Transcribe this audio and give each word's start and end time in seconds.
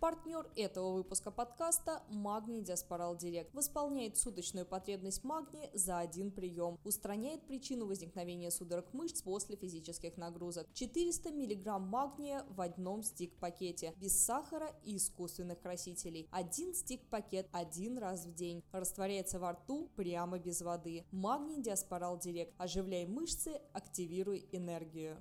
Партнер 0.00 0.48
этого 0.54 0.92
выпуска 0.92 1.32
подкаста– 1.32 2.04
Магний 2.08 2.60
Диаспорал 2.62 3.16
Директ. 3.16 3.52
Восполняет 3.52 4.16
суточную 4.16 4.64
потребность 4.64 5.24
магния 5.24 5.68
за 5.74 5.98
один 5.98 6.30
прием. 6.30 6.78
Устраняет 6.84 7.42
причину 7.48 7.86
возникновения 7.86 8.52
судорог 8.52 8.92
мышц 8.92 9.22
после 9.22 9.56
физических 9.56 10.16
нагрузок. 10.16 10.68
400 10.72 11.30
мг 11.30 11.78
магния 11.80 12.44
в 12.48 12.60
одном 12.60 13.02
стик-пакете. 13.02 13.92
Без 13.96 14.16
сахара 14.24 14.72
и 14.84 14.98
искусственных 14.98 15.60
красителей. 15.60 16.28
Один 16.30 16.74
стик-пакет 16.74 17.48
один 17.50 17.98
раз 17.98 18.24
в 18.24 18.34
день. 18.34 18.62
Растворяется 18.70 19.40
во 19.40 19.50
рту 19.50 19.90
прямо 19.96 20.38
без 20.38 20.62
воды. 20.62 21.06
Магний 21.10 21.60
Диаспорал 21.60 22.18
Директ. 22.18 22.54
Оживляй 22.56 23.04
мышцы, 23.04 23.60
активируй 23.72 24.48
энергию. 24.52 25.16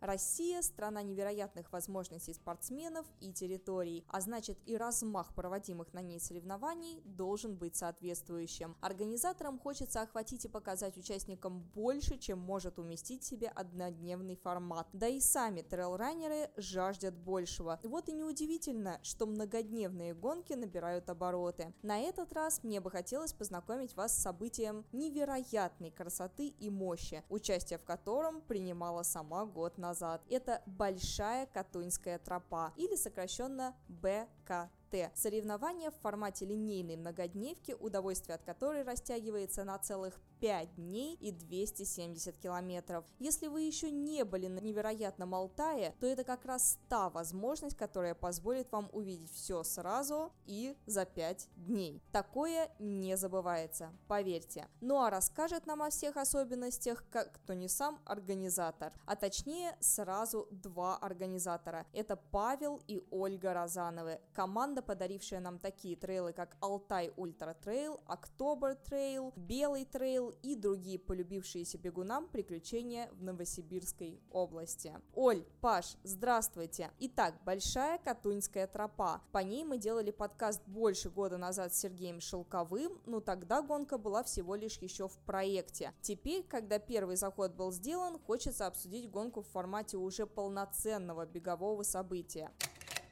Россия– 0.00 0.62
страна 0.62 1.02
невероятных 1.02 1.70
возможностей 1.72 2.32
спортсменов 2.32 3.04
и 3.20 3.34
территорий, 3.34 4.02
а 4.08 4.22
значит 4.22 4.58
и 4.64 4.74
размах 4.78 5.34
проводимых 5.34 5.92
на 5.92 6.00
ней 6.00 6.18
соревнований 6.18 7.02
должен 7.04 7.54
быть 7.54 7.76
соответствующим. 7.76 8.76
Организаторам 8.80 9.58
хочется 9.58 10.00
охватить 10.00 10.46
и 10.46 10.48
показать 10.48 10.96
участникам 10.96 11.60
больше, 11.74 12.16
чем 12.16 12.38
может 12.38 12.78
уместить 12.78 13.24
себе 13.24 13.48
однодневный 13.48 14.36
формат. 14.36 14.88
Да 14.94 15.06
и 15.06 15.20
сами 15.20 15.60
трейлранеры 15.60 16.50
жаждут 16.56 17.14
большего. 17.14 17.78
Вот 17.82 18.08
и 18.08 18.12
неудивительно, 18.12 18.98
что 19.02 19.26
многодневные 19.26 20.14
гонки 20.14 20.54
набирают 20.54 21.10
обороты. 21.10 21.74
На 21.82 21.98
этот 21.98 22.32
раз 22.32 22.62
мне 22.62 22.80
бы 22.80 22.90
хотелось 22.90 23.34
познакомить 23.34 23.94
вас 23.96 24.16
с 24.16 24.22
событием 24.22 24.86
невероятной 24.92 25.90
красоты 25.90 26.48
и 26.48 26.70
мощи, 26.70 27.22
участие 27.28 27.78
в 27.78 27.84
котором 27.84 28.40
принимала 28.40 29.02
сама 29.02 29.44
год 29.44 29.76
назад 29.76 29.89
назад. 29.90 30.22
Это 30.30 30.62
Большая 30.66 31.46
Катуньская 31.46 32.18
тропа 32.18 32.72
или 32.76 32.94
сокращенно 32.94 33.74
БКТ. 33.88 34.39
ТТ. 34.50 35.10
Соревнования 35.14 35.90
в 35.90 35.96
формате 36.02 36.44
линейной 36.44 36.96
многодневки, 36.96 37.76
удовольствие 37.78 38.34
от 38.34 38.42
которой 38.42 38.82
растягивается 38.82 39.64
на 39.64 39.78
целых 39.78 40.20
5 40.40 40.74
дней 40.74 41.14
и 41.20 41.30
270 41.30 42.36
километров. 42.38 43.04
Если 43.18 43.46
вы 43.46 43.62
еще 43.62 43.90
не 43.90 44.24
были 44.24 44.48
на 44.48 44.58
невероятном 44.58 45.34
Алтае, 45.34 45.94
то 46.00 46.06
это 46.06 46.24
как 46.24 46.44
раз 46.44 46.78
та 46.88 47.10
возможность, 47.10 47.76
которая 47.76 48.14
позволит 48.14 48.72
вам 48.72 48.88
увидеть 48.92 49.32
все 49.32 49.62
сразу 49.62 50.32
и 50.46 50.76
за 50.86 51.04
5 51.04 51.48
дней. 51.56 52.02
Такое 52.10 52.70
не 52.78 53.16
забывается, 53.16 53.92
поверьте. 54.08 54.66
Ну 54.80 55.00
а 55.00 55.10
расскажет 55.10 55.66
нам 55.66 55.82
о 55.82 55.90
всех 55.90 56.16
особенностях, 56.16 57.04
как 57.10 57.32
кто 57.34 57.54
не 57.54 57.68
сам 57.68 58.00
организатор, 58.04 58.92
а 59.06 59.14
точнее 59.14 59.76
сразу 59.80 60.48
два 60.50 60.96
организатора. 60.96 61.86
Это 61.92 62.16
Павел 62.16 62.80
и 62.88 63.06
Ольга 63.10 63.52
Розановы. 63.52 64.20
Команда 64.40 64.80
подарившая 64.80 65.38
нам 65.38 65.58
такие 65.58 65.96
трейлы, 65.96 66.32
как 66.32 66.56
Алтай 66.62 67.12
Ультра 67.18 67.52
Трейл, 67.62 68.00
October 68.06 68.74
Трейл, 68.74 69.34
Белый 69.36 69.84
Трейл 69.84 70.30
и 70.42 70.56
другие 70.56 70.98
полюбившиеся 70.98 71.76
бегунам 71.76 72.26
приключения 72.26 73.10
в 73.12 73.22
Новосибирской 73.22 74.18
области. 74.30 74.94
Оль, 75.14 75.44
Паш, 75.60 75.98
здравствуйте! 76.04 76.90
Итак, 77.00 77.34
Большая 77.44 77.98
Катуньская 77.98 78.66
тропа. 78.66 79.20
По 79.30 79.40
ней 79.40 79.62
мы 79.62 79.76
делали 79.76 80.10
подкаст 80.10 80.62
больше 80.64 81.10
года 81.10 81.36
назад 81.36 81.74
с 81.74 81.78
Сергеем 81.78 82.22
Шелковым, 82.22 82.98
но 83.04 83.20
тогда 83.20 83.60
гонка 83.60 83.98
была 83.98 84.22
всего 84.22 84.54
лишь 84.54 84.78
еще 84.78 85.06
в 85.06 85.18
проекте. 85.26 85.92
Теперь, 86.00 86.44
когда 86.44 86.78
первый 86.78 87.16
заход 87.16 87.52
был 87.52 87.72
сделан, 87.72 88.18
хочется 88.18 88.66
обсудить 88.66 89.10
гонку 89.10 89.42
в 89.42 89.48
формате 89.48 89.98
уже 89.98 90.24
полноценного 90.24 91.26
бегового 91.26 91.82
события. 91.82 92.50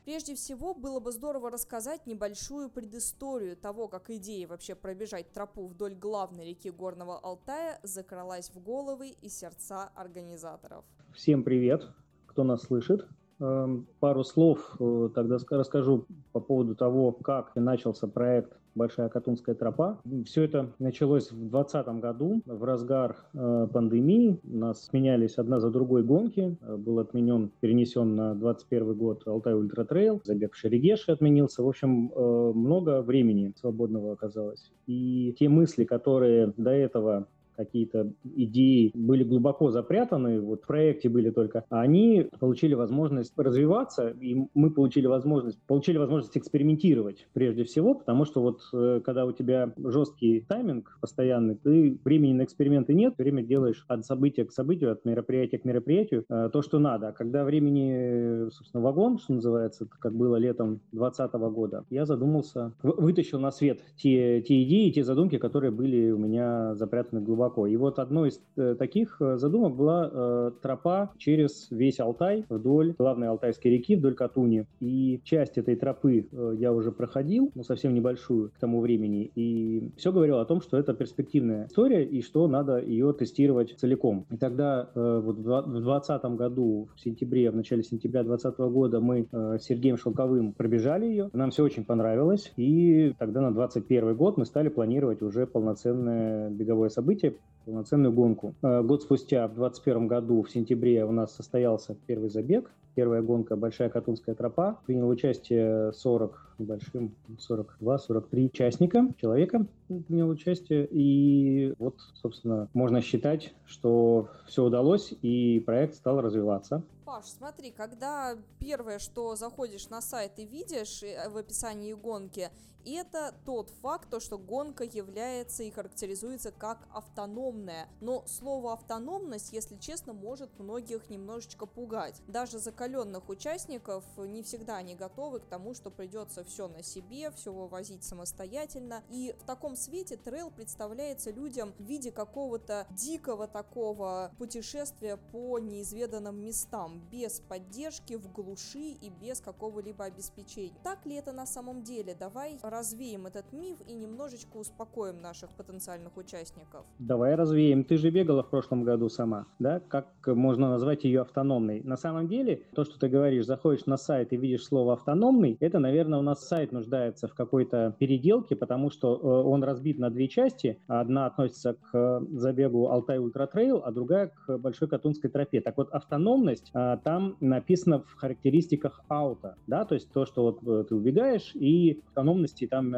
Прежде 0.08 0.34
всего, 0.34 0.72
было 0.72 1.00
бы 1.00 1.12
здорово 1.12 1.50
рассказать 1.50 2.06
небольшую 2.06 2.70
предысторию 2.70 3.58
того, 3.58 3.88
как 3.88 4.08
идея 4.08 4.48
вообще 4.48 4.74
пробежать 4.74 5.34
тропу 5.34 5.66
вдоль 5.66 5.94
главной 5.94 6.46
реки 6.46 6.70
Горного 6.70 7.18
Алтая 7.18 7.78
закралась 7.82 8.48
в 8.48 8.58
головы 8.58 9.10
и 9.10 9.28
сердца 9.28 9.90
организаторов. 9.94 10.86
Всем 11.12 11.44
привет, 11.44 11.86
кто 12.24 12.42
нас 12.42 12.62
слышит. 12.62 13.06
Эм, 13.40 13.86
пару 14.00 14.24
слов 14.24 14.74
э, 14.80 15.10
тогда 15.14 15.36
расскажу 15.50 16.06
по 16.32 16.40
поводу 16.40 16.74
того, 16.74 17.12
как 17.12 17.54
начался 17.54 18.08
проект 18.08 18.52
Большая 18.74 19.08
Катунская 19.08 19.54
тропа. 19.54 20.00
Все 20.24 20.42
это 20.42 20.72
началось 20.80 21.30
в 21.30 21.48
2020 21.48 21.86
году, 22.00 22.42
в 22.46 22.64
разгар 22.64 23.16
э, 23.34 23.68
пандемии. 23.72 24.40
У 24.42 24.56
нас 24.56 24.86
сменялись 24.86 25.38
одна 25.38 25.60
за 25.60 25.70
другой 25.70 26.02
гонки. 26.02 26.56
Э, 26.62 26.76
был 26.76 26.98
отменен, 26.98 27.52
перенесен 27.60 28.16
на 28.16 28.34
2021 28.34 28.94
год 28.94 29.22
Алтай 29.26 29.54
Ультра 29.54 29.84
Трейл, 29.84 30.20
забег 30.24 30.54
в 30.54 30.56
Шерегеше 30.56 31.12
отменился. 31.12 31.62
В 31.62 31.68
общем, 31.68 32.10
много 32.16 33.02
времени 33.02 33.52
свободного 33.56 34.14
оказалось. 34.14 34.72
И 34.88 35.32
те 35.38 35.48
мысли, 35.48 35.84
которые 35.84 36.52
до 36.56 36.70
этого 36.70 37.28
какие-то 37.58 38.12
идеи 38.24 38.92
были 38.94 39.24
глубоко 39.24 39.70
запрятаны, 39.70 40.40
вот 40.40 40.62
в 40.62 40.66
проекте 40.66 41.08
были 41.08 41.30
только, 41.30 41.64
они 41.70 42.28
получили 42.38 42.74
возможность 42.74 43.32
развиваться, 43.36 44.10
и 44.10 44.36
мы 44.54 44.70
получили 44.70 45.06
возможность, 45.06 45.58
получили 45.66 45.98
возможность 45.98 46.38
экспериментировать 46.38 47.26
прежде 47.32 47.64
всего, 47.64 47.94
потому 47.94 48.24
что 48.24 48.40
вот 48.40 48.60
э, 48.72 49.00
когда 49.04 49.26
у 49.26 49.32
тебя 49.32 49.72
жесткий 49.76 50.40
тайминг 50.48 50.98
постоянный, 51.00 51.56
ты 51.56 51.98
времени 52.04 52.34
на 52.34 52.44
эксперименты 52.44 52.94
нет, 52.94 53.14
время 53.18 53.42
делаешь 53.42 53.84
от 53.88 54.06
события 54.06 54.44
к 54.44 54.52
событию, 54.52 54.92
от 54.92 55.04
мероприятия 55.04 55.58
к 55.58 55.64
мероприятию 55.64 56.24
э, 56.28 56.50
то, 56.52 56.62
что 56.62 56.78
надо. 56.78 57.08
А 57.08 57.12
когда 57.12 57.44
времени, 57.44 58.48
собственно, 58.50 58.84
вагон, 58.84 59.18
что 59.18 59.32
называется, 59.32 59.88
как 59.98 60.14
было 60.14 60.36
летом 60.36 60.80
2020 60.92 61.32
года, 61.52 61.84
я 61.90 62.06
задумался, 62.06 62.72
вытащил 62.82 63.40
на 63.40 63.50
свет 63.50 63.80
те, 63.96 64.42
те 64.42 64.62
идеи, 64.62 64.90
те 64.90 65.02
задумки, 65.02 65.38
которые 65.38 65.72
были 65.72 66.10
у 66.12 66.18
меня 66.18 66.76
запрятаны 66.76 67.20
глубоко 67.20 67.47
глубоко. 67.48 67.66
И 67.66 67.76
вот 67.76 67.98
одной 67.98 68.28
из 68.28 68.40
э, 68.56 68.74
таких 68.78 69.20
э, 69.20 69.36
задумок 69.36 69.76
была 69.76 70.10
э, 70.10 70.50
тропа 70.62 71.10
через 71.18 71.68
весь 71.70 72.00
Алтай 72.00 72.44
вдоль 72.48 72.94
главной 72.98 73.28
Алтайской 73.28 73.72
реки, 73.72 73.96
вдоль 73.96 74.14
Катуни. 74.14 74.66
И 74.80 75.20
часть 75.24 75.58
этой 75.58 75.76
тропы 75.76 76.28
я 76.58 76.72
уже 76.72 76.92
проходил, 76.92 77.50
но 77.54 77.62
совсем 77.62 77.94
небольшую 77.94 78.50
к 78.50 78.58
тому 78.58 78.80
времени. 78.80 79.30
И 79.34 79.90
все 79.96 80.12
говорило 80.12 80.40
о 80.40 80.44
том, 80.44 80.60
что 80.60 80.78
это 80.78 80.94
перспективная 80.94 81.66
история 81.66 82.04
и 82.04 82.22
что 82.22 82.46
надо 82.48 82.78
ее 82.80 83.12
тестировать 83.12 83.74
целиком. 83.78 84.26
И 84.30 84.36
тогда 84.36 84.90
вот 84.94 85.38
в 85.38 85.42
2020 85.42 86.24
году, 86.36 86.88
в 86.94 87.00
сентябре, 87.00 87.50
в 87.50 87.56
начале 87.56 87.82
сентября 87.82 88.22
2020 88.22 88.58
года 88.72 89.00
мы 89.00 89.26
с 89.32 89.62
Сергеем 89.62 89.96
Шелковым 89.96 90.52
пробежали 90.52 91.06
ее. 91.06 91.30
Нам 91.32 91.50
все 91.50 91.64
очень 91.64 91.84
понравилось. 91.84 92.52
И 92.56 93.14
тогда 93.18 93.40
на 93.40 93.52
2021 93.52 94.16
год 94.16 94.36
мы 94.36 94.46
стали 94.46 94.68
планировать 94.68 95.22
уже 95.22 95.46
полноценное 95.46 96.50
беговое 96.50 96.88
событие, 96.88 97.34
полноценную 97.64 98.12
гонку. 98.12 98.54
Э, 98.62 98.82
год 98.82 99.02
спустя, 99.02 99.46
в 99.46 99.54
2021 99.54 100.08
году, 100.08 100.42
в 100.42 100.50
ссентябре, 100.50 101.04
у 101.04 101.12
нас 101.12 101.34
состоялся 101.34 101.94
первый 102.06 102.30
забег, 102.30 102.70
первая 102.98 103.22
гонка 103.22 103.54
«Большая 103.54 103.90
Катунская 103.90 104.34
тропа». 104.34 104.80
Приняло 104.84 105.12
участие 105.12 105.92
40 105.92 106.48
небольшим, 106.58 107.14
42-43 107.48 108.46
участника, 108.46 109.06
человека 109.20 109.66
принял 109.86 110.28
участие. 110.28 110.88
И 110.90 111.74
вот, 111.78 112.00
собственно, 112.14 112.68
можно 112.74 113.00
считать, 113.00 113.54
что 113.66 114.30
все 114.48 114.64
удалось, 114.64 115.14
и 115.22 115.60
проект 115.60 115.94
стал 115.94 116.20
развиваться. 116.20 116.82
Паш, 117.04 117.26
смотри, 117.26 117.70
когда 117.70 118.36
первое, 118.58 118.98
что 118.98 119.36
заходишь 119.36 119.88
на 119.88 120.02
сайт 120.02 120.32
и 120.38 120.44
видишь 120.44 121.02
э, 121.02 121.30
в 121.30 121.36
описании 121.36 121.94
гонки, 121.94 122.50
это 122.84 123.34
тот 123.44 123.70
факт, 123.82 124.08
то, 124.10 124.20
что 124.20 124.38
гонка 124.38 124.84
является 124.84 125.62
и 125.62 125.70
характеризуется 125.70 126.52
как 126.52 126.86
автономная. 126.92 127.88
Но 128.00 128.24
слово 128.26 128.72
автономность, 128.72 129.52
если 129.52 129.76
честно, 129.76 130.12
может 130.12 130.58
многих 130.58 131.10
немножечко 131.10 131.66
пугать. 131.66 132.22
Даже 132.26 132.58
закаленные 132.58 132.87
закаленных 132.88 133.28
участников 133.28 134.04
не 134.16 134.42
всегда 134.42 134.76
они 134.76 134.94
готовы 134.94 135.40
к 135.40 135.44
тому, 135.44 135.74
что 135.74 135.90
придется 135.90 136.42
все 136.44 136.68
на 136.68 136.82
себе, 136.82 137.30
все 137.32 137.52
вывозить 137.52 138.02
самостоятельно. 138.02 139.02
И 139.10 139.34
в 139.38 139.44
таком 139.44 139.76
свете 139.76 140.16
трейл 140.16 140.50
представляется 140.50 141.30
людям 141.30 141.72
в 141.78 141.84
виде 141.84 142.10
какого-то 142.10 142.86
дикого 142.90 143.46
такого 143.46 144.32
путешествия 144.38 145.18
по 145.32 145.58
неизведанным 145.58 146.42
местам, 146.42 147.02
без 147.12 147.40
поддержки, 147.40 148.14
в 148.14 148.32
глуши 148.32 148.96
и 149.00 149.10
без 149.20 149.40
какого-либо 149.40 150.04
обеспечения. 150.04 150.72
Так 150.82 151.04
ли 151.04 151.16
это 151.16 151.32
на 151.32 151.46
самом 151.46 151.82
деле? 151.82 152.16
Давай 152.18 152.58
развеем 152.62 153.26
этот 153.26 153.52
миф 153.52 153.78
и 153.86 153.94
немножечко 153.94 154.56
успокоим 154.56 155.20
наших 155.20 155.50
потенциальных 155.50 156.16
участников. 156.16 156.86
Давай 156.98 157.34
развеем. 157.34 157.84
Ты 157.84 157.98
же 157.98 158.10
бегала 158.10 158.42
в 158.42 158.48
прошлом 158.48 158.84
году 158.84 159.08
сама, 159.08 159.46
да? 159.58 159.80
Как 159.80 160.26
можно 160.26 160.70
назвать 160.70 161.04
ее 161.04 161.20
автономной? 161.20 161.82
На 161.82 161.96
самом 161.96 162.28
деле, 162.28 162.62
то, 162.78 162.84
что 162.84 162.96
ты 162.96 163.08
говоришь, 163.08 163.44
заходишь 163.44 163.86
на 163.86 163.96
сайт 163.96 164.32
и 164.32 164.36
видишь 164.36 164.62
слово 164.62 164.92
автономный, 164.92 165.56
это, 165.58 165.80
наверное, 165.80 166.20
у 166.20 166.22
нас 166.22 166.46
сайт 166.46 166.70
нуждается 166.70 167.26
в 167.26 167.34
какой-то 167.34 167.96
переделке, 167.98 168.54
потому 168.54 168.88
что 168.92 169.16
э, 169.16 169.48
он 169.48 169.64
разбит 169.64 169.98
на 169.98 170.10
две 170.10 170.28
части. 170.28 170.78
Одна 170.86 171.26
относится 171.26 171.74
к 171.74 171.88
э, 171.92 172.20
забегу 172.36 172.86
Алтай 172.86 173.18
Ультра 173.18 173.48
Трейл, 173.48 173.82
а 173.84 173.90
другая 173.90 174.28
к 174.28 174.58
Большой 174.58 174.86
Катунской 174.86 175.28
тропе. 175.28 175.60
Так 175.60 175.76
вот, 175.76 175.90
автономность 175.90 176.70
э, 176.72 176.98
там 177.02 177.36
написана 177.40 177.98
в 177.98 178.14
характеристиках 178.14 179.02
AUT 179.08 179.37
а, 179.37 179.56
да, 179.66 179.84
то 179.84 179.96
есть 179.96 180.12
то, 180.12 180.24
что 180.24 180.42
вот 180.42 180.88
ты 180.88 180.94
убегаешь 180.94 181.50
и 181.54 182.00
автономности 182.10 182.68
там 182.68 182.90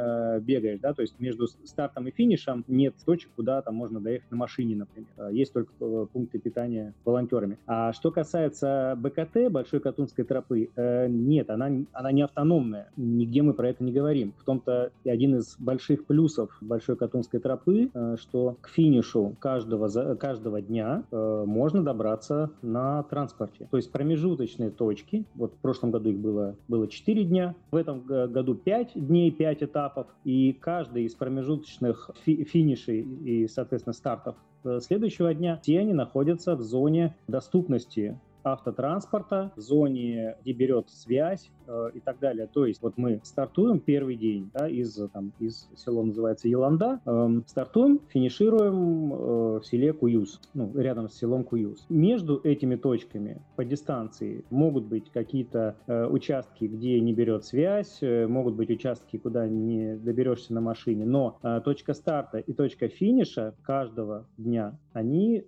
бегаешь, 0.42 0.80
да, 0.80 0.92
то 0.92 1.00
есть 1.00 1.18
между 1.18 1.46
стартом 1.46 2.06
и 2.06 2.10
финишем 2.10 2.66
нет 2.68 2.96
точек, 3.06 3.30
куда 3.34 3.62
там 3.62 3.76
можно 3.76 3.98
доехать 3.98 4.30
на 4.30 4.36
машине, 4.36 4.76
например. 4.76 5.30
Есть 5.30 5.54
только 5.54 5.72
пункты 6.12 6.38
питания 6.38 6.92
волонтерами. 7.06 7.56
А 7.66 7.94
что 7.94 8.10
касается 8.10 8.94
БКТ, 8.98 9.50
Большой 9.50 9.69
Катунской 9.78 10.24
тропы, 10.24 10.70
нет, 10.76 11.50
она, 11.50 11.70
она 11.92 12.10
не 12.10 12.22
автономная. 12.22 12.90
Нигде 12.96 13.42
мы 13.42 13.54
про 13.54 13.68
это 13.68 13.84
не 13.84 13.92
говорим. 13.92 14.34
В 14.38 14.44
том-то 14.44 14.90
и 15.04 15.10
один 15.10 15.36
из 15.36 15.56
больших 15.58 16.06
плюсов 16.06 16.50
Большой 16.60 16.96
Катунской 16.96 17.40
тропы, 17.40 17.90
э, 17.92 18.16
что 18.18 18.56
к 18.60 18.68
финишу 18.68 19.36
каждого, 19.38 20.14
каждого 20.16 20.60
дня 20.60 21.04
э, 21.10 21.44
можно 21.46 21.82
добраться 21.82 22.50
на 22.62 23.02
транспорте. 23.04 23.68
То 23.70 23.76
есть 23.76 23.90
промежуточные 23.92 24.70
точки, 24.70 25.24
вот 25.34 25.54
в 25.54 25.58
прошлом 25.58 25.90
году 25.90 26.10
их 26.10 26.18
было, 26.18 26.56
было 26.68 26.88
4 26.88 27.24
дня, 27.24 27.54
в 27.70 27.76
этом 27.76 28.02
году 28.02 28.54
5 28.54 28.92
дней, 28.94 29.30
5 29.30 29.62
этапов, 29.62 30.06
и 30.24 30.52
каждый 30.52 31.04
из 31.04 31.14
промежуточных 31.14 32.10
фи 32.24 32.44
финишей 32.44 33.00
и, 33.00 33.48
соответственно, 33.48 33.94
стартов 33.94 34.36
э, 34.64 34.80
следующего 34.80 35.34
дня, 35.34 35.58
все 35.62 35.80
они 35.80 35.92
находятся 35.92 36.56
в 36.56 36.62
зоне 36.62 37.16
доступности 37.28 38.18
автотранспорта, 38.44 39.52
в 39.56 39.60
зоне, 39.60 40.36
где 40.42 40.52
берет 40.52 40.90
связь 40.90 41.50
э, 41.66 41.90
и 41.94 42.00
так 42.00 42.18
далее. 42.18 42.46
То 42.46 42.66
есть 42.66 42.82
вот 42.82 42.96
мы 42.96 43.20
стартуем 43.24 43.80
первый 43.80 44.16
день 44.16 44.50
да, 44.52 44.68
из, 44.68 44.94
там, 45.12 45.32
из 45.38 45.68
село 45.76 46.02
называется 46.02 46.48
Еланда, 46.48 47.00
э, 47.04 47.40
стартуем, 47.46 48.00
финишируем 48.08 49.12
э, 49.12 49.16
в 49.60 49.62
селе 49.64 49.92
Куюз, 49.92 50.40
ну, 50.54 50.72
рядом 50.74 51.08
с 51.08 51.14
селом 51.14 51.44
Куюз. 51.44 51.86
Между 51.88 52.40
этими 52.42 52.76
точками 52.76 53.42
по 53.56 53.64
дистанции 53.64 54.44
могут 54.50 54.84
быть 54.84 55.10
какие-то 55.10 55.76
э, 55.86 56.06
участки, 56.06 56.64
где 56.64 57.00
не 57.00 57.12
берет 57.12 57.44
связь, 57.44 57.98
э, 58.02 58.26
могут 58.26 58.54
быть 58.54 58.70
участки, 58.70 59.16
куда 59.16 59.48
не 59.48 59.96
доберешься 59.96 60.54
на 60.54 60.60
машине, 60.60 61.04
но 61.04 61.38
э, 61.42 61.60
точка 61.64 61.94
старта 61.94 62.38
и 62.38 62.52
точка 62.52 62.88
финиша 62.88 63.54
каждого 63.62 64.26
дня, 64.36 64.78
они 64.92 65.44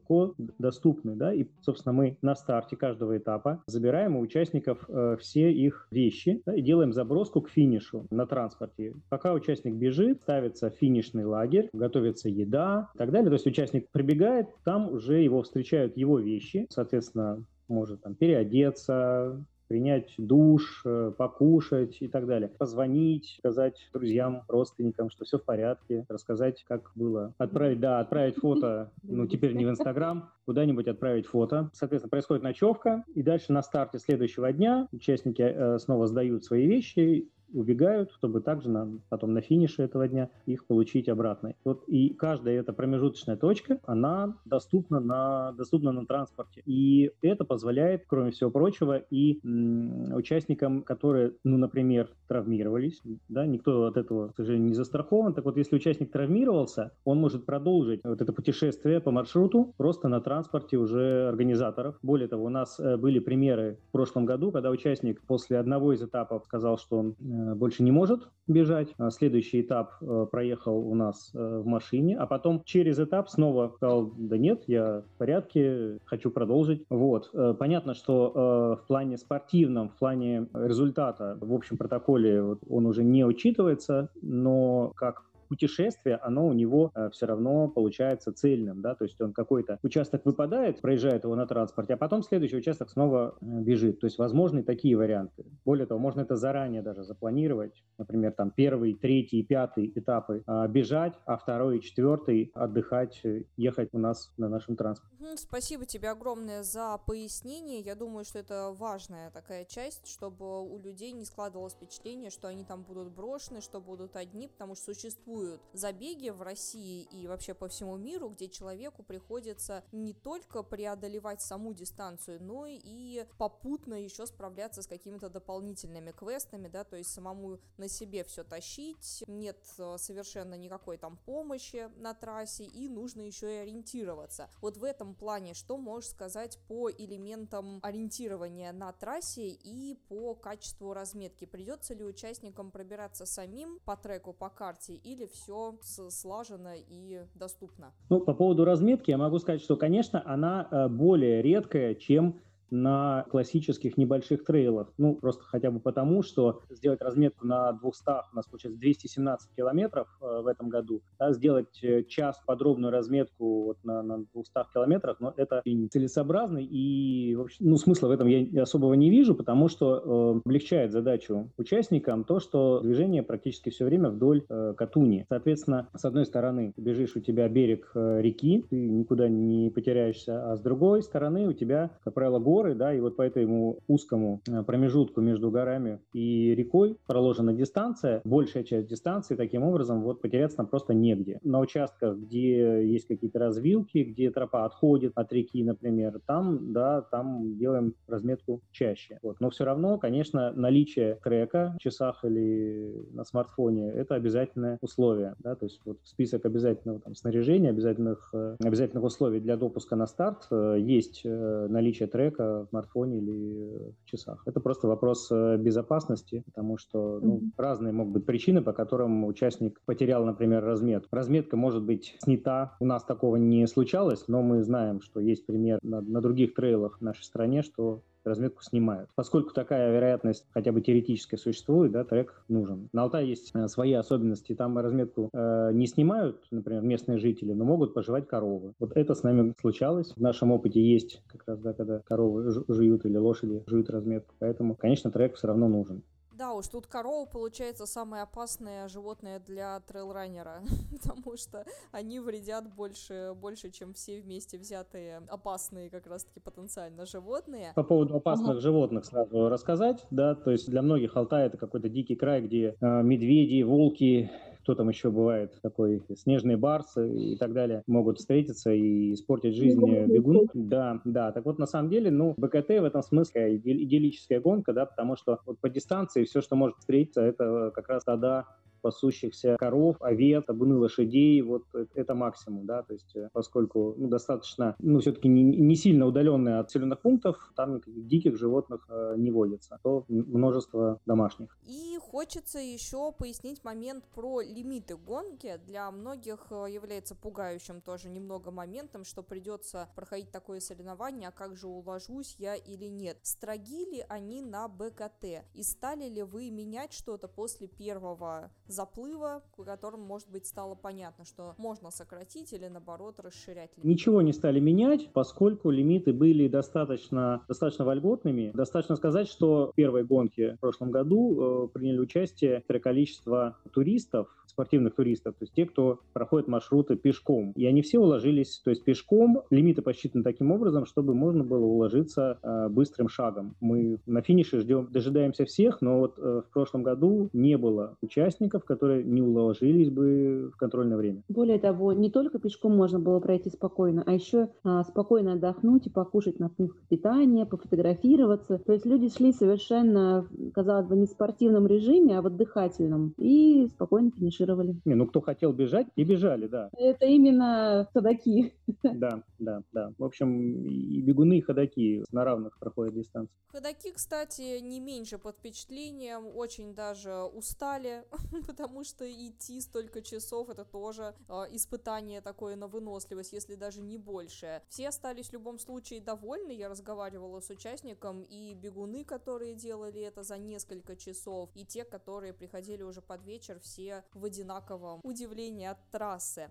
доступны, 0.58 1.14
да, 1.14 1.32
и, 1.32 1.46
собственно, 1.60 1.92
мы 1.92 2.16
на 2.22 2.34
старте 2.34 2.76
каждого 2.76 3.16
этапа, 3.16 3.62
забираем 3.66 4.16
у 4.16 4.20
участников 4.20 4.84
э, 4.88 5.16
все 5.20 5.52
их 5.52 5.88
вещи 5.90 6.42
да, 6.46 6.54
и 6.54 6.62
делаем 6.62 6.92
заброску 6.92 7.40
к 7.42 7.50
финишу 7.50 8.06
на 8.10 8.26
транспорте. 8.26 8.94
Пока 9.08 9.32
участник 9.32 9.74
бежит, 9.74 10.22
ставится 10.22 10.70
финишный 10.70 11.24
лагерь, 11.24 11.68
готовится 11.72 12.28
еда 12.28 12.90
и 12.94 12.98
так 12.98 13.10
далее. 13.10 13.28
То 13.28 13.34
есть 13.34 13.46
участник 13.46 13.90
прибегает, 13.90 14.48
там 14.64 14.92
уже 14.92 15.22
его 15.22 15.42
встречают 15.42 15.96
его 15.96 16.18
вещи, 16.18 16.66
соответственно, 16.70 17.44
может 17.68 18.02
там 18.02 18.14
переодеться, 18.14 19.44
принять 19.72 20.12
душ, 20.18 20.82
э, 20.84 21.12
покушать 21.16 21.96
и 22.00 22.06
так 22.06 22.26
далее. 22.26 22.50
Позвонить, 22.58 23.36
сказать 23.38 23.88
друзьям, 23.94 24.42
родственникам, 24.46 25.08
что 25.08 25.24
все 25.24 25.38
в 25.38 25.44
порядке, 25.44 26.04
рассказать, 26.10 26.62
как 26.68 26.90
было. 26.94 27.32
Отправить, 27.38 27.80
да, 27.80 28.00
отправить 28.00 28.36
фото, 28.36 28.92
ну, 29.02 29.26
теперь 29.26 29.54
не 29.54 29.64
в 29.64 29.70
Инстаграм, 29.70 30.28
куда-нибудь 30.44 30.88
отправить 30.88 31.24
фото. 31.24 31.70
Соответственно, 31.72 32.10
происходит 32.10 32.42
ночевка, 32.42 33.02
и 33.14 33.22
дальше 33.22 33.54
на 33.54 33.62
старте 33.62 33.98
следующего 33.98 34.52
дня 34.52 34.88
участники 34.92 35.40
э, 35.40 35.78
снова 35.78 36.06
сдают 36.06 36.44
свои 36.44 36.66
вещи, 36.66 37.30
убегают, 37.52 38.10
чтобы 38.12 38.40
также 38.40 38.70
на, 38.70 38.88
потом 39.08 39.32
на 39.32 39.40
финише 39.40 39.82
этого 39.82 40.08
дня 40.08 40.30
их 40.46 40.66
получить 40.66 41.08
обратно. 41.08 41.54
Вот 41.64 41.84
и 41.88 42.10
каждая 42.14 42.60
эта 42.60 42.72
промежуточная 42.72 43.36
точка, 43.36 43.78
она 43.84 44.36
доступна 44.44 45.00
на, 45.00 45.52
доступна 45.52 45.92
на 45.92 46.06
транспорте. 46.06 46.62
И 46.66 47.12
это 47.22 47.44
позволяет, 47.44 48.04
кроме 48.06 48.30
всего 48.30 48.50
прочего, 48.50 48.96
и 49.10 49.40
м, 49.44 50.14
участникам, 50.14 50.82
которые, 50.82 51.34
ну, 51.44 51.58
например, 51.58 52.08
травмировались, 52.28 53.00
да, 53.28 53.46
никто 53.46 53.84
от 53.84 53.96
этого, 53.96 54.28
к 54.28 54.36
сожалению, 54.36 54.68
не 54.68 54.74
застрахован. 54.74 55.34
Так 55.34 55.44
вот, 55.44 55.56
если 55.56 55.76
участник 55.76 56.10
травмировался, 56.12 56.92
он 57.04 57.18
может 57.18 57.46
продолжить 57.46 58.00
вот 58.04 58.20
это 58.20 58.32
путешествие 58.32 59.00
по 59.00 59.10
маршруту 59.10 59.74
просто 59.76 60.08
на 60.08 60.20
транспорте 60.20 60.76
уже 60.76 61.28
организаторов. 61.28 61.98
Более 62.02 62.28
того, 62.28 62.44
у 62.44 62.48
нас 62.48 62.78
э, 62.80 62.96
были 62.96 63.18
примеры 63.18 63.78
в 63.88 63.92
прошлом 63.92 64.26
году, 64.26 64.52
когда 64.52 64.70
участник 64.70 65.20
после 65.22 65.58
одного 65.58 65.92
из 65.92 66.02
этапов 66.02 66.44
сказал, 66.44 66.78
что 66.78 66.98
он 66.98 67.16
э, 67.18 67.41
больше 67.54 67.82
не 67.82 67.90
может 67.90 68.28
бежать. 68.46 68.94
А 68.98 69.10
следующий 69.10 69.60
этап 69.60 69.92
э, 70.00 70.26
проехал 70.30 70.78
у 70.78 70.94
нас 70.94 71.30
э, 71.34 71.38
в 71.38 71.66
машине, 71.66 72.16
а 72.18 72.26
потом 72.26 72.62
через 72.64 72.98
этап 72.98 73.28
снова 73.28 73.72
сказал, 73.76 74.12
да 74.16 74.36
нет, 74.36 74.64
я 74.66 75.02
в 75.14 75.18
порядке, 75.18 75.98
хочу 76.04 76.30
продолжить. 76.30 76.84
Вот. 76.90 77.30
Понятно, 77.58 77.94
что 77.94 78.78
в 78.82 78.86
плане 78.86 79.16
спортивном, 79.16 79.88
в 79.88 79.96
плане 79.96 80.48
результата, 80.52 81.38
в 81.40 81.52
общем 81.52 81.76
протоколе 81.76 82.42
он 82.42 82.86
уже 82.86 83.04
не 83.04 83.24
учитывается, 83.24 84.10
но 84.20 84.92
как 84.96 85.24
путешествие, 85.52 86.16
оно 86.16 86.46
у 86.46 86.54
него 86.54 86.90
э, 86.94 87.10
все 87.10 87.26
равно 87.26 87.68
получается 87.68 88.32
цельным, 88.32 88.80
да, 88.80 88.94
то 88.94 89.04
есть 89.04 89.20
он 89.20 89.34
какой-то 89.34 89.78
участок 89.82 90.24
выпадает, 90.24 90.80
проезжает 90.80 91.24
его 91.24 91.36
на 91.36 91.46
транспорте, 91.46 91.92
а 91.92 91.96
потом 91.98 92.22
следующий 92.22 92.56
участок 92.56 92.88
снова 92.88 93.34
э, 93.38 93.44
бежит. 93.44 94.00
То 94.00 94.06
есть 94.06 94.16
возможны 94.16 94.62
такие 94.62 94.96
варианты. 94.96 95.44
Более 95.66 95.84
того, 95.84 96.00
можно 96.00 96.22
это 96.22 96.36
заранее 96.36 96.80
даже 96.80 97.04
запланировать, 97.04 97.84
например, 97.98 98.32
там 98.32 98.50
первый, 98.50 98.94
третий, 98.94 99.42
пятый 99.42 99.92
этапы 99.94 100.42
а, 100.46 100.66
бежать, 100.68 101.12
а 101.26 101.36
второй 101.36 101.78
и 101.78 101.80
четвертый 101.82 102.50
отдыхать, 102.54 103.20
э, 103.24 103.44
ехать 103.58 103.90
у 103.92 103.98
нас 103.98 104.32
на 104.38 104.48
нашем 104.48 104.76
транспорте. 104.76 105.14
Спасибо 105.36 105.84
тебе 105.84 106.08
огромное 106.08 106.62
за 106.62 106.98
пояснение. 107.06 107.80
Я 107.80 107.94
думаю, 107.94 108.24
что 108.24 108.38
это 108.38 108.72
важная 108.72 109.30
такая 109.30 109.66
часть, 109.66 110.06
чтобы 110.06 110.62
у 110.62 110.78
людей 110.78 111.12
не 111.12 111.26
складывалось 111.26 111.74
впечатление, 111.74 112.30
что 112.30 112.48
они 112.48 112.64
там 112.64 112.84
будут 112.84 113.12
брошены, 113.12 113.60
что 113.60 113.82
будут 113.82 114.16
одни, 114.16 114.48
потому 114.48 114.74
что 114.74 114.94
существует 114.94 115.41
существуют 115.42 115.62
забеги 115.72 116.30
в 116.30 116.42
России 116.42 117.08
и 117.10 117.26
вообще 117.26 117.54
по 117.54 117.68
всему 117.68 117.96
миру, 117.96 118.28
где 118.28 118.48
человеку 118.48 119.02
приходится 119.02 119.84
не 119.92 120.12
только 120.12 120.62
преодолевать 120.62 121.40
саму 121.40 121.74
дистанцию, 121.74 122.42
но 122.42 122.66
и 122.68 123.26
попутно 123.38 123.94
еще 123.94 124.26
справляться 124.26 124.82
с 124.82 124.86
какими-то 124.86 125.28
дополнительными 125.28 126.12
квестами, 126.12 126.68
да, 126.68 126.84
то 126.84 126.96
есть 126.96 127.12
самому 127.12 127.58
на 127.78 127.88
себе 127.88 128.24
все 128.24 128.44
тащить, 128.44 129.24
нет 129.26 129.58
э, 129.78 129.96
совершенно 129.98 130.54
никакой 130.54 130.98
там 130.98 131.16
помощи 131.16 131.90
на 131.96 132.14
трассе, 132.14 132.64
и 132.64 132.88
нужно 132.88 133.22
еще 133.22 133.54
и 133.54 133.58
ориентироваться. 133.58 134.50
Вот 134.60 134.76
в 134.76 134.84
этом 134.84 135.14
плане, 135.14 135.54
что 135.54 135.76
можешь 135.76 136.10
сказать 136.10 136.58
по 136.68 136.90
элементам 136.90 137.80
ориентирования 137.82 138.72
на 138.72 138.92
трассе 138.92 139.48
и 139.48 139.94
по 140.08 140.34
качеству 140.34 140.92
разметки? 140.92 141.46
Придется 141.46 141.94
ли 141.94 142.04
участникам 142.04 142.70
пробираться 142.70 143.26
самим 143.26 143.80
по 143.84 143.96
треку, 143.96 144.32
по 144.32 144.50
карте, 144.50 144.94
или 144.94 145.21
все 145.26 145.74
слажено 145.82 146.72
и 146.74 147.22
доступно. 147.34 147.92
Ну, 148.08 148.20
по 148.20 148.34
поводу 148.34 148.64
разметки 148.64 149.10
я 149.10 149.18
могу 149.18 149.38
сказать, 149.38 149.60
что, 149.60 149.76
конечно, 149.76 150.22
она 150.24 150.68
э, 150.70 150.88
более 150.88 151.42
редкая, 151.42 151.94
чем 151.94 152.40
на 152.72 153.24
классических 153.30 153.96
небольших 153.96 154.44
трейлах. 154.44 154.92
Ну, 154.98 155.14
просто 155.14 155.44
хотя 155.44 155.70
бы 155.70 155.78
потому, 155.78 156.22
что 156.22 156.62
сделать 156.70 157.02
разметку 157.02 157.46
на 157.46 157.72
200, 157.72 158.02
у 158.32 158.36
нас 158.36 158.46
получается 158.46 158.80
217 158.80 159.54
километров 159.54 160.08
э, 160.20 160.40
в 160.42 160.46
этом 160.46 160.68
году, 160.68 161.02
да, 161.18 161.32
сделать 161.32 161.82
э, 161.82 162.02
час 162.04 162.40
подробную 162.46 162.90
разметку 162.90 163.64
вот 163.64 163.78
на, 163.84 164.02
на 164.02 164.24
200 164.34 164.52
километрах, 164.72 165.20
но 165.20 165.34
это 165.36 165.62
целесообразно 165.90 166.58
и, 166.58 167.34
в 167.34 167.42
общем, 167.42 167.56
ну, 167.60 167.76
смысла 167.76 168.08
в 168.08 168.10
этом 168.10 168.26
я 168.26 168.62
особого 168.62 168.94
не 168.94 169.10
вижу, 169.10 169.34
потому 169.34 169.68
что 169.68 169.96
э, 169.96 170.40
облегчает 170.44 170.92
задачу 170.92 171.50
участникам 171.56 172.24
то, 172.24 172.40
что 172.40 172.80
движение 172.80 173.22
практически 173.22 173.70
все 173.70 173.84
время 173.84 174.10
вдоль 174.10 174.44
э, 174.48 174.74
Катуни. 174.76 175.26
Соответственно, 175.28 175.88
с 175.94 176.04
одной 176.04 176.24
стороны, 176.24 176.72
бежишь, 176.76 177.16
у 177.16 177.20
тебя 177.20 177.48
берег 177.48 177.90
э, 177.94 178.20
реки, 178.22 178.64
ты 178.70 178.76
никуда 178.76 179.28
не 179.28 179.70
потеряешься, 179.70 180.52
а 180.52 180.56
с 180.56 180.60
другой 180.60 181.02
стороны, 181.02 181.48
у 181.48 181.52
тебя, 181.52 181.90
как 182.04 182.14
правило, 182.14 182.38
горы, 182.38 182.61
горы, 182.62 182.74
да, 182.74 182.94
и 182.94 183.00
вот 183.00 183.16
по 183.16 183.22
этому 183.22 183.78
узкому 183.88 184.40
э, 184.48 184.62
промежутку 184.62 185.20
между 185.20 185.50
горами 185.50 185.98
и 186.12 186.54
рекой 186.54 186.96
проложена 187.06 187.52
дистанция, 187.52 188.20
большая 188.24 188.62
часть 188.62 188.88
дистанции, 188.88 189.34
таким 189.34 189.64
образом, 189.64 190.02
вот 190.02 190.20
потеряться 190.20 190.58
там 190.58 190.66
просто 190.66 190.94
негде. 190.94 191.38
На 191.42 191.60
участках, 191.60 192.16
где 192.16 192.86
есть 192.86 193.06
какие-то 193.08 193.38
развилки, 193.38 193.98
где 193.98 194.30
тропа 194.30 194.64
отходит 194.64 195.12
от 195.16 195.32
реки, 195.32 195.64
например, 195.64 196.20
там, 196.26 196.72
да, 196.72 197.02
там 197.02 197.56
делаем 197.58 197.94
разметку 198.06 198.60
чаще. 198.70 199.18
Вот. 199.22 199.40
Но 199.40 199.50
все 199.50 199.64
равно, 199.64 199.98
конечно, 199.98 200.52
наличие 200.52 201.18
трека 201.22 201.74
в 201.78 201.82
часах 201.82 202.24
или 202.24 202.92
на 203.12 203.24
смартфоне– 203.24 203.90
это 203.94 204.14
обязательное 204.14 204.78
условие, 204.80 205.34
да, 205.38 205.54
то 205.54 205.66
есть 205.66 205.80
вот 205.84 205.98
список 206.04 206.46
обязательного 206.46 207.00
там, 207.00 207.14
снаряжения, 207.14 207.70
обязательных, 207.70 208.30
э, 208.32 208.56
обязательных 208.62 209.04
условий 209.04 209.40
для 209.40 209.56
допуска 209.56 209.96
на 209.96 210.06
старт 210.06 210.46
э, 210.50 210.76
есть 210.78 211.22
наличие 211.24 212.08
трека 212.08 212.41
в 212.42 212.66
смартфоне 212.70 213.18
или 213.18 213.92
в 214.02 214.04
часах. 214.04 214.42
Это 214.46 214.60
просто 214.60 214.88
вопрос 214.88 215.30
безопасности, 215.30 216.42
потому 216.46 216.78
что 216.78 217.20
ну, 217.20 217.36
mm-hmm. 217.38 217.50
разные 217.56 217.92
могут 217.92 218.14
быть 218.14 218.26
причины, 218.26 218.62
по 218.62 218.72
которым 218.72 219.24
участник 219.24 219.80
потерял, 219.84 220.24
например, 220.24 220.64
разметку. 220.64 221.14
Разметка 221.14 221.56
может 221.56 221.82
быть 221.82 222.16
снята. 222.20 222.76
У 222.80 222.86
нас 222.86 223.04
такого 223.04 223.36
не 223.36 223.66
случалось, 223.66 224.28
но 224.28 224.42
мы 224.42 224.62
знаем, 224.62 225.00
что 225.00 225.20
есть 225.20 225.46
пример 225.46 225.78
на, 225.82 226.00
на 226.00 226.20
других 226.20 226.54
трейлах 226.54 226.98
в 226.98 227.02
нашей 227.02 227.24
стране, 227.24 227.62
что 227.62 228.02
разметку 228.24 228.62
снимают. 228.62 229.10
Поскольку 229.14 229.52
такая 229.52 229.92
вероятность 229.92 230.46
хотя 230.52 230.72
бы 230.72 230.80
теоретически 230.80 231.36
существует, 231.36 231.92
да, 231.92 232.04
трек 232.04 232.42
нужен. 232.48 232.88
На 232.92 233.02
Алтае 233.02 233.28
есть 233.28 233.50
э, 233.54 233.68
свои 233.68 233.92
особенности, 233.92 234.54
там 234.54 234.78
разметку 234.78 235.30
э, 235.32 235.70
не 235.72 235.86
снимают, 235.86 236.42
например, 236.50 236.82
местные 236.82 237.18
жители, 237.18 237.52
но 237.52 237.64
могут 237.64 237.94
пожевать 237.94 238.26
коровы. 238.26 238.72
Вот 238.78 238.96
это 238.96 239.14
с 239.14 239.22
нами 239.22 239.54
случалось. 239.60 240.12
В 240.16 240.20
нашем 240.20 240.52
опыте 240.52 240.82
есть 240.82 241.22
как 241.26 241.42
раз, 241.46 241.60
да, 241.60 241.72
когда 241.72 242.00
коровы 242.00 242.50
жуют 242.68 243.04
или 243.04 243.16
лошади 243.16 243.62
жуют 243.66 243.90
разметку, 243.90 244.34
поэтому, 244.38 244.74
конечно, 244.74 245.10
трек 245.10 245.36
все 245.36 245.48
равно 245.48 245.68
нужен. 245.68 246.02
Да 246.36 246.54
уж, 246.54 246.66
тут 246.68 246.86
корова 246.86 247.26
получается 247.26 247.86
самое 247.86 248.22
опасное 248.22 248.88
животное 248.88 249.38
для 249.40 249.80
трейлранера, 249.80 250.62
потому 250.90 251.36
что 251.36 251.64
они 251.90 252.20
вредят 252.20 252.72
больше, 252.74 253.34
больше, 253.40 253.70
чем 253.70 253.92
все 253.92 254.20
вместе 254.20 254.58
взятые 254.58 255.22
опасные 255.28 255.90
как 255.90 256.06
раз-таки 256.06 256.40
потенциально 256.40 257.04
животные. 257.06 257.72
По 257.74 257.82
поводу 257.82 258.16
опасных 258.16 258.50
ага. 258.50 258.60
животных 258.60 259.04
сразу 259.04 259.48
рассказать, 259.48 260.06
да, 260.10 260.34
то 260.34 260.50
есть 260.50 260.68
для 260.70 260.82
многих 260.82 261.16
Алтай 261.16 261.46
это 261.46 261.58
какой-то 261.58 261.88
дикий 261.88 262.16
край, 262.16 262.40
где 262.42 262.76
э, 262.80 263.02
медведи, 263.02 263.62
волки, 263.62 264.30
кто 264.62 264.74
там 264.74 264.88
еще 264.88 265.10
бывает, 265.10 265.58
такой 265.62 266.02
снежные 266.16 266.56
барсы 266.56 267.10
и 267.32 267.36
так 267.36 267.52
далее, 267.52 267.82
могут 267.86 268.18
встретиться 268.18 268.72
и 268.72 269.12
испортить 269.12 269.54
жизнь 269.54 269.80
бегун. 270.06 270.48
Да, 270.54 271.00
да. 271.04 271.32
Так 271.32 271.44
вот, 271.44 271.58
на 271.58 271.66
самом 271.66 271.90
деле, 271.90 272.10
ну, 272.10 272.34
БКТ 272.36 272.68
в 272.68 272.84
этом 272.84 273.02
смысле 273.02 273.56
идиллическая 273.56 274.40
гонка, 274.40 274.72
да, 274.72 274.86
потому 274.86 275.16
что 275.16 275.38
вот 275.46 275.60
по 275.60 275.68
дистанции 275.68 276.24
все, 276.24 276.40
что 276.40 276.56
может 276.56 276.76
встретиться, 276.78 277.22
это 277.22 277.70
как 277.74 277.88
раз 277.88 278.04
тогда 278.04 278.44
пасущихся 278.82 279.56
коров, 279.58 279.96
овец, 280.00 280.44
табуны 280.44 280.76
лошадей, 280.76 281.40
вот 281.42 281.64
это 281.94 282.14
максимум, 282.14 282.66
да, 282.66 282.82
то 282.82 282.92
есть 282.92 283.16
э, 283.16 283.28
поскольку 283.32 283.94
ну, 283.96 284.08
достаточно, 284.08 284.76
ну, 284.78 285.00
все-таки 285.00 285.28
не, 285.28 285.42
не 285.42 285.76
сильно 285.76 286.06
удаленные 286.06 286.58
от 286.58 286.66
населенных 286.66 287.00
пунктов, 287.00 287.52
там 287.56 287.76
никаких 287.76 288.06
диких 288.06 288.36
животных 288.36 288.86
э, 288.88 289.14
не 289.16 289.30
водится, 289.30 289.78
то 289.82 290.04
множество 290.08 291.00
домашних. 291.06 291.56
И 291.64 291.98
хочется 292.00 292.58
еще 292.58 293.12
пояснить 293.12 293.64
момент 293.64 294.04
про 294.14 294.40
лимиты 294.42 294.96
гонки. 294.96 295.58
Для 295.66 295.90
многих 295.90 296.46
э, 296.50 296.66
является 296.70 297.14
пугающим 297.14 297.80
тоже 297.80 298.10
немного 298.10 298.50
моментом, 298.50 299.04
что 299.04 299.22
придется 299.22 299.88
проходить 299.94 300.30
такое 300.30 300.60
соревнование, 300.60 301.28
а 301.28 301.32
как 301.32 301.56
же 301.56 301.68
уложусь 301.68 302.36
я 302.38 302.54
или 302.54 302.86
нет. 302.86 303.18
Строги 303.22 303.84
ли 303.84 304.04
они 304.08 304.42
на 304.42 304.68
БКТ? 304.68 305.44
И 305.54 305.62
стали 305.62 306.08
ли 306.08 306.22
вы 306.22 306.50
менять 306.50 306.92
что-то 306.92 307.28
после 307.28 307.68
первого 307.68 308.50
заплыва, 308.72 309.42
которым, 309.64 310.00
может 310.00 310.28
быть, 310.30 310.46
стало 310.46 310.74
понятно, 310.74 311.24
что 311.24 311.54
можно 311.58 311.90
сократить 311.90 312.52
или, 312.52 312.66
наоборот, 312.66 313.20
расширять 313.20 313.70
лимит. 313.76 313.84
Ничего 313.84 314.22
не 314.22 314.32
стали 314.32 314.60
менять, 314.60 315.10
поскольку 315.12 315.70
лимиты 315.70 316.12
были 316.12 316.48
достаточно, 316.48 317.44
достаточно 317.48 317.84
вольготными. 317.84 318.50
Достаточно 318.54 318.96
сказать, 318.96 319.28
что 319.28 319.70
в 319.72 319.74
первой 319.74 320.04
гонке 320.04 320.56
в 320.56 320.60
прошлом 320.60 320.90
году 320.90 321.66
э, 321.66 321.68
приняли 321.68 321.98
участие 321.98 322.62
количество 322.80 323.56
туристов, 323.72 324.28
спортивных 324.52 324.94
туристов, 324.94 325.34
то 325.38 325.44
есть 325.44 325.54
те, 325.54 325.66
кто 325.66 326.00
проходит 326.12 326.48
маршруты 326.48 326.96
пешком. 326.96 327.52
И 327.56 327.66
они 327.66 327.82
все 327.82 327.98
уложились, 327.98 328.60
то 328.64 328.70
есть 328.70 328.84
пешком, 328.84 329.42
лимиты 329.50 329.82
посчитаны 329.82 330.22
таким 330.22 330.50
образом, 330.50 330.86
чтобы 330.86 331.14
можно 331.14 331.44
было 331.44 331.64
уложиться 331.64 332.38
э, 332.42 332.68
быстрым 332.68 333.08
шагом. 333.08 333.54
Мы 333.60 333.98
на 334.06 334.22
финише 334.22 334.60
ждем, 334.60 334.88
дожидаемся 334.90 335.44
всех, 335.44 335.80
но 335.80 336.00
вот 336.00 336.18
э, 336.18 336.42
в 336.46 336.52
прошлом 336.52 336.82
году 336.82 337.30
не 337.32 337.56
было 337.56 337.96
участников, 338.02 338.64
которые 338.64 339.02
не 339.04 339.22
уложились 339.22 339.90
бы 339.90 340.50
в 340.52 340.56
контрольное 340.56 340.96
время. 340.96 341.22
Более 341.28 341.58
того, 341.58 341.92
не 341.92 342.10
только 342.10 342.38
пешком 342.38 342.76
можно 342.76 342.98
было 342.98 343.20
пройти 343.20 343.50
спокойно, 343.50 344.02
а 344.06 344.12
еще 344.12 344.50
э, 344.64 344.82
спокойно 344.86 345.34
отдохнуть 345.34 345.86
и 345.86 345.90
покушать 345.90 346.38
на 346.38 346.48
пунктах 346.48 346.82
питания, 346.88 347.46
пофотографироваться. 347.46 348.58
То 348.58 348.72
есть 348.72 348.86
люди 348.86 349.08
шли 349.08 349.32
совершенно, 349.32 350.26
казалось 350.54 350.86
бы, 350.86 350.96
не 350.96 351.06
в 351.06 351.10
спортивном 351.10 351.66
режиме, 351.66 352.18
а 352.18 352.22
в 352.22 352.26
отдыхательном 352.26 353.14
и 353.16 353.66
спокойно 353.68 354.10
финишировали 354.10 354.41
финишировали. 354.42 354.80
Не, 354.84 354.94
ну 354.94 355.06
кто 355.06 355.20
хотел 355.20 355.52
бежать, 355.52 355.86
и 355.96 356.04
бежали, 356.04 356.46
да. 356.46 356.70
Это 356.76 357.06
именно 357.06 357.88
ходаки. 357.92 358.52
Да, 358.82 359.22
да, 359.38 359.62
да. 359.72 359.92
В 359.98 360.04
общем, 360.04 360.64
и 360.66 361.00
бегуны, 361.00 361.38
и 361.38 361.40
ходаки 361.40 362.04
на 362.12 362.24
равных 362.24 362.58
проходят 362.58 362.94
дистанцию. 362.94 363.36
Ходаки, 363.52 363.92
кстати, 363.92 364.60
не 364.60 364.80
меньше 364.80 365.18
под 365.18 365.36
впечатлением, 365.36 366.26
очень 366.34 366.74
даже 366.74 367.12
устали, 367.22 368.04
потому 368.46 368.82
что 368.82 369.04
идти 369.04 369.60
столько 369.60 370.00
часов 370.00 370.48
это 370.48 370.64
тоже 370.64 371.14
э, 371.28 371.34
испытание 371.52 372.20
такое 372.22 372.56
на 372.56 372.66
выносливость, 372.66 373.32
если 373.32 373.54
даже 373.54 373.82
не 373.82 373.98
больше. 373.98 374.62
Все 374.68 374.88
остались 374.88 375.28
в 375.28 375.32
любом 375.34 375.58
случае 375.58 376.00
довольны, 376.00 376.52
я 376.52 376.68
разговаривала 376.68 377.40
с 377.40 377.50
участником, 377.50 378.22
и 378.22 378.54
бегуны, 378.54 379.04
которые 379.04 379.54
делали 379.54 380.00
это 380.00 380.22
за 380.22 380.38
несколько 380.38 380.96
часов, 380.96 381.50
и 381.54 381.66
те, 381.66 381.84
которые 381.84 382.32
приходили 382.32 382.82
уже 382.82 383.02
под 383.02 383.22
вечер, 383.22 383.60
все 383.60 384.02
в 384.14 384.26
одинаковом 384.32 385.00
удивлении 385.02 385.66
от 385.66 385.78
трассы. 385.90 386.48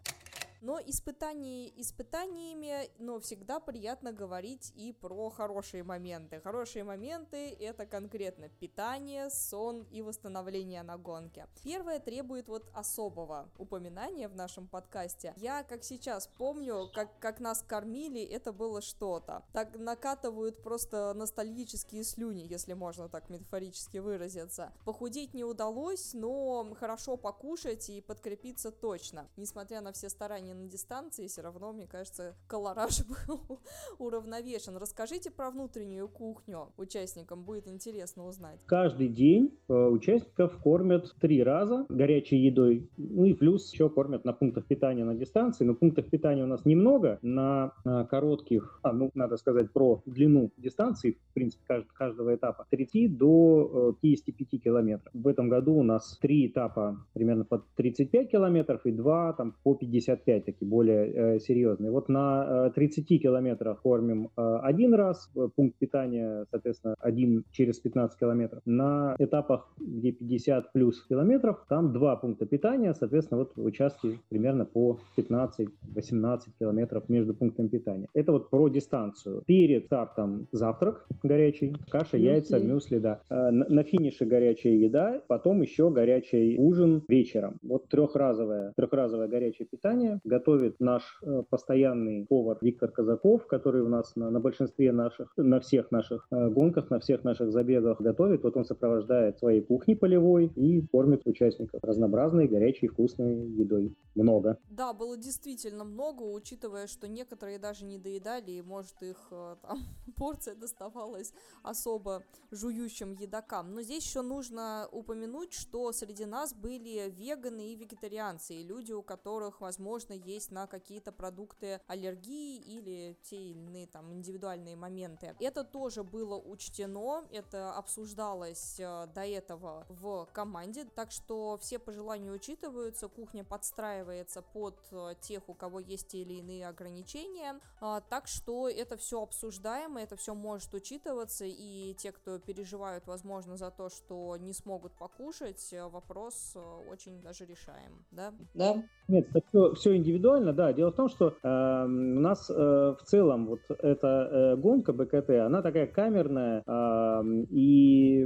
Но 0.62 0.80
испытания 0.80 1.70
испытаниями, 1.82 2.90
но 3.00 3.20
всегда 3.20 3.60
приятно 3.60 4.12
говорить 4.12 4.72
и 4.76 4.94
про 4.94 5.32
хорошие 5.32 5.84
моменты. 5.84 6.40
Хорошие 6.40 6.84
моменты— 6.84 7.50
это 7.60 7.88
конкретно 7.88 8.48
питание, 8.48 9.32
сон 9.32 9.88
и 9.90 10.04
восстановление 10.04 10.84
на 10.84 10.98
гонке. 10.98 11.48
Первое 11.64 12.00
требует 12.00 12.48
вот 12.48 12.70
особого 12.76 13.50
упоминания 13.58 14.28
в 14.28 14.36
нашем 14.36 14.68
подкасте. 14.68 15.34
Я, 15.38 15.64
как 15.64 15.84
сейчас 15.84 16.28
помню, 16.38 16.92
как, 16.94 17.18
как 17.18 17.40
нас 17.40 17.64
кормили, 17.68 18.22
это 18.22 18.54
было 18.54 18.82
что-то. 18.82 19.44
Так 19.54 19.76
накатывают 19.80 20.62
просто 20.62 21.12
ностальгические 21.16 22.04
слюни, 22.04 22.46
если 22.48 22.74
можно 22.74 23.10
так 23.10 23.30
метафорически 23.30 23.98
выразиться. 23.98 24.72
Похудеть 24.86 25.34
не 25.34 25.44
удалось, 25.44 26.14
но 26.14 26.76
хорошо 26.80 27.18
покушать 27.18 27.90
и 27.90 28.00
подкрепиться 28.00 28.72
точно. 28.72 29.28
Несмотря 29.38 29.82
на 29.82 29.92
все 29.92 30.08
старания 30.08 30.51
соревнования 30.52 30.56
на 30.56 30.70
дистанции, 30.70 31.28
все 31.28 31.42
равно, 31.42 31.74
мне 31.74 31.88
кажется, 31.88 32.36
колораж 32.48 33.02
был 33.28 33.60
уравновешен. 33.98 34.78
Расскажите 34.78 35.32
про 35.32 35.52
внутреннюю 35.52 36.08
кухню 36.08 36.68
участникам, 36.78 37.44
будет 37.44 37.68
интересно 37.68 38.26
узнать. 38.28 38.60
Каждый 38.66 39.08
день 39.08 39.58
э, 39.70 39.74
участников 39.74 40.58
кормят 40.62 41.14
три 41.20 41.44
раза 41.44 41.86
горячей 41.90 42.38
едой, 42.38 42.90
ну 42.98 43.26
и 43.26 43.34
плюс 43.34 43.72
еще 43.72 43.90
кормят 43.90 44.26
на 44.26 44.34
пунктах 44.34 44.66
питания 44.66 45.04
на 45.04 45.16
дистанции, 45.16 45.66
но 45.66 45.74
пунктов 45.74 46.10
питания 46.10 46.44
у 46.44 46.48
нас 46.48 46.66
немного, 46.66 47.20
на, 47.22 47.74
на 47.84 48.06
коротких, 48.06 48.80
а, 48.84 48.94
ну, 48.94 49.12
надо 49.14 49.38
сказать 49.38 49.72
про 49.72 50.02
длину 50.06 50.52
дистанции, 50.58 51.18
в 51.32 51.34
принципе, 51.34 51.64
каждого, 51.68 51.94
каждого 51.94 52.36
этапа, 52.36 52.66
30 52.70 53.18
до 53.18 53.96
55 54.02 54.48
э, 54.54 54.58
километров. 54.58 55.12
В 55.14 55.28
этом 55.28 55.50
году 55.50 55.76
у 55.76 55.84
нас 55.84 56.18
три 56.22 56.48
этапа 56.48 56.98
примерно 57.14 57.46
по 57.46 57.64
35 57.76 58.32
километров 58.32 58.86
и 58.86 58.92
два 58.92 59.34
там 59.34 59.56
по 59.64 59.76
55 59.76 60.41
опять-таки, 60.42 60.66
более 60.66 61.36
э, 61.36 61.40
серьезные. 61.40 61.92
Вот 61.92 62.10
на 62.10 62.68
э, 62.68 62.72
30 62.76 63.22
километрах 63.22 63.82
кормим 63.82 64.30
э, 64.38 64.60
один 64.64 64.94
раз, 64.94 65.30
э, 65.36 65.48
пункт 65.56 65.78
питания, 65.78 66.46
соответственно, 66.52 66.96
один 67.00 67.44
через 67.52 67.80
15 67.80 68.20
километров. 68.20 68.62
На 68.66 69.16
этапах, 69.20 69.70
где 69.80 70.12
50 70.12 70.74
плюс 70.74 71.06
километров, 71.08 71.66
там 71.70 71.94
два 71.94 72.16
пункта 72.16 72.46
питания, 72.46 72.94
соответственно, 72.94 73.40
вот 73.40 73.54
участки 73.58 74.20
примерно 74.30 74.66
по 74.66 75.00
15-18 75.18 76.40
километров 76.60 77.10
между 77.10 77.34
пунктами 77.34 77.68
питания. 77.68 78.08
Это 78.14 78.32
вот 78.32 78.50
про 78.50 78.70
дистанцию. 78.70 79.44
Перед 79.46 79.86
стартом 79.86 80.48
завтрак 80.52 81.06
горячий, 81.24 81.76
каша, 81.90 82.18
яйца, 82.18 82.60
мюсли, 82.60 83.00
да. 83.00 83.22
На, 83.30 83.52
на 83.52 83.84
финише 83.84 84.26
горячая 84.26 84.74
еда, 84.74 85.22
потом 85.28 85.62
еще 85.62 85.90
горячий 85.90 86.58
ужин 86.58 87.04
вечером. 87.08 87.58
Вот 87.62 87.88
трехразовое, 87.88 88.74
трехразовое 88.76 89.28
горячее 89.28 89.68
питание, 89.68 90.20
готовит 90.32 90.80
наш 90.80 91.04
э, 91.22 91.44
постоянный 91.50 92.26
повар 92.26 92.58
Виктор 92.62 92.90
Казаков, 92.90 93.48
который 93.48 93.82
у 93.82 93.90
нас 93.90 94.16
на, 94.16 94.32
на 94.32 94.40
большинстве 94.40 94.94
наших, 94.94 95.34
на 95.36 95.60
всех 95.60 95.92
наших 95.92 96.26
э, 96.32 96.50
гонках, 96.50 96.90
на 96.90 97.00
всех 97.00 97.26
наших 97.26 97.52
забегах 97.52 98.00
готовит. 98.00 98.44
Вот 98.44 98.56
он 98.56 98.64
сопровождает 98.64 99.40
своей 99.40 99.62
кухни 99.62 99.94
полевой 99.94 100.46
и 100.56 100.88
кормит 100.88 101.28
участников 101.28 101.84
разнообразной, 101.84 102.48
горячей, 102.48 102.88
вкусной 102.88 103.46
едой. 103.64 103.94
Много. 104.16 104.58
Да, 104.70 104.94
было 104.94 105.18
действительно 105.18 105.84
много, 105.84 106.24
учитывая, 106.24 106.88
что 106.88 107.08
некоторые 107.08 107.60
даже 107.60 107.86
не 107.86 107.98
доедали, 107.98 108.52
и, 108.52 108.62
может, 108.62 109.02
их 109.02 109.18
э, 109.32 109.56
там, 109.62 109.80
порция 110.16 110.56
доставалась 110.56 111.34
особо 111.64 112.24
жующим 112.52 113.14
едокам. 113.14 113.76
Но 113.76 113.82
здесь 113.82 114.06
еще 114.06 114.22
нужно 114.22 114.88
упомянуть, 114.92 115.54
что 115.54 115.92
среди 115.92 116.26
нас 116.26 116.54
были 116.54 117.10
веганы 117.10 117.74
и 117.74 117.76
вегетарианцы, 117.76 118.54
и 118.54 118.64
люди, 118.64 118.94
у 118.94 119.02
которых, 119.02 119.60
возможно, 119.60 120.21
есть 120.26 120.52
на 120.52 120.68
какие-то 120.68 121.12
продукты 121.12 121.82
аллергии 121.88 122.58
или 122.58 123.18
те 123.24 123.38
или 123.38 123.60
иные 123.60 123.88
там 123.88 124.12
индивидуальные 124.14 124.76
моменты. 124.76 125.36
Это 125.40 125.64
тоже 125.64 126.04
было 126.04 126.38
учтено, 126.38 127.26
это 127.32 127.74
обсуждалось 127.74 128.80
э, 128.80 129.08
до 129.14 129.26
этого 129.26 129.86
в 129.90 130.28
команде, 130.34 130.86
так 130.86 131.12
что 131.12 131.58
все 131.62 131.80
пожелания 131.80 132.32
учитываются, 132.32 133.08
кухня 133.08 133.44
подстраивается 133.44 134.42
под 134.42 134.80
э, 134.92 135.16
тех, 135.22 135.48
у 135.50 135.54
кого 135.54 135.80
есть 135.80 136.10
те 136.10 136.22
или 136.22 136.36
иные 136.36 136.68
ограничения, 136.68 137.60
а, 137.80 138.02
так 138.02 138.28
что 138.28 138.70
это 138.70 138.98
все 138.98 139.22
обсуждаемо, 139.22 140.02
это 140.02 140.16
все 140.16 140.34
может 140.34 140.74
учитываться, 140.74 141.46
и 141.46 141.96
те, 141.98 142.12
кто 142.12 142.40
переживают, 142.40 143.08
возможно, 143.08 143.58
за 143.58 143.72
то, 143.72 143.90
что 143.90 144.38
не 144.38 144.54
смогут 144.54 144.94
покушать, 144.94 145.74
э, 145.74 145.88
вопрос 145.88 146.56
очень 146.90 147.22
даже 147.22 147.46
решаем, 147.46 148.06
да? 148.12 148.34
Да. 148.54 148.84
Нет, 149.12 149.28
это 149.34 149.42
все, 149.50 149.74
все 149.74 149.98
индивидуально, 149.98 150.54
да. 150.54 150.72
Дело 150.72 150.92
в 150.92 150.96
том, 150.96 151.10
что 151.10 151.34
э, 151.44 151.84
у 151.86 152.20
нас 152.22 152.50
э, 152.50 152.54
в 152.54 153.04
целом 153.04 153.46
вот 153.46 153.60
эта 153.80 154.08
э, 154.08 154.56
гонка 154.56 154.94
БКТ, 154.94 155.32
она 155.32 155.62
такая 155.62 155.86
камерная, 155.86 156.64
э, 156.66 157.24
и 157.50 158.24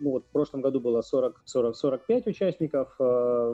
ну, 0.00 0.12
вот 0.12 0.24
в 0.24 0.32
прошлом 0.32 0.62
году 0.62 0.80
было 0.80 1.02
40, 1.02 1.42
40, 1.44 1.76
45 1.76 2.26
участников, 2.28 2.96
э, 2.98 3.02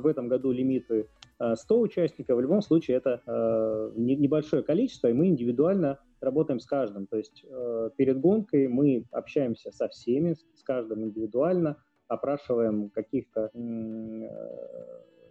в 0.01 0.07
этом 0.07 0.29
году 0.29 0.53
лимиты 0.53 1.09
100 1.41 1.75
э, 1.75 1.79
участников. 1.79 2.37
В 2.37 2.41
любом 2.41 2.63
случае 2.63 2.99
это 2.99 3.21
э, 3.27 3.91
небольшое 3.97 4.63
количество, 4.63 5.09
и 5.09 5.13
мы 5.13 5.27
индивидуально 5.27 5.99
работаем 6.21 6.61
с 6.61 6.67
каждым. 6.67 7.09
То 7.09 7.17
есть 7.17 7.45
э, 7.51 7.91
перед 7.97 8.21
гонкой 8.21 8.69
мы 8.69 9.07
общаемся 9.11 9.73
со 9.73 9.89
всеми, 9.89 10.37
с 10.55 10.63
каждым 10.63 11.03
индивидуально, 11.03 11.79
опрашиваем 12.07 12.91
каких-то 12.91 13.51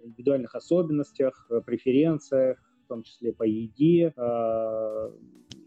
индивидуальных 0.04 0.56
особенностях, 0.56 1.48
э, 1.50 1.62
преференциях, 1.62 2.58
в 2.86 2.88
том 2.88 3.04
числе 3.04 3.34
по 3.34 3.44
еде. 3.44 4.14
А, 4.18 5.12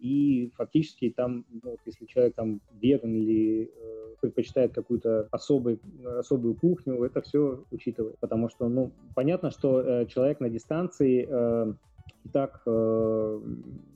и 0.01 0.51
фактически 0.57 1.11
там, 1.11 1.45
ну, 1.63 1.77
если 1.87 2.07
человек 2.07 2.35
там 2.35 2.61
веган 2.73 3.15
или 3.15 3.71
э, 3.73 4.15
предпочитает 4.21 4.75
какую-то 4.75 5.29
особый, 5.31 5.81
особую 6.19 6.55
кухню, 6.55 7.03
это 7.05 7.23
все 7.23 7.65
учитывает. 7.71 8.19
Потому 8.19 8.49
что, 8.49 8.69
ну, 8.69 8.93
понятно, 9.15 9.51
что 9.51 9.81
э, 9.81 10.07
человек 10.07 10.41
на 10.41 10.49
дистанции 10.49 11.29
и 12.25 12.29
так 12.29 12.63
э, 12.67 13.41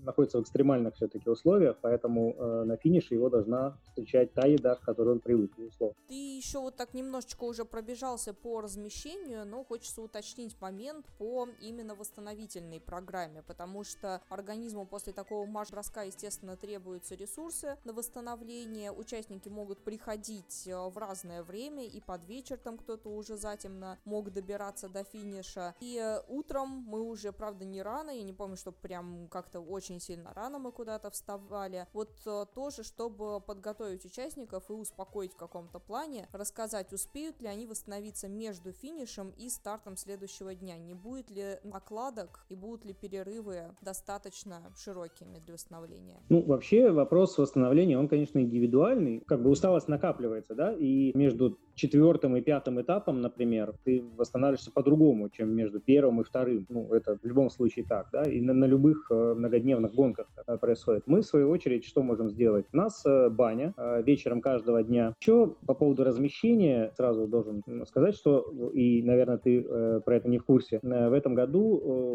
находится 0.07 0.39
в 0.39 0.43
экстремальных 0.43 0.95
все-таки 0.95 1.29
условиях, 1.29 1.77
поэтому 1.81 2.35
э, 2.37 2.65
на 2.65 2.77
финише 2.77 3.15
его 3.15 3.29
должна 3.29 3.77
встречать 3.85 4.33
та 4.33 4.47
еда, 4.47 4.77
к 4.77 4.81
которой 4.81 5.11
он 5.11 5.21
привык, 5.21 5.53
безусловно. 5.57 5.97
Ты 6.09 6.15
еще 6.15 6.61
вот 6.61 6.77
так 6.77 6.95
немножечко 6.95 7.45
уже 7.45 7.65
пробежался 7.65 8.33
по 8.35 8.61
размещению, 8.61 9.47
но 9.47 9.65
хочется 9.65 10.03
уточнить 10.03 10.61
момент 10.61 11.07
по 11.19 11.49
именно 11.61 11.95
восстановительной 11.95 12.81
программе, 12.81 13.43
потому 13.43 13.85
что 13.85 14.21
организму 14.29 14.87
после 14.87 15.13
такого 15.13 15.47
марш-броска, 15.47 16.03
естественно, 16.03 16.57
требуются 16.57 17.15
ресурсы 17.15 17.77
на 17.85 17.93
восстановление. 17.93 18.93
Участники 18.93 19.49
могут 19.49 19.79
приходить 19.79 20.67
э, 20.67 20.77
в 20.77 20.97
разное 20.99 21.43
время, 21.43 21.85
и 21.85 22.01
под 22.01 22.25
вечер 22.25 22.59
там 22.59 22.79
кто-то 22.79 23.09
уже 23.09 23.37
затемно 23.37 23.99
мог 24.05 24.33
добираться 24.33 24.89
до 24.89 25.05
финиша. 25.05 25.75
И 25.81 25.99
э, 26.01 26.21
утром 26.29 26.85
мы 26.87 27.03
уже, 27.03 27.33
правда, 27.33 27.65
не 27.65 27.83
рано, 27.83 28.16
я 28.19 28.23
не 28.23 28.33
помню, 28.33 28.57
что 28.57 28.73
прям 28.73 29.29
как-то 29.29 29.61
очень 29.61 30.01
сильно 30.01 30.33
рано 30.35 30.59
мы 30.59 30.73
куда-то 30.73 31.11
вставали. 31.11 31.87
Вот 31.93 32.11
э, 32.27 32.47
тоже, 32.55 32.83
чтобы 32.83 33.41
подготовить 33.41 34.05
участников 34.05 34.71
и 34.71 34.73
успокоить 34.73 35.33
в 35.33 35.37
каком-то 35.37 35.79
плане, 35.79 36.29
рассказать, 36.33 36.93
успеют 36.93 37.41
ли 37.41 37.49
они 37.49 37.67
восстановиться 37.67 38.29
между 38.29 38.73
финишем 38.73 39.31
и 39.37 39.49
стартом 39.49 39.97
следующего 39.97 40.55
дня, 40.55 40.77
не 40.77 40.95
будет 40.95 41.31
ли 41.31 41.59
накладок 41.65 42.45
и 42.49 42.55
будут 42.55 42.85
ли 42.85 42.93
перерывы 42.93 43.75
достаточно 43.81 44.73
широкими 44.77 45.39
для 45.39 45.55
восстановления. 45.55 46.23
Ну, 46.29 46.43
вообще 46.43 46.91
вопрос 46.91 47.39
восстановления, 47.39 47.99
он, 47.99 48.09
конечно, 48.09 48.39
индивидуальный, 48.39 49.21
как 49.27 49.43
бы 49.43 49.51
усталость 49.51 49.89
накапливается, 49.89 50.55
да, 50.55 50.73
и 50.73 51.17
между 51.17 51.59
четвертым 51.77 52.37
и 52.37 52.41
пятым 52.41 52.81
этапом, 52.81 53.21
например, 53.21 53.75
ты 53.85 54.03
восстанавливаешься 54.17 54.73
по-другому, 54.73 55.29
чем 55.29 55.55
между 55.55 55.79
первым 55.79 56.21
и 56.21 56.25
вторым. 56.25 56.67
Ну, 56.69 56.93
это 56.93 57.19
в 57.23 57.25
любом 57.25 57.51
случае 57.51 57.85
так, 57.85 58.09
да, 58.13 58.23
и 58.23 58.41
на, 58.41 58.55
на 58.55 58.65
любых 58.65 59.07
э, 59.11 59.35
многодневных 59.35 59.95
гонках 59.95 60.27
э, 60.47 60.57
происходит. 60.59 61.05
Мы, 61.07 61.21
в 61.21 61.27
свою 61.27 61.51
очередь, 61.51 61.85
что 61.85 62.03
можем 62.03 62.31
сделать? 62.31 62.67
У 62.73 62.77
нас 62.77 63.05
э, 63.07 63.29
баня 63.29 63.75
вечером 64.05 64.41
каждого 64.41 64.83
дня. 64.83 65.15
Еще 65.21 65.55
по 65.67 65.75
поводу 65.75 66.03
размещения 66.05 66.93
сразу 66.97 67.27
должен 67.27 67.63
сказать, 67.87 68.15
что, 68.15 68.41
и, 68.73 69.03
наверное, 69.03 69.39
ты 69.39 69.63
про 70.01 70.17
это 70.17 70.29
не 70.29 70.39
в 70.39 70.45
курсе, 70.45 70.81
в 70.83 71.13
этом 71.13 71.35
году 71.35 71.61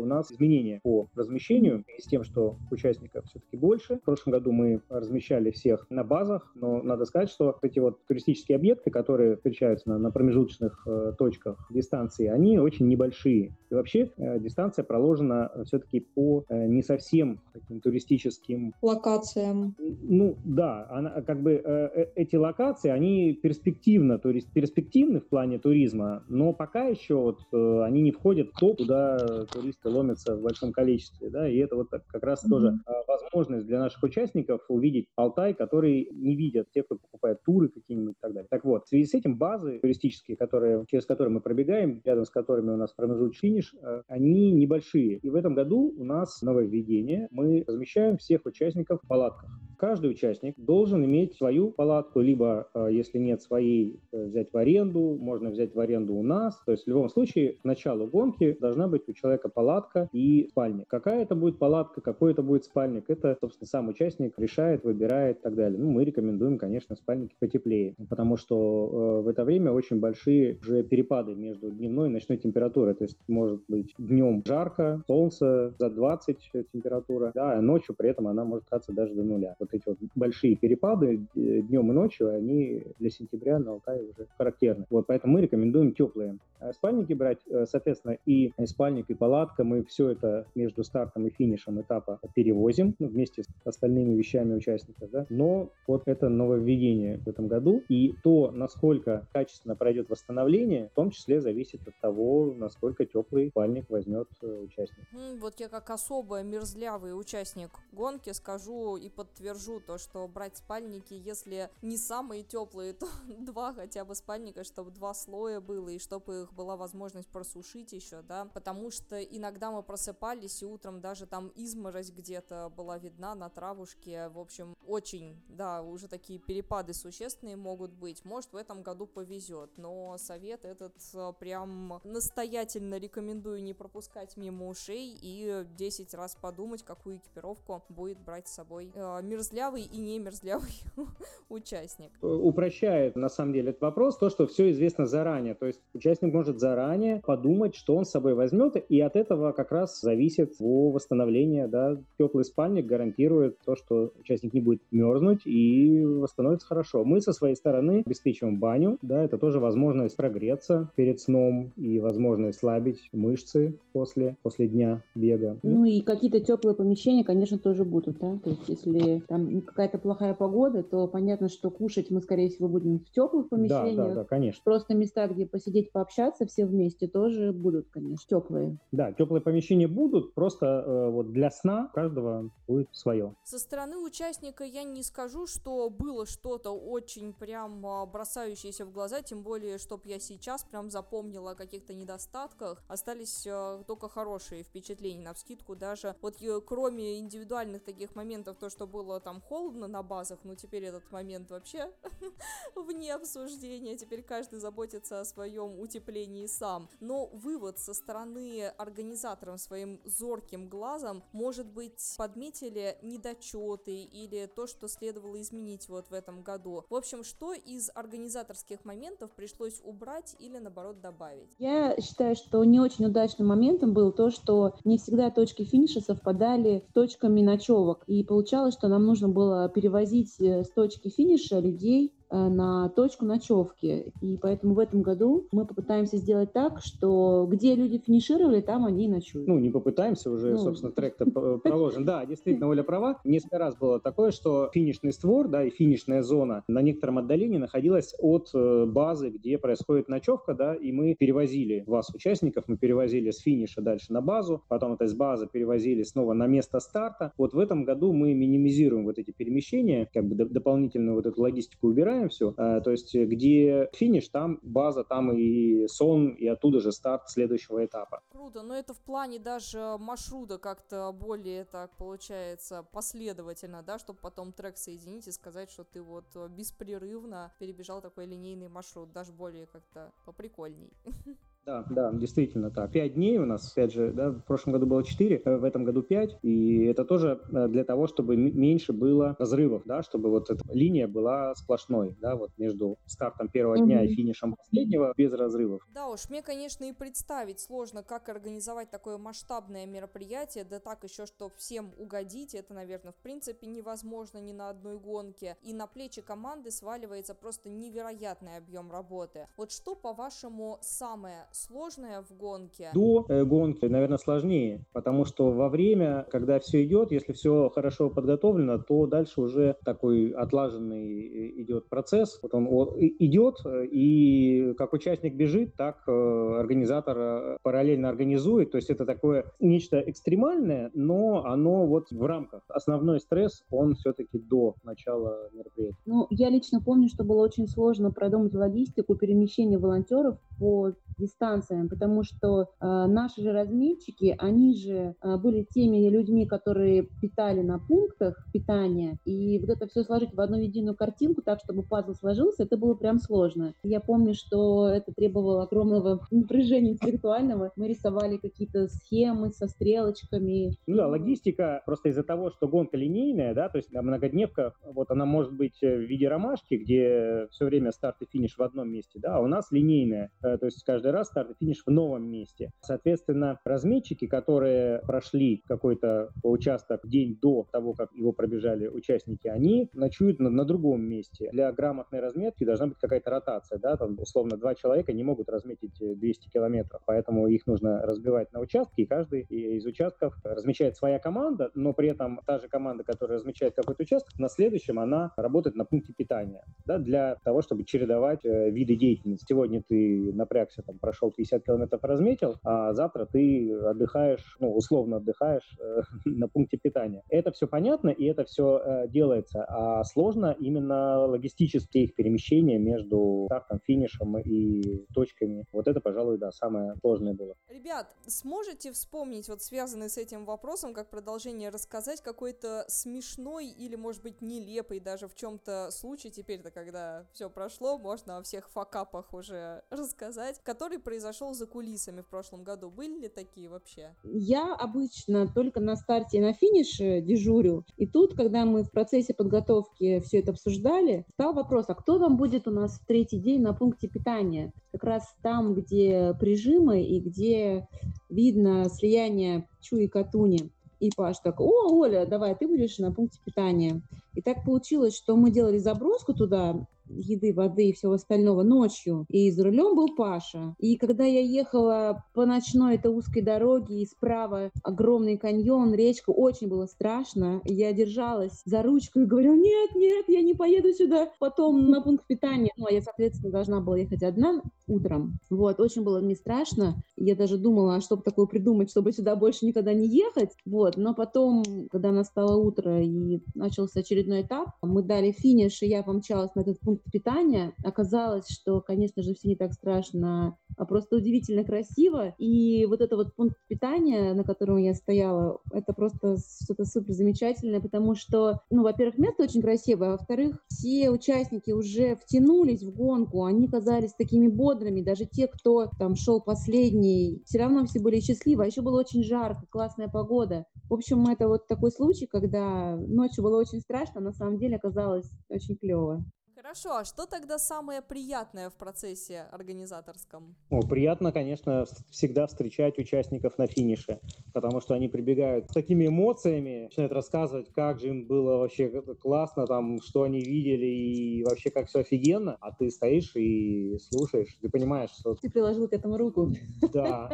у 0.02 0.06
нас 0.06 0.32
изменения 0.32 0.80
по 0.84 1.08
размещению, 1.16 1.86
с 2.00 2.08
тем, 2.08 2.24
что 2.24 2.58
участников 2.72 3.26
все-таки 3.26 3.58
больше. 3.58 3.98
В 3.98 4.02
прошлом 4.02 4.34
году 4.34 4.52
мы 4.52 4.82
размещали 4.90 5.52
всех 5.52 5.86
на 5.90 6.04
базах, 6.04 6.52
но 6.56 6.82
надо 6.82 7.06
сказать, 7.06 7.30
что 7.30 7.58
эти 7.62 7.80
вот 7.80 8.04
туристические 8.08 8.56
объекты, 8.56 8.90
которые 8.90 9.38
встречаются 9.52 9.90
на, 9.90 9.98
на 9.98 10.12
промежуточных 10.12 10.84
э, 10.88 11.14
точках 11.18 11.68
дистанции, 11.70 12.28
они 12.28 12.58
очень 12.60 12.88
небольшие. 12.88 13.56
И 13.70 13.74
вообще 13.74 14.10
э, 14.18 14.40
дистанция 14.40 14.84
проложена 14.84 15.52
все-таки 15.66 16.00
по 16.00 16.46
э, 16.48 16.68
не 16.68 16.82
совсем 16.82 17.42
таким 17.54 17.82
туристическим 17.82 18.74
локациям. 18.82 19.76
Ну 19.80 20.38
да, 20.46 20.88
она, 20.90 21.22
как 21.22 21.42
бы 21.42 21.54
э, 21.54 21.62
э, 21.64 22.06
эти 22.16 22.36
локации, 22.36 22.90
они 22.90 23.34
перспективно, 23.34 24.20
то 24.20 24.30
есть 24.30 24.52
перспективны 24.54 25.20
в 25.20 25.28
плане 25.28 25.60
туризма, 25.60 26.24
но 26.30 26.54
пока 26.54 26.86
еще 26.86 27.16
вот 27.16 27.40
э, 27.52 27.84
они 27.84 28.02
не 28.02 28.12
входят 28.12 28.50
в 28.54 28.60
то, 28.60 28.74
куда 28.74 29.46
туристы 29.52 29.90
ломятся 29.90 30.38
в 30.38 30.42
большом 30.42 30.72
количестве, 30.72 31.30
да, 31.30 31.48
и 31.48 31.58
это 31.58 31.76
вот 31.76 31.90
как 31.90 32.24
раз 32.24 32.46
mm-hmm. 32.46 32.50
тоже 32.50 32.68
э, 32.68 32.92
возможность 33.08 33.68
для 33.68 33.80
наших 33.80 34.02
участников 34.04 34.62
увидеть 34.70 35.08
Алтай, 35.16 35.54
который 35.54 36.10
не 36.14 36.36
видят 36.36 36.68
те, 36.74 36.84
кто 36.84 36.96
покупает 36.96 37.42
туры 37.44 37.70
какие-нибудь 37.70 38.14
и 38.14 38.22
так 38.22 38.34
далее. 38.34 38.48
Так 38.50 38.64
вот, 38.64 38.86
в 38.86 38.90
связи 38.90 39.06
с 39.06 39.14
этим 39.14 39.38
базы 39.42 39.80
туристические, 39.80 40.38
которые, 40.38 40.86
через 40.88 41.06
которые 41.06 41.34
мы 41.34 41.42
пробегаем, 41.42 42.00
рядом 42.06 42.26
с 42.26 42.30
которыми 42.30 42.70
у 42.70 42.78
нас 42.78 42.94
промежуточный 42.94 43.42
финиш, 43.42 43.74
э, 43.82 44.04
они 44.08 44.52
небольшие. 44.52 45.18
И 45.18 45.30
в 45.30 45.36
этом 45.36 45.56
году 45.56 45.94
у 45.98 46.04
нас 46.04 46.42
нововведение. 46.44 47.28
Мы 47.32 47.64
размещаем 47.68 48.18
всех 48.18 48.46
участников 48.46 49.02
в 49.02 49.08
палатках. 49.08 49.50
Каждый 49.82 50.12
участник 50.12 50.54
должен 50.60 51.04
иметь 51.04 51.34
свою 51.34 51.72
палатку, 51.72 52.20
либо, 52.20 52.68
э, 52.76 52.90
если 52.92 53.18
нет 53.18 53.42
своей, 53.42 54.00
э, 54.12 54.26
взять 54.26 54.54
в 54.54 54.58
аренду, 54.58 55.18
можно 55.20 55.50
взять 55.50 55.74
в 55.74 55.80
аренду 55.80 56.14
у 56.14 56.22
нас. 56.22 56.62
То 56.68 56.74
есть 56.74 56.86
в 56.86 56.88
любом 56.88 57.10
случае 57.10 57.54
к 57.54 57.64
началу 57.64 58.06
гонки 58.06 58.56
должна 58.62 58.88
быть 58.88 59.10
у 59.10 59.14
человека 59.14 59.50
палатка 59.50 60.08
и 60.14 60.46
спальня. 60.52 60.86
Какая 60.88 61.24
это 61.24 61.34
будет 61.34 61.58
палатка, 61.58 62.00
какой 62.00 62.34
это 62.34 62.44
будет 62.44 62.64
спальник, 62.64 63.06
это, 63.08 63.36
собственно, 63.42 63.68
сам 63.68 63.88
участник 63.88 64.38
решает, 64.38 64.84
выбирает 64.84 65.40
и 65.40 65.42
так 65.42 65.56
далее. 65.56 65.80
Ну, 65.80 65.90
мы 65.90 66.06
рекомендуем, 66.06 66.60
конечно, 66.60 66.96
спальники 66.96 67.36
потеплее, 67.40 67.96
потому 68.08 68.38
что 68.38 69.22
э, 69.24 69.26
в 69.26 69.28
это 69.30 69.44
время 69.44 69.72
очень 69.72 70.00
большие 70.00 70.60
уже 70.62 70.84
перепады 70.84 71.34
между 71.34 71.72
дневной 71.72 72.10
и 72.10 72.12
ночной 72.12 72.38
температурой. 72.38 72.94
То 72.94 73.06
есть 73.06 73.18
может 73.28 73.64
быть 73.68 73.96
днем 73.98 74.44
жарко, 74.46 75.02
солнце 75.08 75.74
за 75.80 75.90
20 75.90 76.38
температура, 76.72 77.32
да, 77.34 77.54
а 77.54 77.62
ночью 77.62 77.96
при 77.98 78.12
этом 78.12 78.28
она 78.28 78.46
может 78.46 78.66
остаться 78.66 78.94
даже 78.94 79.16
до 79.16 79.24
нуля. 79.24 79.56
Вот 79.60 79.71
эти 79.74 79.84
вот 79.86 79.98
большие 80.16 80.56
перепады 80.56 81.26
днем 81.34 81.92
и 81.92 81.94
ночью, 81.94 82.34
они 82.34 82.84
для 83.00 83.10
сентября 83.10 83.60
на 83.60 83.72
Алтае 83.72 84.04
уже 84.04 84.28
характерны. 84.38 84.86
Вот 84.90 85.08
поэтому 85.08 85.34
мы 85.34 85.42
рекомендуем 85.42 85.94
теплые 85.94 86.38
спальники 86.74 87.14
брать. 87.14 87.40
Э, 87.48 87.66
соответственно, 87.66 88.18
и 88.26 88.54
спальник, 88.66 89.10
и 89.10 89.14
палатка, 89.14 89.64
мы 89.64 89.84
все 89.84 90.10
это 90.10 90.46
между 90.56 90.84
стартом 90.84 91.28
и 91.28 91.32
финишем 91.32 91.82
этапа 91.82 92.20
перевозим 92.36 92.96
ну, 93.00 93.08
вместе 93.08 93.44
с 93.44 93.48
остальными 93.66 94.14
вещами 94.14 94.54
участников. 94.54 95.10
Да? 95.12 95.26
Но 95.30 95.70
вот 95.88 96.04
это 96.06 96.30
нововведение 96.30 97.18
в 97.20 97.28
этом 97.28 97.48
году. 97.48 97.84
И 97.90 98.14
то, 98.24 98.52
насколько 98.52 99.28
качественно 99.34 99.76
пройдет 99.76 100.10
восстановление, 100.10 100.90
в 100.90 100.96
том 100.96 101.12
числе 101.12 101.42
зависит 101.42 101.88
от 101.88 101.96
того, 102.02 102.54
насколько 102.56 103.06
теплый 103.06 103.50
спальник 103.50 103.90
возьмет 103.90 104.28
э, 104.42 104.64
участник. 104.64 105.06
Вот 105.40 105.60
я 105.60 105.70
как 105.70 105.90
особо 105.90 106.44
мерзлявый 106.44 107.20
участник 107.20 107.70
гонки 107.92 108.32
скажу 108.34 108.98
и 108.98 109.10
подтвержу 109.10 109.61
поддержу 109.62 109.80
то, 109.80 109.98
что 109.98 110.28
брать 110.28 110.58
спальники, 110.58 111.14
если 111.14 111.70
не 111.82 111.98
самые 111.98 112.44
теплые, 112.44 112.94
то 113.02 113.08
два 113.28 113.74
хотя 113.74 114.06
бы 114.06 114.16
спальника, 114.16 114.64
чтобы 114.64 114.92
два 114.92 115.14
слоя 115.14 115.60
было, 115.60 115.90
и 115.90 116.00
чтобы 116.00 116.44
их 116.44 116.54
была 116.54 116.76
возможность 116.76 117.28
просушить 117.28 117.94
еще, 117.94 118.22
да, 118.22 118.46
потому 118.54 118.92
что 118.92 119.22
иногда 119.22 119.72
мы 119.72 119.84
просыпались, 119.84 120.62
и 120.62 120.66
утром 120.66 121.02
даже 121.02 121.26
там 121.26 121.52
изморозь 121.56 122.12
где-то 122.12 122.72
была 122.76 122.98
видна 122.98 123.36
на 123.36 123.50
травушке, 123.50 124.30
в 124.30 124.40
общем, 124.40 124.76
очень, 124.86 125.42
да, 125.48 125.82
уже 125.82 126.08
такие 126.08 126.40
перепады 126.40 126.94
существенные 126.94 127.56
могут 127.56 127.92
быть. 127.92 128.26
Может, 128.26 128.54
в 128.54 128.56
этом 128.56 128.82
году 128.82 129.08
повезет, 129.08 129.78
но 129.78 130.18
совет 130.18 130.66
этот 130.66 130.94
э, 131.14 131.34
прям 131.40 132.02
настоятельно 132.04 132.98
рекомендую 132.98 133.64
не 133.64 133.74
пропускать 133.74 134.38
мимо 134.38 134.68
ушей 134.68 135.18
и 135.22 135.66
10 135.78 136.14
раз 136.14 136.36
подумать, 136.36 136.84
какую 136.84 137.18
экипировку 137.18 137.84
будет 137.90 138.20
брать 138.20 138.48
с 138.48 138.54
собой 138.54 138.92
э, 138.94 139.22
мерзлявый 139.52 139.84
и 139.84 139.98
не 139.98 140.20
мерзлявый 140.20 140.72
участник. 141.50 142.10
Э, 142.22 142.28
упрощает, 142.28 143.16
на 143.16 143.30
самом 143.30 143.54
деле, 143.54 143.70
этот 143.72 143.82
вопрос 143.82 144.18
то, 144.18 144.30
что 144.30 144.48
все 144.48 144.72
известно 144.72 145.06
заранее. 145.06 145.56
То 145.56 145.66
есть 145.66 145.82
участник 145.94 146.34
может 146.34 146.60
заранее 146.60 147.22
подумать, 147.26 147.76
что 147.76 147.96
он 147.96 148.06
с 148.06 148.12
собой 148.12 148.34
возьмет, 148.34 148.76
и 148.90 149.00
от 149.02 149.16
этого 149.16 149.52
как 149.52 149.72
раз 149.72 150.00
зависит 150.00 150.60
его 150.60 150.92
восстановление. 150.92 151.68
Да? 151.68 151.98
Теплый 152.18 152.46
спальник 152.46 152.86
гарантирует 152.86 153.58
то, 153.66 153.76
что 153.76 154.14
участник 154.20 154.54
не 154.54 154.62
будет 154.62 154.82
мерзнуть 154.92 155.46
и 155.46 156.04
восстановится 156.04 156.68
хорошо. 156.68 157.04
Мы 157.04 157.22
со 157.22 157.34
своей 157.34 157.56
стороны 157.56 158.04
обеспечиваем 158.06 158.58
баню, 158.58 158.98
да, 159.02 159.24
это 159.24 159.38
тоже 159.38 159.60
возможность 159.60 160.16
прогреться 160.16 160.90
перед 160.96 161.20
сном 161.20 161.72
и 161.76 162.00
возможность 162.00 162.60
слабить 162.60 163.10
мышцы 163.12 163.78
после, 163.94 164.38
после 164.44 164.68
дня 164.68 165.04
бега. 165.16 165.58
Ну 165.64 165.86
и 165.86 166.02
какие-то 166.02 166.40
теплые 166.40 166.76
помещения, 166.76 167.24
конечно, 167.24 167.58
тоже 167.58 167.84
будут, 167.84 168.18
да, 168.20 168.38
то 168.44 168.50
есть 168.50 168.68
если 168.68 169.22
там 169.32 169.62
какая-то 169.62 169.98
плохая 169.98 170.34
погода, 170.34 170.84
то 170.84 171.08
понятно, 171.08 171.48
что 171.48 171.72
кушать 171.72 172.12
мы, 172.12 172.20
скорее 172.20 172.50
всего, 172.50 172.68
будем 172.68 173.00
в 173.00 173.10
теплых 173.12 173.48
помещениях. 173.48 173.96
Да, 173.96 174.08
да, 174.10 174.14
да, 174.16 174.24
конечно. 174.26 174.62
Просто 174.66 174.94
места, 174.94 175.26
где 175.30 175.46
посидеть, 175.46 175.94
пообщаться 175.94 176.46
все 176.46 176.66
вместе 176.66 177.08
тоже 177.08 177.54
будут, 177.54 177.88
конечно, 177.92 178.28
теплые. 178.28 178.78
Да, 178.92 179.14
теплые 179.14 179.42
помещения 179.42 179.88
будут, 179.88 180.34
просто 180.34 180.66
э, 180.66 181.10
вот 181.12 181.32
для 181.32 181.50
сна 181.50 181.90
каждого 181.94 182.52
будет 182.68 182.90
свое. 182.92 183.34
Со 183.46 183.58
стороны 183.58 184.00
участника 184.00 184.66
я 184.66 184.84
не 184.84 185.02
скажу, 185.02 185.48
что 185.48 185.90
было 185.90 186.26
что-то 186.26 186.72
очень 186.72 187.32
прям 187.32 187.86
а, 187.86 188.06
бросающееся 188.06 188.86
в 188.86 188.92
глаза, 188.92 189.22
тем 189.22 189.44
более, 189.44 189.78
чтоб 189.78 190.06
я 190.06 190.20
сейчас 190.20 190.66
прям 190.66 190.90
запомнила 190.90 191.52
о 191.52 191.56
каких-то 191.56 191.94
недостатках. 191.94 192.84
Остались 192.90 193.48
э, 193.48 193.84
только 193.88 194.10
хорошие 194.10 194.64
впечатления 194.64 195.24
на 195.24 195.34
вскидку 195.34 195.78
даже. 195.78 196.18
Вот 196.22 196.36
кроме 196.66 197.18
индивидуальных 197.20 197.86
таких 197.86 198.14
моментов, 198.14 198.58
то, 198.58 198.70
что 198.70 198.88
было 198.88 199.21
там 199.24 199.42
холодно 199.42 199.88
на 199.88 200.04
базах, 200.04 200.40
ну 200.44 200.56
теперь 200.56 200.84
этот 200.86 201.10
момент 201.12 201.50
вообще 201.52 201.92
вне 202.76 203.14
обсуждения. 203.14 203.96
Теперь 203.98 204.24
каждый 204.24 204.60
заботится 204.60 205.22
о 205.22 205.26
своем 205.26 205.80
утеплении 205.80 206.46
сам. 206.48 206.90
Но 207.00 207.28
вывод 207.28 207.80
со 207.80 207.94
стороны 207.94 208.68
организаторов 208.78 209.60
своим 209.60 210.00
зорким 210.06 210.68
глазом, 210.70 211.24
может 211.32 211.68
быть, 211.68 212.16
подметили 212.18 212.98
недочеты 213.02 214.04
или 214.04 214.46
то, 214.48 214.68
что 214.68 214.88
следовало 214.88 215.40
изменить 215.42 215.88
вот 215.90 216.10
в 216.10 216.14
этом 216.14 216.44
году. 216.44 216.86
В 216.90 216.96
общем, 216.96 217.24
что 217.24 217.54
из 217.54 217.90
организаторских 217.94 218.86
моментов 218.86 219.32
пришлось 219.32 219.82
убрать 219.84 220.36
или 220.40 220.58
наоборот 220.58 221.02
добавить? 221.02 221.50
Я 221.60 222.00
считаю, 222.00 222.36
что 222.36 222.64
не 222.64 222.80
очень 222.80 223.06
удачным 223.06 223.48
моментом 223.48 223.94
было 223.94 224.12
то, 224.12 224.30
что 224.30 224.76
не 224.84 224.98
всегда 224.98 225.30
точки 225.30 225.64
финиша 225.64 226.02
совпадали 226.02 226.84
с 226.90 226.94
точками 226.94 227.42
ночевок. 227.42 228.04
И 228.08 228.24
получалось, 228.24 228.74
что 228.74 228.88
нам 228.88 229.06
нужно 229.12 229.28
было 229.28 229.68
перевозить 229.68 230.40
э, 230.40 230.64
с 230.64 230.72
точки 230.72 231.10
финиша 231.10 231.60
людей 231.60 232.14
на 232.32 232.90
точку 232.90 233.26
ночевки. 233.26 234.14
И 234.22 234.38
поэтому 234.42 234.74
в 234.74 234.80
этом 234.80 235.02
году 235.02 235.48
мы 235.52 235.66
попытаемся 235.66 236.18
сделать 236.18 236.54
так, 236.54 236.82
что 236.82 237.48
где 237.50 237.76
люди 237.76 237.98
финишировали, 237.98 238.62
там 238.62 238.86
они 238.86 239.06
и 239.06 239.10
ночуют. 239.10 239.48
Ну, 239.48 239.60
не 239.60 239.70
попытаемся, 239.70 240.32
уже, 240.32 240.52
ну, 240.52 240.58
собственно, 240.58 240.92
трек-то 240.92 241.26
проложен. 241.26 242.06
Да, 242.06 242.26
действительно, 242.26 242.68
Оля 242.68 242.84
права. 242.84 243.20
Несколько 243.24 243.58
раз 243.58 243.76
было 243.76 244.00
такое, 244.00 244.32
что 244.32 244.70
финишный 244.74 245.12
створ, 245.12 245.48
да, 245.48 245.64
и 245.64 245.70
финишная 245.70 246.22
зона 246.22 246.64
на 246.68 246.82
некотором 246.82 247.18
отдалении 247.18 247.58
находилась 247.58 248.16
от 248.20 248.50
э, 248.54 248.86
базы, 248.86 249.30
где 249.30 249.58
происходит 249.58 250.08
ночевка, 250.08 250.54
да, 250.54 250.76
и 250.76 250.92
мы 250.92 251.16
перевозили 251.16 251.84
вас, 251.88 252.10
участников, 252.14 252.66
мы 252.68 252.78
перевозили 252.78 253.32
с 253.32 253.40
финиша 253.40 253.82
дальше 253.82 254.14
на 254.14 254.22
базу, 254.22 254.64
потом 254.68 254.94
это 254.94 255.08
с 255.08 255.14
базы 255.14 255.48
перевозили 255.52 256.04
снова 256.04 256.34
на 256.34 256.48
место 256.48 256.80
старта. 256.80 257.34
Вот 257.38 257.54
в 257.54 257.60
этом 257.60 257.84
году 257.84 258.14
мы 258.14 258.34
минимизируем 258.34 259.06
вот 259.06 259.20
эти 259.20 259.32
перемещения, 259.32 260.08
как 260.14 260.26
бы 260.26 260.36
дополнительную 260.36 261.16
вот 261.16 261.26
эту 261.26 261.42
логистику 261.42 261.88
убираем, 261.88 262.21
разбираем 262.22 262.30
все. 262.30 262.54
А, 262.58 262.82
то 262.82 262.92
есть 262.92 263.14
где 263.16 263.90
финиш, 263.94 264.30
там 264.30 264.60
база, 264.62 265.04
там 265.04 265.32
и 265.32 265.88
сон, 265.88 266.30
и 266.30 266.48
оттуда 266.48 266.80
же 266.80 266.92
старт 266.92 267.30
следующего 267.30 267.86
этапа. 267.86 268.22
Круто, 268.32 268.62
но 268.64 268.76
это 268.76 268.94
в 268.94 269.00
плане 269.00 269.40
даже 269.40 269.98
маршрута 270.00 270.58
как-то 270.58 271.12
более 271.12 271.66
так 271.66 271.92
получается 271.98 272.86
последовательно, 272.92 273.84
да, 273.84 274.00
чтобы 274.00 274.20
потом 274.22 274.52
трек 274.52 274.78
соединить 274.78 275.28
и 275.28 275.32
сказать, 275.32 275.72
что 275.72 275.84
ты 275.84 276.02
вот 276.02 276.26
беспрерывно 276.50 277.52
перебежал 277.60 278.02
такой 278.02 278.26
линейный 278.26 278.68
маршрут, 278.68 279.12
даже 279.12 279.32
более 279.32 279.66
как-то 279.66 280.12
поприкольней. 280.26 280.92
Да, 281.66 281.86
да, 281.90 282.12
действительно 282.12 282.72
так. 282.72 282.92
Пять 282.92 283.14
дней 283.14 283.38
у 283.38 283.46
нас, 283.46 283.72
опять 283.72 283.94
же, 283.94 284.12
да, 284.12 284.32
в 284.32 284.42
прошлом 284.42 284.74
году 284.74 284.88
было 284.88 285.04
четыре, 285.04 285.42
э, 285.44 285.58
в 285.58 285.64
этом 285.64 285.84
году 285.84 286.02
пять, 286.02 286.36
и 286.42 286.86
это 286.86 287.06
тоже 287.06 287.40
э, 287.52 287.68
для 287.68 287.84
того, 287.84 288.08
чтобы 288.08 288.36
меньше 288.36 288.94
было 288.94 289.36
разрывов, 289.38 289.84
да, 289.86 290.02
чтобы 290.02 290.30
вот 290.30 290.50
эта 290.50 290.64
линия 290.74 291.08
была 291.08 291.54
сплошной, 291.56 292.16
да, 292.20 292.36
вот 292.36 292.52
между 292.58 292.98
стартом 293.06 293.48
первого 293.48 293.76
mm-hmm. 293.76 293.86
дня 293.86 294.04
и 294.04 294.16
финишем 294.16 294.56
последнего 294.56 295.14
без 295.16 295.32
разрывов. 295.34 295.82
Да 295.94 296.08
уж, 296.08 296.30
мне, 296.30 296.42
конечно, 296.42 296.84
и 296.84 296.94
представить 296.94 297.60
сложно, 297.60 298.02
как 298.02 298.30
организовать 298.30 298.90
такое 298.90 299.18
масштабное 299.20 299.86
мероприятие, 299.86 300.64
да 300.64 300.80
так 300.80 301.04
еще, 301.04 301.28
чтобы 301.28 301.54
всем 301.58 301.92
угодить, 301.98 302.56
это, 302.56 302.74
наверное, 302.74 303.12
в 303.12 303.18
принципе 303.18 303.68
невозможно 303.68 304.40
ни 304.40 304.52
на 304.52 304.70
одной 304.70 304.98
гонке, 304.98 305.58
и 305.62 305.74
на 305.74 305.86
плечи 305.86 306.22
команды 306.22 306.72
сваливается 306.72 307.36
просто 307.36 307.70
невероятный 307.70 308.58
объем 308.58 308.92
работы. 308.92 309.48
Вот 309.58 309.72
что, 309.72 309.94
по-вашему, 309.94 310.80
самое 310.82 311.46
сложная 311.54 312.22
в 312.22 312.36
гонке? 312.38 312.90
До 312.94 313.26
э, 313.28 313.44
гонки, 313.44 313.86
наверное, 313.86 314.18
сложнее, 314.18 314.86
потому 314.94 315.26
что 315.26 315.52
во 315.52 315.70
время, 315.70 316.26
когда 316.30 316.60
все 316.60 316.84
идет, 316.84 317.12
если 317.12 317.34
все 317.34 317.70
хорошо 317.74 318.10
подготовлено, 318.10 318.80
то 318.80 319.08
дальше 319.08 319.42
уже 319.42 319.76
такой 319.84 320.30
отлаженный 320.30 321.22
э, 321.22 321.62
идет 321.62 321.88
процесс. 321.90 322.40
Вот 322.42 322.54
он 322.54 322.68
идет, 322.98 323.58
и 323.66 324.74
как 324.78 324.94
участник 324.94 325.36
бежит, 325.36 325.76
так 325.76 326.04
э, 326.08 326.60
организатор 326.60 327.58
параллельно 327.64 328.10
организует. 328.10 328.72
То 328.72 328.78
есть 328.78 328.90
это 328.90 329.06
такое 329.06 329.46
нечто 329.60 330.00
экстремальное, 330.00 330.92
но 330.94 331.46
оно 331.46 331.86
вот 331.86 332.12
в 332.12 332.26
рамках. 332.26 332.62
Основной 332.68 333.20
стресс, 333.20 333.64
он 333.70 333.96
все-таки 333.96 334.40
до 334.40 334.76
начала 334.84 335.50
мероприятия. 335.54 335.98
Ну, 336.06 336.28
я 336.30 336.50
лично 336.50 336.82
помню, 336.82 337.08
что 337.08 337.24
было 337.24 337.42
очень 337.44 337.68
сложно 337.68 338.12
продумать 338.12 338.54
логистику 338.54 339.16
перемещения 339.16 339.78
волонтеров 339.78 340.38
по 340.60 340.92
дистанциям, 341.42 341.90
потому 341.90 342.24
что 342.24 342.62
э, 342.62 342.66
наши 342.82 343.42
же 343.42 343.52
разметчики, 343.52 344.36
они 344.38 344.76
же 344.76 345.16
э, 345.22 345.38
были 345.38 345.64
теми 345.64 346.08
людьми, 346.10 346.46
которые 346.46 347.04
питали 347.22 347.62
на 347.62 347.80
пунктах 347.80 348.46
питания, 348.54 349.18
и 349.26 349.60
вот 349.60 349.70
это 349.70 349.88
все 349.88 350.04
сложить 350.04 350.34
в 350.34 350.40
одну 350.40 350.58
единую 350.58 350.96
картинку 350.96 351.42
так, 351.42 351.60
чтобы 351.64 351.84
пазл 351.84 352.14
сложился, 352.14 352.64
это 352.64 352.78
было 352.78 352.94
прям 352.94 353.18
сложно. 353.18 353.74
Я 353.84 354.00
помню, 354.00 354.34
что 354.34 354.88
это 354.88 355.12
требовало 355.14 355.64
огромного 355.64 356.22
напряжения 356.32 356.92
интеллектуального. 356.92 357.72
Мы 357.76 357.88
рисовали 357.88 358.38
какие-то 358.38 358.88
схемы 358.88 359.52
со 359.52 359.68
стрелочками. 359.68 360.76
Ну 360.88 360.96
да, 360.96 361.08
логистика 361.08 361.82
просто 361.86 362.10
из-за 362.10 362.24
того, 362.24 362.52
что 362.52 362.68
гонка 362.68 362.98
линейная, 362.98 363.54
да, 363.54 363.70
то 363.70 363.78
есть 363.78 363.92
многодневка, 363.92 364.74
вот 364.84 365.10
она 365.12 365.26
может 365.26 365.54
быть 365.54 365.80
в 365.82 365.86
виде 365.86 366.28
ромашки, 366.28 366.76
где 366.76 367.48
все 367.52 367.66
время 367.66 367.92
старт 367.92 368.18
и 368.22 368.26
финиш 368.26 368.58
в 368.58 368.62
одном 368.62 368.90
месте, 368.90 369.20
да, 369.20 369.38
а 369.38 369.40
у 369.40 369.48
нас 369.48 369.72
линейная, 369.72 370.32
э, 370.44 370.58
то 370.58 370.66
есть 370.66 370.84
каждый 370.84 371.12
раз 371.12 371.31
старт 371.32 371.52
и 371.52 371.54
финиш 371.60 371.84
в 371.86 371.90
новом 371.92 372.30
месте. 372.30 372.72
Соответственно, 372.82 373.60
разметчики, 373.66 374.28
которые 374.28 375.00
прошли 375.00 375.64
какой-то 375.68 376.32
участок 376.44 377.08
день 377.08 377.38
до 377.42 377.68
того, 377.72 377.94
как 377.94 378.12
его 378.14 378.34
пробежали 378.34 378.88
участники, 378.88 379.48
они 379.48 379.90
ночуют 379.94 380.40
на, 380.40 380.50
на 380.50 380.66
другом 380.66 381.02
месте. 381.02 381.50
Для 381.52 381.72
грамотной 381.72 382.20
разметки 382.20 382.64
должна 382.64 382.88
быть 382.88 382.98
какая-то 382.98 383.30
ротация, 383.32 383.80
да, 383.80 383.96
там 383.98 384.18
условно 384.20 384.58
два 384.58 384.76
человека 384.76 385.14
не 385.14 385.24
могут 385.24 385.50
разметить 385.50 385.98
200 386.00 386.50
километров, 386.50 387.02
поэтому 387.06 387.48
их 387.48 387.66
нужно 387.68 388.02
разбивать 388.02 388.52
на 388.52 388.60
участки, 388.60 389.02
и 389.02 389.06
каждый 389.06 389.42
из 389.42 389.86
участков 389.86 390.36
размечает 390.44 390.98
своя 390.98 391.20
команда, 391.20 391.72
но 391.76 391.94
при 391.94 392.10
этом 392.10 392.42
та 392.46 392.60
же 392.60 392.68
команда, 392.68 393.04
которая 393.04 393.38
размечает 393.38 393.76
какой-то 393.76 394.04
участок, 394.04 394.38
на 394.38 394.50
следующем 394.50 395.00
она 395.00 395.32
работает 395.38 395.76
на 395.76 395.86
пункте 395.86 396.14
питания, 396.14 396.64
да, 396.86 396.98
для 396.98 397.38
того, 397.44 397.62
чтобы 397.62 397.84
чередовать 397.86 398.44
э, 398.44 398.70
виды 398.70 398.96
деятельности. 398.96 399.46
Сегодня 399.48 399.82
ты 399.82 400.32
напрягся 400.34 400.82
там 400.82 401.00
прошел 401.00 401.21
50 401.30 401.64
километров, 401.64 402.04
разметил, 402.04 402.58
а 402.64 402.94
завтра 402.94 403.26
ты 403.26 403.72
отдыхаешь, 403.74 404.58
ну, 404.60 404.74
условно 404.74 405.18
отдыхаешь 405.18 405.78
э, 405.80 406.02
на 406.26 406.48
пункте 406.48 406.78
питания. 406.78 407.24
Это 407.30 407.52
все 407.52 407.68
понятно, 407.68 408.10
и 408.10 408.26
это 408.26 408.46
все 408.46 408.80
э, 408.80 409.08
делается, 409.08 409.64
а 409.68 410.04
сложно 410.04 410.56
именно 410.60 411.28
логистические 411.28 412.06
их 412.06 412.16
перемещения 412.16 412.80
между 412.80 413.44
стартом, 413.48 413.80
финишем 413.86 414.38
и 414.40 415.06
точками. 415.14 415.66
Вот 415.72 415.88
это, 415.88 416.00
пожалуй, 416.02 416.38
да, 416.38 416.52
самое 416.52 416.96
сложное 417.02 417.34
было. 417.34 417.56
Ребят, 417.70 418.16
сможете 418.26 418.92
вспомнить, 418.92 419.50
вот 419.50 419.62
связанный 419.62 420.10
с 420.10 420.18
этим 420.18 420.46
вопросом, 420.46 420.94
как 420.94 421.10
продолжение 421.10 421.70
рассказать 421.70 422.22
какой-то 422.22 422.86
смешной 422.88 423.68
или, 423.68 423.96
может 423.96 424.24
быть, 424.24 424.42
нелепый 424.42 425.00
даже 425.00 425.28
в 425.28 425.36
чем-то 425.36 425.90
случай, 425.92 426.32
теперь-то, 426.32 426.72
когда 426.72 427.26
все 427.34 427.50
прошло, 427.50 427.98
можно 427.98 428.38
о 428.38 428.44
всех 428.44 428.70
факапах 428.70 429.34
уже 429.34 429.84
рассказать, 429.90 430.60
который 430.64 431.00
произошел 431.12 431.54
за 431.54 431.66
кулисами 431.66 432.22
в 432.22 432.28
прошлом 432.28 432.64
году. 432.64 432.90
Были 432.90 433.24
ли 433.24 433.28
такие 433.28 433.68
вообще? 433.68 434.16
Я 434.24 434.74
обычно 434.74 435.46
только 435.46 435.82
на 435.82 435.98
старте 435.98 436.38
и 436.38 436.40
на 436.40 436.54
финише 436.54 437.20
дежурю. 437.20 437.84
И 437.98 438.08
тут, 438.08 438.34
когда 438.34 438.64
мы 438.64 438.84
в 438.84 438.92
процессе 438.92 439.34
подготовки 439.34 440.22
все 440.22 440.40
это 440.40 440.52
обсуждали, 440.52 441.26
стал 441.34 441.52
вопрос, 441.52 441.88
а 441.90 441.96
кто 441.96 442.18
там 442.18 442.38
будет 442.38 442.66
у 442.66 442.72
нас 442.72 442.98
в 442.98 443.06
третий 443.06 443.40
день 443.40 443.62
на 443.62 443.74
пункте 443.74 444.08
питания? 444.08 444.72
Как 444.94 445.04
раз 445.04 445.36
там, 445.42 445.74
где 445.74 446.34
прижимы 446.40 447.04
и 447.04 447.20
где 447.20 447.90
видно 448.30 448.88
слияние 448.90 449.68
Чу 449.82 449.98
и 449.98 450.08
Катуни. 450.08 450.72
И 451.02 451.10
Паш 451.14 451.40
так, 451.40 451.60
о, 451.60 451.94
Оля, 451.94 452.26
давай, 452.26 452.56
ты 452.56 452.70
будешь 452.70 453.00
на 453.00 453.12
пункте 453.12 453.38
питания. 453.44 454.02
И 454.34 454.42
так 454.42 454.64
получилось, 454.64 455.18
что 455.18 455.36
мы 455.36 455.52
делали 455.52 455.78
заброску 455.78 456.34
туда, 456.34 456.88
еды, 457.16 457.54
воды 457.54 457.90
и 457.90 457.94
всего 457.94 458.14
остального 458.14 458.64
ночью. 458.64 459.26
И 459.30 459.52
за 459.52 459.64
рулем 459.64 459.96
был 459.96 460.16
Паша. 460.16 460.76
И 460.80 460.98
когда 460.98 461.26
я 461.26 461.42
ехала 461.42 462.24
по 462.34 462.46
ночной 462.46 462.96
этой 462.96 463.12
узкой 463.12 463.42
дороге, 463.42 464.02
и 464.02 464.06
справа 464.06 464.72
огромный 464.84 465.38
каньон, 465.38 465.94
речка, 465.94 466.30
очень 466.32 466.68
было 466.68 466.86
страшно. 466.86 467.62
Я 467.66 467.94
держалась 467.94 468.62
за 468.66 468.84
ручку 468.84 469.20
и 469.20 469.26
говорю, 469.26 469.56
нет, 469.56 469.92
нет, 469.96 470.26
я 470.28 470.42
не 470.42 470.54
поеду 470.54 470.94
сюда 470.94 471.30
потом 471.40 471.90
на 471.90 472.02
пункт 472.02 472.26
питания. 472.28 472.72
Ну, 472.78 472.86
а 472.88 472.92
я, 472.92 473.02
соответственно, 473.02 473.52
должна 473.52 473.82
была 473.82 473.98
ехать 473.98 474.24
одна 474.24 474.62
утром. 474.88 475.40
Вот, 475.50 475.80
очень 475.80 476.04
было 476.04 476.20
мне 476.20 476.36
страшно. 476.36 477.02
Я 477.16 477.36
даже 477.36 477.58
думала, 477.58 477.96
а 477.96 478.02
что 478.02 478.18
бы 478.18 478.24
такое 478.24 478.46
придумать, 478.46 478.90
чтобы 478.90 479.12
сюда 479.12 479.36
больше 479.36 479.66
никогда 479.66 479.94
не 479.94 480.08
ехать. 480.08 480.52
Вот, 480.66 480.98
но 480.98 481.14
потом, 481.14 481.64
когда 481.92 482.12
настало 482.12 482.58
утро 482.58 483.02
и 483.04 483.42
начался 483.56 484.02
очередной 484.02 484.42
этап, 484.42 484.70
мы 484.82 485.04
дали 485.04 485.32
финиш, 485.32 485.82
и 485.82 485.88
я 485.88 486.04
помчалась 486.04 486.54
на 486.56 486.62
этот 486.62 486.80
пункт 486.80 487.01
питания. 487.10 487.74
Оказалось, 487.84 488.50
что, 488.50 488.82
конечно 488.82 489.24
же, 489.24 489.34
все 489.34 489.48
не 489.48 489.56
так 489.56 489.74
страшно, 489.74 490.58
а 490.78 490.86
просто 490.86 491.18
удивительно 491.18 491.64
красиво. 491.64 492.34
И 492.38 492.86
вот 492.86 493.02
это 493.02 493.16
вот 493.16 493.36
пункт 493.36 493.58
питания, 493.68 494.34
на 494.34 494.44
котором 494.44 494.78
я 494.78 494.94
стояла, 494.94 495.60
это 495.72 495.94
просто 495.94 496.38
что-то 496.64 496.86
супер 496.86 497.14
замечательное, 497.14 497.80
потому 497.80 498.16
что, 498.16 498.62
ну, 498.70 498.84
во-первых, 498.84 499.18
место 499.18 499.44
очень 499.44 499.62
красивое, 499.62 500.10
а 500.10 500.12
во-вторых, 500.14 500.64
все 500.68 501.10
участники 501.10 501.72
уже 501.72 502.16
втянулись 502.16 502.84
в 502.84 502.94
гонку, 502.94 503.46
они 503.46 503.68
казались 503.68 504.14
такими 504.14 504.48
бодрыми, 504.48 505.02
даже 505.02 505.26
те, 505.26 505.48
кто 505.48 505.90
там 506.00 506.16
шел 506.16 506.42
последний, 506.42 507.42
все 507.46 507.60
равно 507.60 507.86
все 507.86 508.00
были 508.00 508.20
счастливы, 508.20 508.64
а 508.64 508.68
еще 508.68 508.82
было 508.82 509.00
очень 509.00 509.24
жарко, 509.24 509.66
классная 509.70 510.08
погода. 510.08 510.66
В 510.90 510.94
общем, 510.94 511.26
это 511.28 511.48
вот 511.48 511.68
такой 511.68 511.92
случай, 511.92 512.28
когда 512.28 512.98
ночью 512.98 513.44
было 513.44 513.60
очень 513.60 513.80
страшно, 513.80 514.20
а 514.20 514.24
на 514.24 514.34
самом 514.34 514.58
деле 514.58 514.78
оказалось 514.78 515.30
очень 515.50 515.76
клево. 515.76 516.24
Хорошо, 516.62 516.98
а 516.98 517.06
что 517.06 517.26
тогда 517.26 517.58
самое 517.58 518.04
приятное 518.04 518.70
в 518.70 518.76
процессе 518.76 519.48
организаторском? 519.52 520.56
О, 520.70 520.82
приятно, 520.82 521.32
конечно, 521.32 521.86
всегда 522.12 522.46
встречать 522.46 523.00
участников 523.00 523.58
на 523.58 523.66
финише, 523.66 524.20
потому 524.54 524.80
что 524.80 524.94
они 524.94 525.10
прибегают 525.10 525.72
с 525.72 525.74
такими 525.74 526.06
эмоциями, 526.06 526.84
начинают 526.84 527.14
рассказывать, 527.14 527.74
как 527.74 528.00
же 528.00 528.10
им 528.10 528.28
было 528.28 528.58
вообще 528.58 528.90
классно, 529.20 529.66
там, 529.66 530.00
что 530.02 530.22
они 530.22 530.40
видели 530.40 530.86
и 530.86 531.44
вообще 531.44 531.72
как 531.72 531.88
все 531.88 532.02
офигенно, 532.02 532.58
а 532.62 532.72
ты 532.72 532.92
стоишь 532.92 533.36
и 533.36 533.98
слушаешь, 533.98 534.56
ты 534.62 534.70
понимаешь, 534.70 535.10
что... 535.10 535.34
Ты 535.34 535.50
приложил 535.50 535.88
к 535.88 535.94
этому 535.94 536.18
руку. 536.18 536.52
Да, 536.94 537.28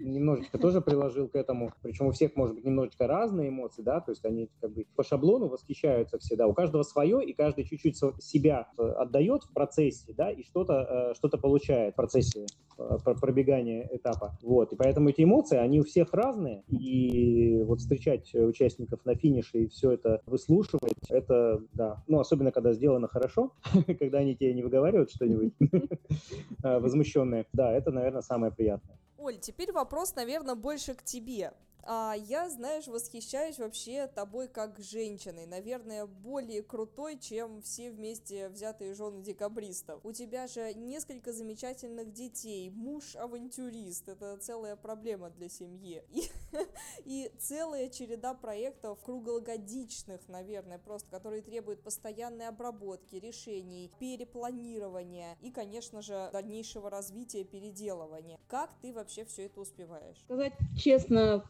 немножечко 0.00 0.58
тоже 0.58 0.80
приложил 0.80 1.28
к 1.28 1.36
этому, 1.36 1.72
причем 1.80 2.06
у 2.06 2.10
всех, 2.10 2.34
может 2.34 2.56
быть, 2.56 2.64
немножечко 2.64 3.06
разные 3.06 3.50
эмоции, 3.50 3.82
да, 3.82 4.00
то 4.00 4.10
есть 4.10 4.24
они 4.24 4.50
как 4.60 4.72
бы 4.72 4.84
по 4.96 5.04
шаблону 5.04 5.46
восхищаются 5.46 6.18
все, 6.18 6.34
да, 6.34 6.48
у 6.48 6.54
каждого 6.54 6.82
свое, 6.82 7.24
и 7.24 7.32
каждый 7.34 7.62
чуть-чуть 7.66 7.96
себя 8.18 8.63
Э, 8.78 8.82
отдает 8.98 9.42
в 9.44 9.52
процессе, 9.52 10.12
да, 10.16 10.30
и 10.30 10.42
что-то 10.42 11.12
э, 11.12 11.14
что 11.14 11.28
получает 11.38 11.94
в 11.94 11.96
процессе 11.96 12.46
э, 12.78 12.96
пробегания 13.04 13.88
этапа. 13.92 14.36
Вот. 14.42 14.72
И 14.72 14.76
поэтому 14.76 15.08
эти 15.08 15.22
эмоции, 15.22 15.58
они 15.58 15.80
у 15.80 15.84
всех 15.84 16.12
разные. 16.12 16.62
И 16.68 17.62
вот 17.62 17.80
встречать 17.80 18.34
участников 18.34 19.04
на 19.04 19.14
финише 19.14 19.64
и 19.64 19.68
все 19.68 19.92
это 19.92 20.20
выслушивать, 20.26 20.94
это, 21.08 21.62
да, 21.72 22.02
ну, 22.06 22.20
особенно 22.20 22.52
когда 22.52 22.72
сделано 22.72 23.08
хорошо, 23.08 23.52
когда 23.98 24.18
они 24.18 24.34
тебе 24.34 24.54
не 24.54 24.62
выговаривают 24.62 25.10
что-нибудь 25.10 25.54
возмущенное, 26.62 27.46
да, 27.52 27.72
это, 27.72 27.90
наверное, 27.90 28.22
самое 28.22 28.52
приятное. 28.52 28.98
Оль, 29.24 29.38
теперь 29.38 29.72
вопрос, 29.72 30.14
наверное, 30.16 30.54
больше 30.54 30.92
к 30.92 31.02
тебе. 31.02 31.54
А 31.86 32.14
я, 32.16 32.48
знаешь, 32.48 32.86
восхищаюсь 32.86 33.58
вообще 33.58 34.06
тобой 34.06 34.48
как 34.48 34.78
женщиной. 34.78 35.44
Наверное, 35.46 36.06
более 36.06 36.62
крутой, 36.62 37.18
чем 37.18 37.60
все 37.60 37.90
вместе 37.90 38.48
взятые 38.48 38.94
жены 38.94 39.22
декабристов. 39.22 40.00
У 40.02 40.12
тебя 40.12 40.46
же 40.46 40.72
несколько 40.72 41.32
замечательных 41.32 42.12
детей, 42.12 42.70
муж-авантюрист. 42.70 44.08
Это 44.08 44.38
целая 44.38 44.76
проблема 44.76 45.28
для 45.28 45.50
семьи. 45.50 46.02
И, 46.10 46.30
и 47.04 47.30
целая 47.38 47.90
череда 47.90 48.32
проектов 48.32 48.98
круглогодичных, 49.02 50.26
наверное, 50.28 50.78
просто, 50.78 51.10
которые 51.10 51.42
требуют 51.42 51.82
постоянной 51.82 52.48
обработки, 52.48 53.16
решений, 53.16 53.92
перепланирования 53.98 55.36
и, 55.42 55.50
конечно 55.50 56.00
же, 56.00 56.30
дальнейшего 56.32 56.88
развития, 56.88 57.44
переделывания. 57.44 58.38
Как 58.48 58.70
ты 58.80 58.92
вообще 58.94 59.13
все 59.22 59.44
это 59.44 59.60
успеваешь? 59.60 60.16
Сказать 60.24 60.54
честно, 60.76 61.44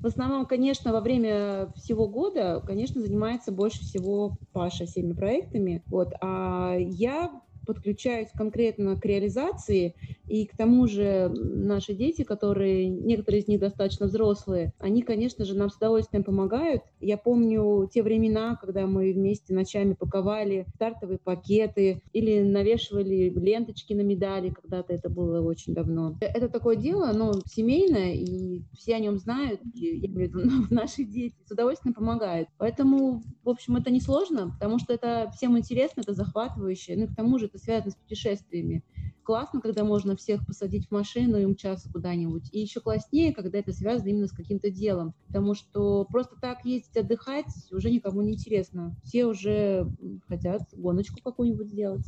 в 0.00 0.06
основном, 0.06 0.46
конечно, 0.46 0.92
во 0.92 1.00
время 1.00 1.72
всего 1.74 2.06
года, 2.06 2.62
конечно, 2.64 3.00
занимается 3.00 3.50
больше 3.50 3.80
всего 3.80 4.36
Паша 4.52 4.86
всеми 4.86 5.12
проектами. 5.12 5.82
Вот. 5.86 6.12
А 6.20 6.76
я 6.78 7.42
подключаюсь 7.68 8.28
конкретно 8.34 8.96
к 8.96 9.04
реализации, 9.04 9.94
и 10.26 10.46
к 10.46 10.56
тому 10.56 10.86
же 10.86 11.28
наши 11.28 11.92
дети, 11.92 12.22
которые, 12.22 12.88
некоторые 12.88 13.42
из 13.42 13.48
них 13.48 13.60
достаточно 13.60 14.06
взрослые, 14.06 14.72
они, 14.78 15.02
конечно 15.02 15.44
же, 15.44 15.54
нам 15.54 15.68
с 15.68 15.76
удовольствием 15.76 16.24
помогают. 16.24 16.82
Я 16.98 17.18
помню 17.18 17.88
те 17.92 18.02
времена, 18.02 18.56
когда 18.58 18.86
мы 18.86 19.12
вместе 19.12 19.52
ночами 19.52 19.92
паковали 19.92 20.66
стартовые 20.74 21.18
пакеты 21.18 22.02
или 22.14 22.40
навешивали 22.40 23.28
ленточки 23.28 23.92
на 23.92 24.00
медали, 24.00 24.48
когда-то 24.50 24.94
это 24.94 25.10
было 25.10 25.42
очень 25.42 25.74
давно. 25.74 26.16
Это 26.22 26.48
такое 26.48 26.76
дело, 26.76 27.10
оно 27.10 27.34
семейное, 27.46 28.14
и 28.14 28.62
все 28.72 28.94
о 28.94 29.00
нем 29.00 29.18
знают, 29.18 29.60
и, 29.74 29.98
я 29.98 30.06
имею 30.08 30.30
в 30.30 30.34
виду, 30.34 30.50
наши 30.70 31.04
дети 31.04 31.36
с 31.46 31.50
удовольствием 31.50 31.92
помогают. 31.92 32.48
Поэтому, 32.56 33.22
в 33.42 33.48
общем, 33.50 33.76
это 33.76 33.90
не 33.90 34.00
сложно, 34.00 34.52
потому 34.58 34.78
что 34.78 34.94
это 34.94 35.30
всем 35.36 35.58
интересно, 35.58 36.00
это 36.00 36.14
захватывающе, 36.14 36.96
ну 36.96 37.04
и 37.04 37.08
к 37.08 37.14
тому 37.14 37.38
же 37.38 37.46
это 37.46 37.57
связано 37.58 37.90
с 37.90 37.96
путешествиями 37.96 38.82
классно, 39.28 39.60
когда 39.60 39.84
можно 39.84 40.16
всех 40.16 40.46
посадить 40.46 40.88
в 40.88 40.90
машину 40.90 41.36
и 41.36 41.44
умчаться 41.44 41.92
куда-нибудь. 41.92 42.48
И 42.50 42.60
еще 42.60 42.80
класснее, 42.80 43.34
когда 43.34 43.58
это 43.58 43.74
связано 43.74 44.08
именно 44.08 44.26
с 44.26 44.32
каким-то 44.32 44.70
делом. 44.70 45.12
Потому 45.26 45.52
что 45.52 46.06
просто 46.06 46.36
так 46.40 46.64
ездить 46.64 46.96
отдыхать 46.96 47.52
уже 47.70 47.90
никому 47.90 48.22
не 48.22 48.32
интересно. 48.32 48.96
Все 49.04 49.26
уже 49.26 49.86
хотят 50.28 50.62
гоночку 50.72 51.18
какую-нибудь 51.22 51.68
сделать. 51.68 52.06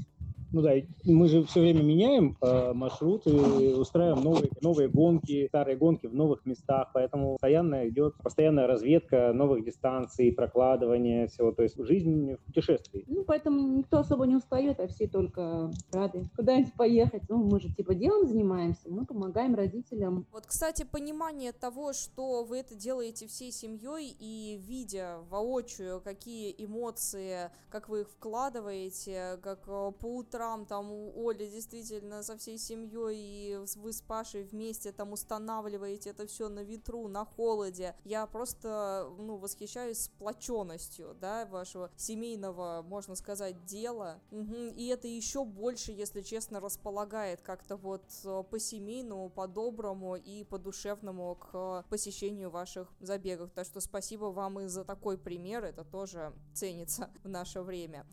Ну 0.53 0.63
да, 0.63 0.73
мы 1.05 1.29
же 1.29 1.45
все 1.45 1.61
время 1.61 1.83
меняем 1.83 2.37
э, 2.41 2.73
маршруты, 2.73 3.31
устраиваем 3.77 4.25
новые, 4.25 4.51
новые 4.61 4.89
гонки, 4.89 5.47
старые 5.47 5.77
гонки 5.77 6.09
в 6.09 6.15
новых 6.15 6.45
местах, 6.45 6.91
поэтому 6.93 7.35
постоянно 7.35 7.89
идет 7.89 8.17
постоянная 8.17 8.67
разведка 8.67 9.33
новых 9.33 9.65
дистанций, 9.65 10.33
прокладывание 10.33 11.29
всего, 11.29 11.53
то 11.53 11.63
есть 11.63 11.77
жизнь 11.85 12.35
в 12.35 12.45
путешествии. 12.47 13.05
Ну, 13.07 13.23
поэтому 13.25 13.79
никто 13.79 13.99
особо 13.99 14.27
не 14.27 14.35
устает, 14.35 14.81
а 14.81 14.89
все 14.89 15.07
только 15.07 15.71
рады 15.93 16.25
куда-нибудь 16.35 16.75
поехать. 16.75 17.23
Ну, 17.29 17.45
мы 17.45 17.61
же 17.61 17.73
типа 17.73 17.95
делом 17.95 18.27
занимаемся, 18.27 18.91
мы 18.91 19.07
помогаем 19.07 19.55
родителям. 19.55 20.27
Вот, 20.33 20.47
кстати, 20.47 20.85
понимание 20.85 21.53
того, 21.53 21.93
что 21.93 22.43
вы 22.43 22.59
это 22.59 22.75
делаете 22.75 23.29
всей 23.29 23.53
семьей 23.53 24.17
и 24.19 24.61
видя 24.67 25.19
воочию, 25.31 26.01
какие 26.01 26.53
эмоции, 26.59 27.51
как 27.71 27.89
вы 27.89 28.01
их 28.01 28.11
вкладываете, 28.11 29.39
как 29.43 29.61
э, 29.69 29.93
по 30.01 30.17
утрам 30.17 30.40
утрам 30.41 30.65
там 30.65 30.91
у 30.91 31.29
Оли 31.29 31.47
действительно 31.49 32.23
со 32.23 32.37
всей 32.37 32.57
семьей, 32.57 33.17
и 33.17 33.59
вы 33.77 33.93
с 33.93 34.01
Пашей 34.01 34.45
вместе 34.45 34.91
там 34.91 35.13
устанавливаете 35.13 36.11
это 36.11 36.27
все 36.27 36.49
на 36.49 36.61
ветру, 36.61 37.09
на 37.09 37.27
холоде. 37.27 37.95
Я 38.05 38.27
просто, 38.27 39.11
ну, 39.19 39.37
восхищаюсь 39.37 40.05
сплоченностью, 40.05 41.15
да, 41.21 41.45
вашего 41.47 41.91
семейного, 41.97 42.83
можно 42.87 43.15
сказать, 43.17 43.65
дела. 43.67 44.21
Угу. 44.31 44.55
И 44.77 44.87
это 44.87 45.09
еще 45.09 45.45
больше, 45.45 45.93
если 45.93 46.23
честно, 46.23 46.61
располагает 46.61 47.43
как-то 47.43 47.77
вот 47.77 48.05
э, 48.25 48.43
по-семейному, 48.51 49.29
по-доброму 49.29 50.17
и 50.17 50.45
по-душевному 50.45 51.37
к 51.37 51.85
посещению 51.91 52.51
ваших 52.51 52.89
забегов. 53.01 53.51
Так 53.55 53.67
что 53.67 53.81
спасибо 53.81 54.27
вам 54.27 54.61
и 54.61 54.67
за 54.67 54.85
такой 54.85 55.19
пример, 55.19 55.65
это 55.65 55.85
тоже 55.85 56.33
ценится 56.55 57.11
в 57.23 57.29
наше 57.29 57.61
время. 57.61 58.07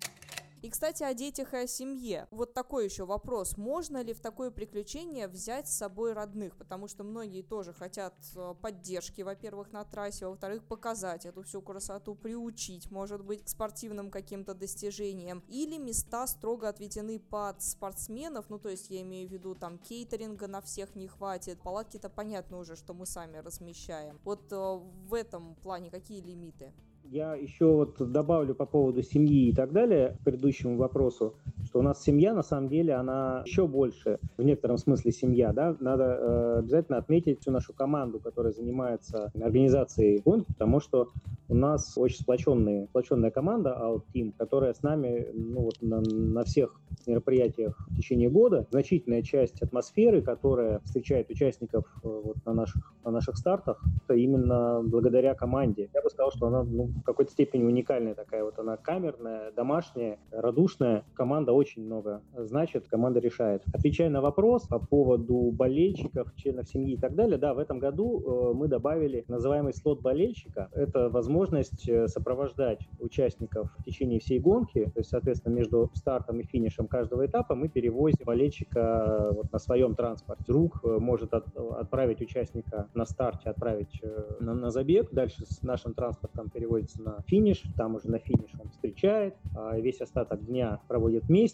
И, 0.62 0.70
кстати, 0.70 1.04
о 1.04 1.14
детях 1.14 1.54
и 1.54 1.58
о 1.58 1.68
семье. 1.68 2.28
Вот 2.32 2.54
такой 2.54 2.86
еще 2.86 3.06
вопрос. 3.06 3.58
Можно 3.58 4.02
ли 4.02 4.14
в 4.14 4.20
такое 4.20 4.50
приключение 4.50 5.28
взять 5.28 5.68
с 5.68 5.78
собой 5.78 6.14
родных? 6.14 6.58
Потому 6.58 6.88
что 6.88 7.04
многие 7.04 7.44
тоже 7.44 7.74
хотят 7.74 8.16
э, 8.36 8.56
поддержки, 8.60 9.22
во-первых, 9.22 9.72
на 9.72 9.84
трассе, 9.86 10.26
во-вторых, 10.26 10.64
показать 10.64 11.26
эту 11.26 11.44
всю 11.44 11.62
красоту, 11.62 12.16
приучить, 12.16 12.90
может 12.90 13.24
быть, 13.24 13.44
к 13.44 13.50
спортивным 13.50 14.10
каким-то 14.10 14.56
достижениям. 14.56 15.44
Или 15.48 15.78
места 15.78 16.26
строго 16.26 16.70
отведены 16.70 17.20
под 17.20 17.62
спортсменов, 17.62 18.50
ну, 18.50 18.58
то 18.58 18.70
есть 18.70 18.90
я 18.90 19.02
имею 19.02 19.30
в 19.30 19.32
виду, 19.32 19.54
там, 19.54 19.78
кейтеринга 19.78 20.48
на 20.48 20.62
всех 20.62 20.96
не 20.96 21.08
хватит, 21.08 21.62
палатки-то 21.62 22.10
понятно 22.10 22.58
уже, 22.58 22.76
что 22.76 22.94
мы 22.96 23.06
сами 23.06 23.38
размещаем. 23.38 24.20
Вот 24.24 24.52
э, 24.52 24.56
в 24.56 25.14
этом 25.14 25.56
плане 25.56 25.92
какие 25.92 26.22
лимиты? 26.22 26.74
Я 27.10 27.36
еще 27.36 27.72
вот 27.72 28.12
добавлю 28.12 28.54
по 28.54 28.66
поводу 28.66 29.02
семьи 29.02 29.50
и 29.50 29.54
так 29.54 29.72
далее 29.72 30.18
к 30.20 30.24
предыдущему 30.26 30.76
вопросу, 30.76 31.38
что 31.68 31.80
у 31.80 31.82
нас 31.82 32.02
семья, 32.02 32.34
на 32.34 32.44
самом 32.44 32.70
деле, 32.70 32.94
она 32.94 33.44
еще 33.46 33.68
больше, 33.68 34.20
в 34.38 34.44
некотором 34.44 34.78
смысле 34.78 35.12
семья, 35.12 35.52
да, 35.52 35.76
надо 35.80 36.04
э, 36.04 36.60
обязательно 36.60 36.98
отметить 36.98 37.42
всю 37.42 37.52
нашу 37.52 37.74
команду, 37.74 38.20
которая 38.20 38.54
занимается 38.54 39.32
организацией 39.36 40.22
гонки, 40.24 40.48
потому 40.48 40.80
что 40.80 41.10
у 41.50 41.56
нас 41.56 41.98
очень 41.98 42.20
сплоченная, 42.20 42.88
сплоченная 42.88 43.32
команда 43.32 43.78
Out 43.80 44.04
Team, 44.14 44.34
которая 44.38 44.74
с 44.74 44.82
нами 44.82 45.28
ну, 45.34 45.62
вот 45.62 45.76
на, 45.82 46.02
на 46.02 46.44
всех 46.44 46.80
мероприятиях 47.06 47.88
в 47.90 47.96
течение 47.96 48.30
года. 48.30 48.68
Значительная 48.72 49.22
часть 49.22 49.62
атмосферы, 49.62 50.22
которая 50.22 50.80
встречает 50.80 51.30
участников 51.30 51.86
э, 52.04 52.08
вот 52.08 52.38
на 52.46 52.54
наших, 52.54 52.94
на 53.04 53.12
наших 53.12 53.38
стартах, 53.38 53.82
это 54.04 54.16
именно 54.16 54.82
благодаря 54.84 55.34
команде. 55.36 55.90
Я 55.94 56.02
бы 56.02 56.10
сказал, 56.10 56.32
что 56.32 56.48
она 56.48 56.64
ну, 56.64 56.88
в 56.88 57.04
какой-то 57.04 57.32
степени 57.32 57.64
уникальная 57.64 58.16
такая. 58.16 58.44
Вот 58.44 58.60
она 58.60 58.78
камерная, 58.78 59.52
домашняя, 59.52 60.20
радушная. 60.32 61.06
Команда 61.14 61.54
очень 61.58 61.86
много 61.86 62.22
значит, 62.36 62.88
команда 62.88 63.20
решает. 63.20 63.64
Отвечая 63.74 64.10
на 64.10 64.22
вопрос 64.22 64.68
по 64.68 64.80
поводу 64.80 65.52
болельщиков, 65.52 66.34
членов 66.36 66.68
семьи 66.68 66.94
и 66.94 66.98
так 66.98 67.16
далее, 67.16 67.38
да, 67.38 67.54
в 67.54 67.60
этом 67.60 67.80
году 67.80 68.20
э, 68.20 68.54
мы 68.54 68.68
добавили 68.68 69.26
называемый 69.28 69.74
слот 69.74 70.02
болельщика. 70.02 70.70
Это 70.74 71.10
возможность 71.10 71.88
э, 71.88 72.08
сопровождать 72.08 72.88
участников 73.00 73.72
в 73.78 73.84
течение 73.84 74.20
всей 74.20 74.40
гонки, 74.40 74.86
то 74.86 75.00
есть, 75.00 75.10
соответственно, 75.10 75.54
между 75.54 75.92
стартом 75.94 76.40
и 76.40 76.44
финишем 76.44 76.88
каждого 76.88 77.26
этапа 77.26 77.56
мы 77.56 77.68
перевозим 77.70 78.26
болельщика 78.26 78.80
э, 78.80 79.36
вот 79.36 79.52
на 79.52 79.60
своем 79.60 79.96
транспорте. 79.96 80.44
Друг 80.48 80.84
может 80.84 81.34
от, 81.34 81.56
отправить 81.56 82.22
участника 82.22 82.88
на 82.94 83.06
старте, 83.06 83.50
отправить 83.50 84.02
на, 84.40 84.54
на 84.54 84.72
забег, 84.72 85.12
дальше 85.12 85.46
с 85.46 85.62
нашим 85.62 85.94
транспортом 85.94 86.50
перевозит 86.50 86.88
находится 86.88 87.02
на 87.02 87.22
финиш, 87.28 87.64
там 87.76 87.96
уже 87.96 88.10
на 88.10 88.20
финиш 88.20 88.52
он 88.60 88.70
встречает, 88.70 89.36
а 89.56 89.78
весь 89.80 90.02
остаток 90.02 90.46
дня 90.46 90.80
проводит 90.88 91.26
вместе, 91.26 91.47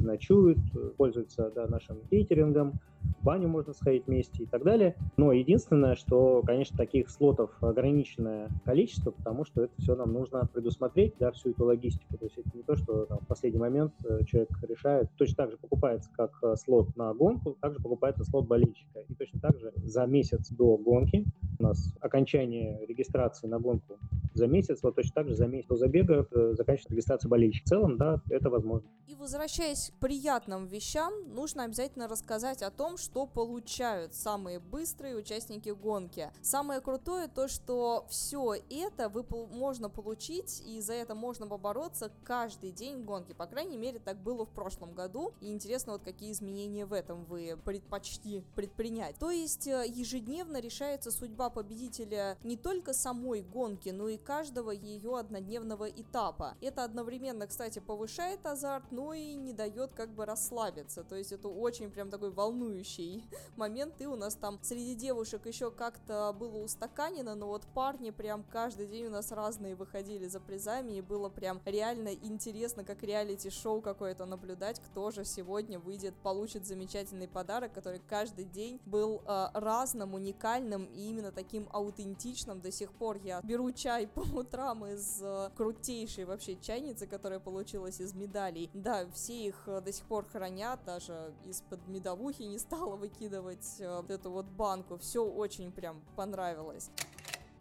ночуют, 0.00 0.58
пользуются 0.96 1.50
да, 1.54 1.66
нашим 1.66 2.00
кейтерингом, 2.10 2.80
в 3.20 3.24
баню 3.24 3.48
можно 3.48 3.72
сходить 3.72 4.06
вместе 4.06 4.42
и 4.42 4.46
так 4.46 4.62
далее. 4.62 4.96
Но 5.16 5.32
единственное, 5.32 5.94
что, 5.94 6.42
конечно, 6.42 6.76
таких 6.76 7.10
слотов 7.10 7.50
ограниченное 7.62 8.48
количество, 8.64 9.10
потому 9.10 9.44
что 9.44 9.64
это 9.64 9.72
все 9.78 9.94
нам 9.94 10.12
нужно 10.12 10.48
предусмотреть, 10.52 11.14
да, 11.18 11.30
всю 11.32 11.50
эту 11.50 11.64
логистику. 11.64 12.16
То 12.18 12.24
есть 12.24 12.38
это 12.38 12.50
не 12.54 12.62
то, 12.62 12.76
что 12.76 13.06
там, 13.06 13.18
в 13.20 13.26
последний 13.26 13.60
момент 13.60 13.92
э, 14.04 14.24
человек 14.24 14.50
решает. 14.62 15.08
Точно 15.16 15.36
так 15.36 15.50
же 15.50 15.56
покупается, 15.56 16.10
как 16.14 16.32
э, 16.42 16.54
слот 16.56 16.96
на 16.96 17.12
гонку, 17.14 17.56
также 17.60 17.80
покупается 17.80 18.24
слот 18.24 18.46
болельщика. 18.46 19.00
И 19.08 19.14
точно 19.14 19.40
так 19.40 19.58
же 19.58 19.72
за 19.76 20.06
месяц 20.06 20.50
до 20.50 20.76
гонки 20.76 21.24
у 21.58 21.62
нас 21.62 21.94
окончание 22.00 22.84
регистрации 22.86 23.46
на 23.46 23.58
гонку 23.58 23.98
за 24.34 24.46
месяц, 24.46 24.82
вот 24.82 24.94
точно 24.94 25.12
так 25.14 25.28
же 25.28 25.34
за 25.34 25.46
месяц 25.46 25.68
забега 25.70 26.26
э, 26.30 26.54
заканчивается 26.56 26.90
регистрация 26.90 27.28
болельщика. 27.28 27.66
В 27.66 27.68
целом, 27.68 27.96
да, 27.96 28.20
это 28.30 28.50
возможно. 28.50 28.88
И 29.06 29.14
возвращаясь 29.14 29.90
к 29.90 30.00
приятным 30.00 30.66
вещам, 30.66 31.12
нужно 31.34 31.64
обязательно 31.64 32.08
рассказать 32.08 32.62
о 32.62 32.70
том, 32.70 32.96
что 32.96 33.26
получают 33.26 34.14
самые 34.14 34.60
быстрые 34.60 35.16
участники 35.16 35.70
гонки. 35.70 36.30
Самое 36.42 36.80
крутое 36.80 37.28
то, 37.28 37.48
что 37.48 38.06
все 38.08 38.54
это 38.70 39.08
вы, 39.08 39.24
можно 39.52 39.88
получить, 39.88 40.62
и 40.66 40.80
за 40.80 40.94
это 40.94 41.14
можно 41.14 41.46
побороться 41.46 42.10
каждый 42.24 42.72
день 42.72 43.04
гонки. 43.04 43.32
По 43.32 43.46
крайней 43.46 43.76
мере, 43.76 43.98
так 43.98 44.16
было 44.22 44.44
в 44.44 44.50
прошлом 44.50 44.94
году. 44.94 45.32
И 45.40 45.52
интересно, 45.52 45.92
вот 45.92 46.02
какие 46.02 46.32
изменения 46.32 46.86
в 46.86 46.92
этом 46.92 47.24
вы 47.24 47.58
предпочли 47.64 48.42
предпринять. 48.54 49.16
То 49.18 49.30
есть 49.30 49.66
э, 49.66 49.84
ежедневно 49.86 50.60
решается 50.60 51.10
судьба 51.10 51.50
победителя 51.50 52.38
не 52.42 52.56
только 52.56 52.92
самой 52.92 53.42
гонки, 53.42 53.90
но 53.90 54.08
и 54.08 54.16
каждого 54.24 54.70
ее 54.70 55.18
однодневного 55.18 55.88
этапа. 55.88 56.56
Это 56.60 56.84
одновременно, 56.84 57.46
кстати, 57.46 57.78
повышает 57.78 58.44
азарт, 58.46 58.90
но 58.90 59.12
и 59.12 59.34
не 59.34 59.52
дает 59.52 59.92
как 59.92 60.10
бы 60.10 60.24
расслабиться. 60.24 61.04
То 61.04 61.16
есть 61.16 61.32
это 61.32 61.48
очень 61.48 61.90
прям 61.90 62.10
такой 62.10 62.30
волнующий 62.30 63.24
момент. 63.56 64.00
И 64.00 64.06
у 64.06 64.16
нас 64.16 64.34
там 64.34 64.58
среди 64.62 64.94
девушек 64.94 65.46
еще 65.46 65.70
как-то 65.70 66.34
было 66.38 66.58
устаканено, 66.58 67.34
но 67.34 67.48
вот 67.48 67.66
парни 67.74 68.10
прям 68.10 68.44
каждый 68.44 68.86
день 68.86 69.06
у 69.06 69.10
нас 69.10 69.30
разные 69.30 69.74
выходили 69.74 70.26
за 70.26 70.40
призами, 70.40 70.92
и 70.92 71.00
было 71.00 71.28
прям 71.28 71.60
реально 71.64 72.08
интересно, 72.08 72.84
как 72.84 73.02
реалити-шоу 73.02 73.80
какое-то 73.82 74.24
наблюдать, 74.26 74.80
кто 74.80 75.10
же 75.10 75.24
сегодня 75.24 75.78
выйдет, 75.78 76.14
получит 76.22 76.66
замечательный 76.66 77.28
подарок, 77.28 77.72
который 77.72 78.00
каждый 78.08 78.44
день 78.44 78.80
был 78.86 79.22
э, 79.26 79.48
разным, 79.54 80.14
уникальным 80.14 80.84
и 80.84 81.08
именно 81.08 81.32
таким 81.32 81.68
аутентичным. 81.72 82.60
До 82.60 82.70
сих 82.70 82.92
пор 82.92 83.18
я 83.22 83.40
беру 83.42 83.70
чай 83.72 84.06
по 84.14 84.20
утрам 84.20 84.86
из 84.86 85.20
э, 85.22 85.50
крутейшей 85.56 86.24
вообще 86.24 86.56
чайницы, 86.60 87.06
которая 87.06 87.40
получилась 87.40 88.00
из 88.00 88.14
медалей. 88.14 88.70
Да, 88.72 89.06
все 89.12 89.46
их 89.46 89.64
э, 89.66 89.80
до 89.80 89.92
сих 89.92 90.04
пор 90.06 90.26
хранят, 90.26 90.80
даже 90.84 91.32
из-под 91.44 91.86
медовухи 91.88 92.42
не 92.42 92.58
стала 92.58 92.96
выкидывать 92.96 93.76
э, 93.80 94.02
эту 94.08 94.30
вот 94.30 94.46
банку. 94.46 94.98
Все 94.98 95.24
очень 95.24 95.72
прям 95.72 96.02
понравилось. 96.16 96.90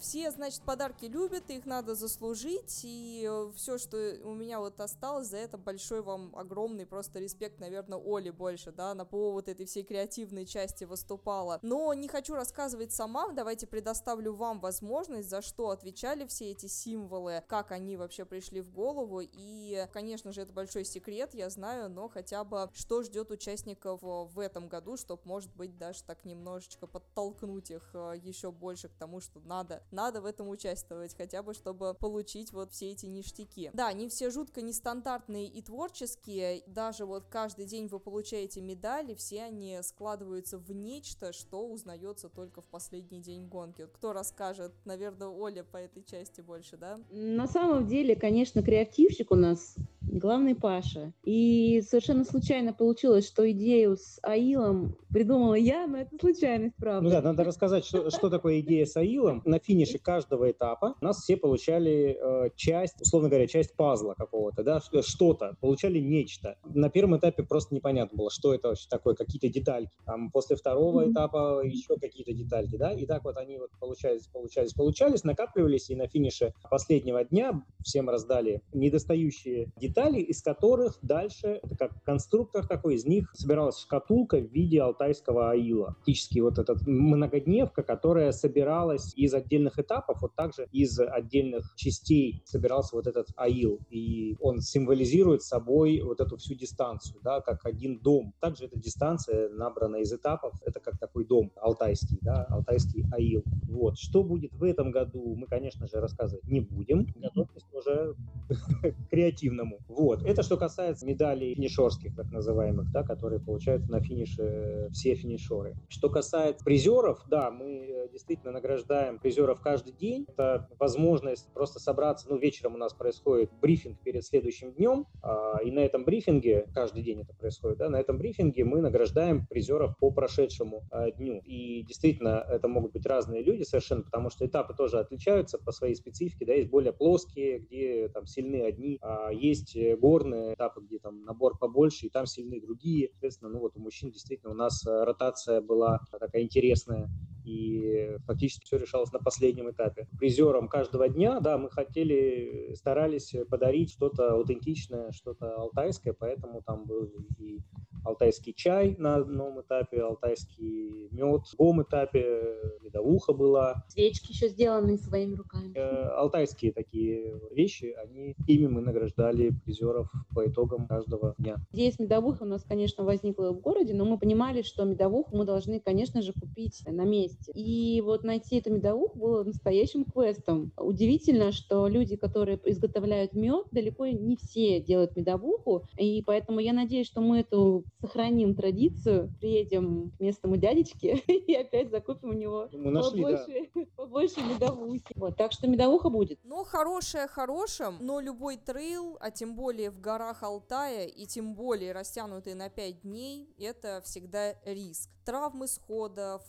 Все, 0.03 0.31
значит, 0.31 0.61
подарки 0.63 1.05
любят, 1.05 1.49
их 1.49 1.65
надо 1.65 1.95
заслужить, 1.95 2.81
и 2.83 3.25
э, 3.25 3.51
все, 3.55 3.77
что 3.77 4.17
у 4.25 4.33
меня 4.33 4.59
вот 4.59 4.81
осталось, 4.81 5.27
за 5.27 5.37
это 5.37 5.57
большой 5.57 6.01
вам 6.01 6.35
огромный 6.35 6.85
просто 6.85 7.19
респект, 7.19 7.61
наверное, 7.61 7.97
Оли 7.97 8.29
больше, 8.29 8.73
да, 8.73 8.93
на 8.95 9.05
повод 9.05 9.47
этой 9.47 9.65
всей 9.65 9.83
креативной 9.83 10.45
части 10.45 10.83
выступала. 10.83 11.59
Но 11.61 11.93
не 11.93 12.09
хочу 12.09 12.35
рассказывать 12.35 12.91
сама, 12.91 13.31
давайте 13.31 13.65
предоставлю 13.65 14.33
вам 14.33 14.59
возможность, 14.59 15.29
за 15.29 15.41
что 15.41 15.69
отвечали 15.69 16.27
все 16.27 16.51
эти 16.51 16.65
символы, 16.65 17.41
как 17.47 17.71
они 17.71 17.95
вообще 17.95 18.25
пришли 18.25 18.59
в 18.59 18.71
голову, 18.71 19.21
и, 19.23 19.87
конечно 19.93 20.33
же, 20.33 20.41
это 20.41 20.51
большой 20.51 20.83
секрет, 20.83 21.33
я 21.33 21.49
знаю, 21.49 21.89
но 21.89 22.09
хотя 22.09 22.43
бы 22.43 22.69
что 22.73 23.03
ждет 23.03 23.31
участников 23.31 24.01
в 24.01 24.37
этом 24.37 24.67
году, 24.67 24.97
чтобы, 24.97 25.21
может 25.23 25.55
быть, 25.55 25.77
даже 25.77 26.03
так 26.03 26.25
немножечко 26.25 26.87
подтолкнуть 26.87 27.71
их 27.71 27.89
э, 27.93 28.15
еще 28.21 28.51
больше 28.51 28.89
к 28.89 28.93
тому, 28.95 29.21
что 29.21 29.39
надо 29.39 29.81
надо 29.93 30.21
в 30.21 30.25
этом 30.25 30.49
участвовать, 30.49 31.15
хотя 31.15 31.41
бы 31.43 31.53
чтобы 31.53 31.93
получить 31.93 32.51
вот 32.51 32.73
все 32.73 32.91
эти 32.91 33.06
ништяки. 33.06 33.71
Да, 33.73 33.88
они 33.88 34.10
все 34.10 34.29
жутко 34.29 34.62
нестандартные 34.62 35.47
и 35.47 35.62
творческие, 35.62 36.63
даже 36.67 37.06
вот 37.06 37.27
каждый 37.29 37.65
день 37.65 37.88
вы 37.88 37.99
получаете 37.99 38.62
медали, 38.62 39.13
все 39.15 39.43
они 39.43 39.79
складываются 39.82 40.58
в 40.58 40.71
нечто, 40.71 41.32
что 41.32 41.65
узнается 41.67 42.29
только 42.29 42.62
в 42.62 42.67
последний 42.67 43.21
день 43.21 43.47
гонки. 43.47 43.84
Вот 43.84 43.91
кто 43.91 44.13
расскажет? 44.13 44.73
Наверное, 44.86 45.27
Оля 45.27 45.63
по 45.63 45.77
этой 45.77 46.03
части 46.03 46.41
больше, 46.41 46.77
да? 46.77 46.99
На 47.12 47.47
самом 47.47 47.88
деле, 47.88 48.15
конечно, 48.15 48.63
креативщик 48.63 49.32
у 49.32 49.36
нас 49.36 49.75
главный 50.01 50.56
Паша. 50.56 51.13
И 51.23 51.82
совершенно 51.88 52.23
случайно 52.23 52.73
получилось, 52.73 53.27
что 53.27 53.49
идею 53.51 53.97
с 53.97 54.19
Аилом 54.21 54.95
придумала 55.10 55.56
я, 55.56 55.88
но 55.88 55.99
это 55.99 56.15
случайность, 56.19 56.75
правда. 56.75 57.01
Ну 57.01 57.10
да, 57.10 57.21
надо 57.21 57.43
рассказать, 57.43 57.86
что, 57.86 58.10
что 58.10 58.29
такое 58.29 58.60
идея 58.60 58.86
с 58.86 58.95
Аилом. 58.97 59.41
На 59.45 59.60
финише 59.86 60.00
каждого 60.00 60.52
этапа 60.52 60.96
нас 61.02 61.17
все 61.17 61.38
получали 61.38 62.17
э, 62.19 62.50
часть, 62.56 63.02
условно 63.02 63.30
говоря, 63.30 63.48
часть 63.48 63.76
пазла 63.76 64.13
какого-то, 64.13 64.63
да, 64.63 64.80
что-то, 64.80 65.56
получали 65.62 66.00
нечто. 66.00 66.58
На 66.63 66.89
первом 66.89 67.17
этапе 67.17 67.43
просто 67.43 67.76
непонятно 67.76 68.17
было, 68.17 68.30
что 68.30 68.54
это 68.54 68.69
вообще 68.69 68.88
такое, 68.89 69.15
какие-то 69.15 69.50
детальки. 69.50 69.98
Там 70.06 70.32
после 70.32 70.56
второго 70.56 71.02
mm-hmm. 71.02 71.12
этапа 71.12 71.62
еще 71.63 71.96
какие-то 72.00 72.34
детальки, 72.34 72.76
да, 72.78 72.93
и 72.93 73.06
так 73.06 73.24
вот 73.24 73.38
они 73.38 73.58
вот 73.58 73.69
получались, 73.80 74.28
получались, 74.28 74.74
получались, 74.74 75.24
накапливались, 75.24 75.89
и 75.89 75.96
на 75.96 76.08
финише 76.08 76.54
последнего 76.69 77.24
дня 77.24 77.63
всем 77.84 78.10
раздали 78.10 78.62
недостающие 78.74 79.72
детали 79.78 80.19
из 80.19 80.41
которых 80.41 80.98
дальше, 81.02 81.60
это 81.62 81.76
как 81.76 82.04
конструктор 82.04 82.65
такой, 82.65 82.96
из 82.96 83.06
них 83.06 83.32
собиралась 83.34 83.80
шкатулка 83.80 84.38
в 84.38 84.52
виде 84.52 84.82
алтайского 84.82 85.52
аила. 85.52 85.96
Фактически 85.98 86.39
вот 86.39 86.58
эта 86.60 86.76
многодневка, 86.86 87.84
которая 87.84 88.32
собиралась 88.32 89.13
из 89.15 89.34
отдельных 89.34 89.72
этапов, 89.79 90.21
вот 90.21 90.36
также 90.36 90.67
из 90.71 90.99
отдельных 90.99 91.73
частей 91.75 92.41
собирался 92.45 92.95
вот 92.95 93.07
этот 93.07 93.27
аил. 93.36 93.79
И 93.89 94.36
он 94.39 94.62
символизирует 94.62 95.43
собой 95.43 96.01
вот 96.01 96.19
эту 96.19 96.38
всю 96.38 96.56
дистанцию, 96.56 97.19
да, 97.23 97.41
как 97.41 97.65
один 97.65 98.00
дом. 98.00 98.33
Также 98.39 98.65
эта 98.65 98.79
дистанция 98.79 99.50
набрана 99.50 99.98
из 99.98 100.12
этапов, 100.12 100.54
это 100.65 100.79
как 100.79 101.00
такой 101.00 101.25
дом 101.25 101.52
алтайский, 101.56 102.19
да, 102.21 102.45
алтайский 102.50 103.06
аил. 103.12 103.43
Вот. 103.69 103.98
Что 103.98 104.23
будет 104.23 104.54
в 104.54 104.63
этом 104.63 104.91
году, 104.91 105.35
мы, 105.35 105.48
конечно 105.48 105.87
же, 105.87 106.00
рассказывать 106.00 106.45
не 106.48 106.62
будем. 106.62 107.08
Готовность 107.15 107.73
уже 107.73 108.15
креативному. 109.10 109.79
Вот. 109.87 110.23
Это 110.23 110.43
что 110.43 110.58
касается 110.58 111.06
медалей 111.06 111.56
финишерских, 111.56 112.15
так 112.15 112.31
называемых, 112.31 112.91
да, 112.91 113.04
которые 113.04 113.39
получают 113.39 113.89
на 113.89 114.02
финише 114.02 114.89
все 114.91 115.15
финишеры. 115.15 115.75
Что 115.89 116.10
касается 116.10 116.63
призеров, 116.63 117.23
да, 117.27 117.52
мы 117.52 117.85
э, 117.87 118.10
действительно 118.12 118.52
награждаем 118.52 119.19
призеров 119.19 119.62
каждый 119.63 119.93
день. 119.93 120.25
Это 120.27 120.69
возможность 120.79 121.51
просто 121.53 121.79
собраться, 121.79 122.27
ну, 122.29 122.37
вечером 122.37 122.75
у 122.75 122.77
нас 122.77 122.93
происходит 122.93 123.51
брифинг 123.61 123.99
перед 124.01 124.23
следующим 124.23 124.73
днем, 124.73 125.07
а, 125.21 125.59
и 125.63 125.71
на 125.71 125.79
этом 125.79 126.03
брифинге, 126.03 126.67
каждый 126.73 127.03
день 127.03 127.21
это 127.21 127.33
происходит, 127.33 127.77
да, 127.77 127.89
на 127.89 127.99
этом 127.99 128.17
брифинге 128.17 128.63
мы 128.63 128.81
награждаем 128.81 129.45
призеров 129.47 129.97
по 129.97 130.11
прошедшему 130.11 130.83
а, 130.91 131.11
дню. 131.11 131.41
И 131.45 131.83
действительно, 131.83 132.45
это 132.49 132.67
могут 132.67 132.93
быть 132.93 133.05
разные 133.05 133.41
люди 133.41 133.63
совершенно, 133.63 134.03
потому 134.03 134.29
что 134.29 134.45
этапы 134.45 134.73
тоже 134.75 134.99
отличаются 134.99 135.57
по 135.57 135.71
своей 135.71 135.95
специфике, 135.95 136.45
да, 136.45 136.53
есть 136.53 136.69
более 136.69 136.93
плоские, 136.93 137.59
где 137.59 138.09
там 138.09 138.25
сильны 138.25 138.63
одни, 138.63 138.99
а 139.01 139.29
есть 139.31 139.77
горные 139.99 140.55
этапы, 140.55 140.81
где 140.81 140.99
там 140.99 141.23
набор 141.23 141.57
побольше, 141.57 142.07
и 142.07 142.09
там 142.09 142.25
сильны 142.25 142.59
другие. 142.59 143.09
Соответственно, 143.11 143.51
ну 143.51 143.59
вот 143.59 143.77
у 143.77 143.79
мужчин 143.79 144.11
действительно 144.11 144.51
у 144.51 144.55
нас 144.55 144.85
э, 144.85 145.03
ротация 145.03 145.61
была 145.61 145.99
такая 146.11 146.43
интересная, 146.43 147.09
и 147.44 148.17
фактически 148.25 148.65
все 148.65 148.77
решалось 148.77 149.12
на 149.12 149.19
последнем 149.19 149.69
этапе. 149.69 150.08
Призером 150.17 150.67
каждого 150.67 151.10
дня, 151.10 151.39
да, 151.39 151.58
мы 151.58 151.69
хотели, 151.69 152.73
старались 152.75 153.35
подарить 153.50 153.91
что-то 153.91 154.33
аутентичное, 154.33 155.12
что-то 155.12 155.56
алтайское, 155.56 156.13
поэтому 156.17 156.62
там 156.62 156.85
был 156.85 157.12
и 157.39 157.60
алтайский 158.04 158.54
чай 158.54 158.96
на 158.98 159.15
одном 159.15 159.62
этапе, 159.62 160.02
алтайский 160.02 161.10
мед, 161.12 161.48
в 161.48 161.58
другом 161.58 161.83
этапе 161.83 162.58
медовуха 162.81 163.33
была. 163.33 163.85
Свечки 163.87 164.31
еще 164.31 164.50
сделаны 164.50 164.98
своими 164.98 165.35
руками. 165.35 165.73
Э, 165.75 166.10
алтайские 166.10 166.73
такие 166.73 167.39
вещи, 167.52 167.96
они, 168.04 168.35
ими 168.48 168.67
мы 168.67 168.81
награждали 168.81 169.52
призеров 169.63 170.12
по 170.33 170.46
итогам 170.46 170.87
каждого 170.87 171.35
дня. 171.37 171.58
Идея 171.71 171.91
с 171.91 172.00
медовухой 172.00 172.48
у 172.48 172.50
нас, 172.50 172.63
конечно, 172.63 173.04
возникла 173.04 173.52
в 173.52 173.62
городе, 173.62 173.94
но 173.94 174.06
мы 174.06 174.17
понимали, 174.17 174.62
что 174.62 174.83
медовуху 174.83 175.35
мы 175.35 175.46
должны, 175.46 175.79
конечно 175.79 176.21
же, 176.21 176.33
купить 176.33 176.83
на 176.85 177.04
месте. 177.06 177.33
И 177.54 178.02
вот 178.02 178.23
найти 178.23 178.58
эту 178.58 178.71
медовуху 178.71 179.17
было 179.17 179.44
настоящим 179.44 180.06
квестом. 180.06 180.71
Удивительно, 180.77 181.52
что 181.52 181.88
люди, 181.88 182.15
которые 182.15 182.60
изготовляют 182.65 183.34
мед, 183.34 183.67
далеко 183.71 184.08
не 184.08 184.36
все 184.36 184.79
делают 184.79 185.15
медовуху, 185.15 185.84
и 185.98 186.21
поэтому 186.25 186.60
я 186.60 186.73
надеюсь, 186.73 187.08
что 187.08 187.21
мы 187.21 187.40
эту 187.40 187.84
сохраним 188.02 188.56
традицию, 188.56 189.34
приедем 189.40 190.12
к 190.12 190.19
местному 190.19 190.58
дядечке 190.58 191.15
и 191.27 191.54
опять 191.54 191.90
закупим 191.90 192.29
у 192.29 192.34
него 192.34 192.67
Мы 192.71 192.92
нашли, 192.92 193.23
побольше, 193.23 193.69
да. 193.75 193.81
побольше 193.96 194.42
медовухи. 194.42 195.13
Вот, 195.15 195.38
так 195.38 195.52
что 195.52 195.67
медовуха 195.67 196.10
будет. 196.10 196.40
Ну, 196.44 196.63
хорошее 196.63 197.27
хорошим, 197.27 197.98
но 198.00 198.19
любой 198.19 198.58
трейл, 198.58 199.17
а 199.19 199.31
тем 199.31 199.56
более 199.56 199.90
в 199.90 200.00
горах 200.00 200.44
Алтая, 200.44 201.08
и 201.08 201.25
тем 201.25 201.56
более 201.56 201.92
растянутый 201.92 202.54
на 202.54 202.69
5 202.69 203.02
дней, 203.02 203.54
это 203.60 204.02
всегда 204.04 204.54
риск. 204.65 205.10
Травмы 205.25 205.67
схода, 205.67 206.40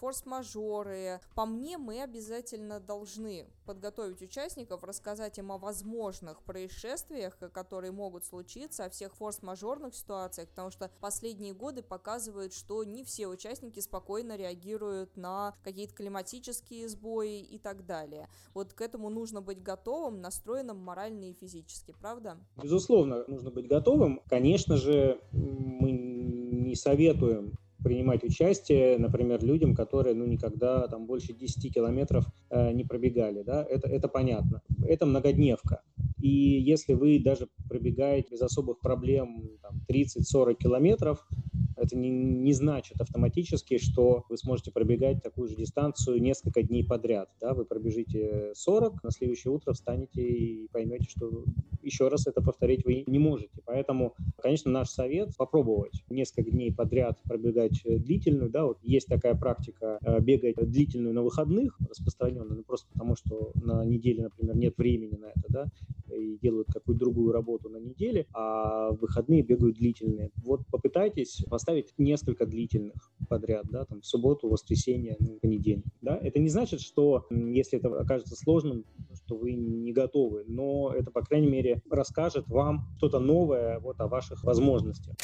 форс-мажоры. 0.74 1.20
По 1.34 1.46
мне, 1.46 1.78
мы 1.78 2.02
обязательно 2.02 2.80
должны 2.80 3.46
подготовить 3.66 4.20
участников, 4.22 4.84
рассказать 4.84 5.38
им 5.38 5.52
о 5.52 5.58
возможных 5.58 6.42
происшествиях, 6.42 7.38
которые 7.52 7.92
могут 7.92 8.24
случиться, 8.24 8.84
о 8.84 8.90
всех 8.90 9.14
форс-мажорных 9.16 9.94
ситуациях, 9.94 10.48
потому 10.48 10.70
что 10.70 10.90
последние 11.00 11.54
годы 11.54 11.82
показывают, 11.82 12.52
что 12.52 12.84
не 12.84 13.04
все 13.04 13.26
участники 13.26 13.80
спокойно 13.80 14.36
реагируют 14.36 15.16
на 15.16 15.54
какие-то 15.62 15.94
климатические 15.94 16.88
сбои 16.88 17.40
и 17.40 17.58
так 17.58 17.86
далее. 17.86 18.28
Вот 18.52 18.72
к 18.72 18.80
этому 18.80 19.10
нужно 19.10 19.40
быть 19.40 19.62
готовым, 19.62 20.20
настроенным 20.20 20.78
морально 20.78 21.30
и 21.30 21.32
физически, 21.32 21.94
правда? 22.00 22.38
Безусловно, 22.62 23.24
нужно 23.28 23.50
быть 23.50 23.66
готовым. 23.66 24.20
Конечно 24.28 24.76
же, 24.76 25.20
мы 25.32 25.90
не 25.90 26.74
советуем 26.74 27.54
принимать 27.84 28.24
участие, 28.24 28.98
например, 28.98 29.44
людям, 29.44 29.74
которые 29.74 30.14
ну, 30.14 30.24
никогда 30.24 30.88
там 30.88 31.06
больше 31.06 31.34
10 31.34 31.72
километров 31.72 32.24
э, 32.50 32.72
не 32.72 32.82
пробегали. 32.82 33.42
Да? 33.42 33.64
Это, 33.68 33.86
это 33.88 34.08
понятно. 34.08 34.62
Это 34.88 35.06
многодневка. 35.06 35.82
И 36.18 36.28
если 36.28 36.94
вы 36.94 37.20
даже 37.22 37.48
пробегаете 37.68 38.30
без 38.32 38.40
особых 38.40 38.80
проблем 38.80 39.50
30-40 39.88 40.54
километров, 40.54 41.28
это 41.76 41.96
не, 41.96 42.10
не 42.10 42.52
значит 42.52 43.00
автоматически, 43.00 43.78
что 43.78 44.24
вы 44.28 44.36
сможете 44.36 44.70
пробегать 44.70 45.22
такую 45.22 45.48
же 45.48 45.56
дистанцию 45.56 46.20
несколько 46.20 46.62
дней 46.62 46.84
подряд. 46.84 47.30
Да? 47.40 47.54
Вы 47.54 47.64
пробежите 47.64 48.52
40, 48.54 49.02
на 49.02 49.10
следующее 49.10 49.52
утро 49.52 49.72
встанете 49.72 50.22
и 50.22 50.68
поймете, 50.68 51.06
что 51.08 51.44
еще 51.82 52.08
раз 52.08 52.26
это 52.26 52.42
повторить 52.42 52.84
вы 52.84 53.04
не 53.06 53.18
можете. 53.18 53.60
Поэтому, 53.64 54.14
конечно, 54.40 54.70
наш 54.70 54.88
совет 54.88 55.36
попробовать 55.36 56.02
несколько 56.08 56.50
дней 56.50 56.72
подряд 56.72 57.20
пробегать 57.24 57.82
длительную. 57.84 58.50
Да? 58.50 58.64
Вот 58.64 58.78
есть 58.82 59.06
такая 59.06 59.34
практика 59.34 59.98
э, 60.02 60.20
бегать 60.20 60.56
длительную 60.56 61.14
на 61.14 61.22
выходных, 61.22 61.78
распространенную, 61.88 62.56
ну, 62.56 62.62
просто 62.64 62.88
потому 62.92 63.16
что 63.16 63.52
на 63.54 63.84
неделе, 63.84 64.24
например, 64.24 64.56
нет 64.56 64.78
времени 64.78 65.16
на 65.16 65.26
это, 65.26 65.44
да, 65.48 65.66
и 66.14 66.38
делают 66.40 66.68
какую-то 66.72 66.98
другую 66.98 67.32
работу 67.32 67.68
на 67.68 67.78
неделе, 67.78 68.26
а 68.32 68.90
выходные 68.92 69.42
бегают 69.42 69.76
длительные. 69.76 70.30
Вот 70.36 70.66
попытайтесь 70.70 71.44
поставить 71.64 71.94
несколько 71.96 72.44
длительных 72.44 73.10
подряд, 73.28 73.64
да, 73.70 73.86
там 73.86 74.02
в 74.02 74.06
субботу, 74.06 74.48
воскресенье, 74.48 75.16
ну, 75.18 75.38
понедельник, 75.40 75.86
да. 76.02 76.18
Это 76.22 76.38
не 76.38 76.50
значит, 76.50 76.80
что 76.80 77.26
если 77.30 77.78
это 77.78 77.88
окажется 77.98 78.36
сложным, 78.36 78.84
что 79.14 79.36
вы 79.36 79.54
не 79.54 79.92
готовы, 79.92 80.44
но 80.46 80.92
это, 80.94 81.10
по 81.10 81.22
крайней 81.22 81.48
мере, 81.48 81.80
расскажет 81.90 82.48
вам 82.48 82.86
что-то 82.98 83.18
новое 83.18 83.78
вот 83.78 83.98
о 84.00 84.08
ваших 84.08 84.44
возможностях. 84.44 85.14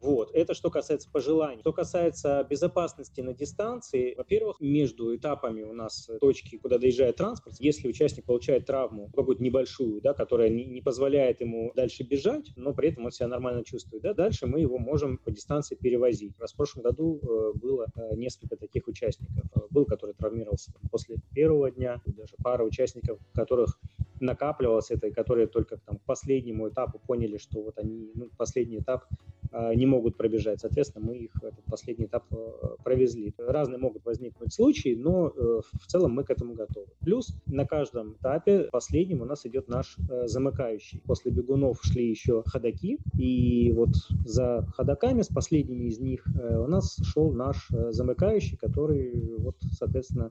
Вот. 0.00 0.30
Это 0.34 0.54
что 0.54 0.70
касается 0.70 1.10
пожеланий. 1.10 1.60
Что 1.60 1.72
касается 1.72 2.46
безопасности 2.48 3.20
на 3.20 3.34
дистанции, 3.34 4.14
во-первых, 4.16 4.60
между 4.60 5.14
этапами 5.14 5.62
у 5.62 5.72
нас 5.74 6.08
точки, 6.20 6.56
куда 6.56 6.78
доезжает 6.78 7.16
транспорт, 7.16 7.56
если 7.58 7.88
участник 7.88 8.24
получает 8.24 8.66
травму 8.66 9.10
какую-то 9.14 9.42
небольшую, 9.42 10.00
да, 10.00 10.14
которая 10.14 10.48
не, 10.48 10.64
не 10.64 10.80
позволяет 10.80 11.40
ему 11.40 11.72
дальше 11.74 12.02
бежать, 12.02 12.50
но 12.56 12.72
при 12.72 12.88
этом 12.88 13.04
он 13.04 13.12
себя 13.12 13.28
нормально 13.28 13.62
чувствует, 13.64 14.02
да, 14.02 14.14
дальше 14.14 14.46
мы 14.46 14.60
его 14.60 14.78
можем 14.78 15.18
по 15.18 15.30
дистанции 15.30 15.74
перевозить. 15.74 16.34
В 16.36 16.56
прошлом 16.56 16.82
году 16.82 17.20
э, 17.22 17.52
было 17.58 17.86
э, 17.94 18.16
несколько 18.16 18.56
таких 18.56 18.88
участников. 18.88 19.44
Э, 19.54 19.60
был, 19.70 19.84
который 19.84 20.14
травмировался 20.14 20.72
после 20.90 21.16
первого 21.34 21.70
дня, 21.70 22.00
даже 22.06 22.34
пара 22.42 22.64
участников, 22.64 23.18
которых 23.34 23.78
накапливалось 24.20 24.90
это, 24.90 25.08
и 25.08 25.12
которые 25.12 25.46
только 25.46 25.78
там, 25.78 25.98
к 25.98 26.02
последнему 26.02 26.68
этапу 26.68 27.00
поняли, 27.06 27.38
что 27.38 27.62
вот 27.62 27.78
они, 27.78 28.10
ну, 28.14 28.28
последний 28.36 28.78
этап 28.78 29.04
а, 29.52 29.74
не 29.74 29.86
могут 29.86 30.16
пробежать. 30.16 30.60
Соответственно, 30.60 31.06
мы 31.06 31.16
их 31.16 31.30
этот 31.42 31.64
последний 31.64 32.06
этап 32.06 32.24
э, 32.32 32.76
провезли. 32.84 33.34
Разные 33.38 33.78
могут 33.78 34.04
возникнуть 34.04 34.52
случаи, 34.52 34.94
но 34.94 35.28
э, 35.28 35.60
в 35.80 35.86
целом 35.86 36.12
мы 36.12 36.24
к 36.24 36.30
этому 36.30 36.54
готовы. 36.54 36.86
Плюс 37.00 37.34
на 37.46 37.66
каждом 37.66 38.12
этапе 38.12 38.68
последним 38.70 39.22
у 39.22 39.24
нас 39.24 39.44
идет 39.46 39.68
наш 39.68 39.96
э, 40.08 40.28
замыкающий. 40.28 41.00
После 41.04 41.32
бегунов 41.32 41.80
шли 41.82 42.08
еще 42.08 42.44
ходаки, 42.46 42.98
и 43.18 43.72
вот 43.72 43.90
за 44.24 44.66
ходаками, 44.74 45.22
с 45.22 45.28
последними 45.28 45.84
из 45.84 45.98
них, 45.98 46.24
у 46.26 46.66
нас 46.66 46.98
шел 47.02 47.32
наш 47.32 47.68
замыкающий, 47.70 48.56
который, 48.56 49.36
вот, 49.38 49.56
соответственно, 49.72 50.30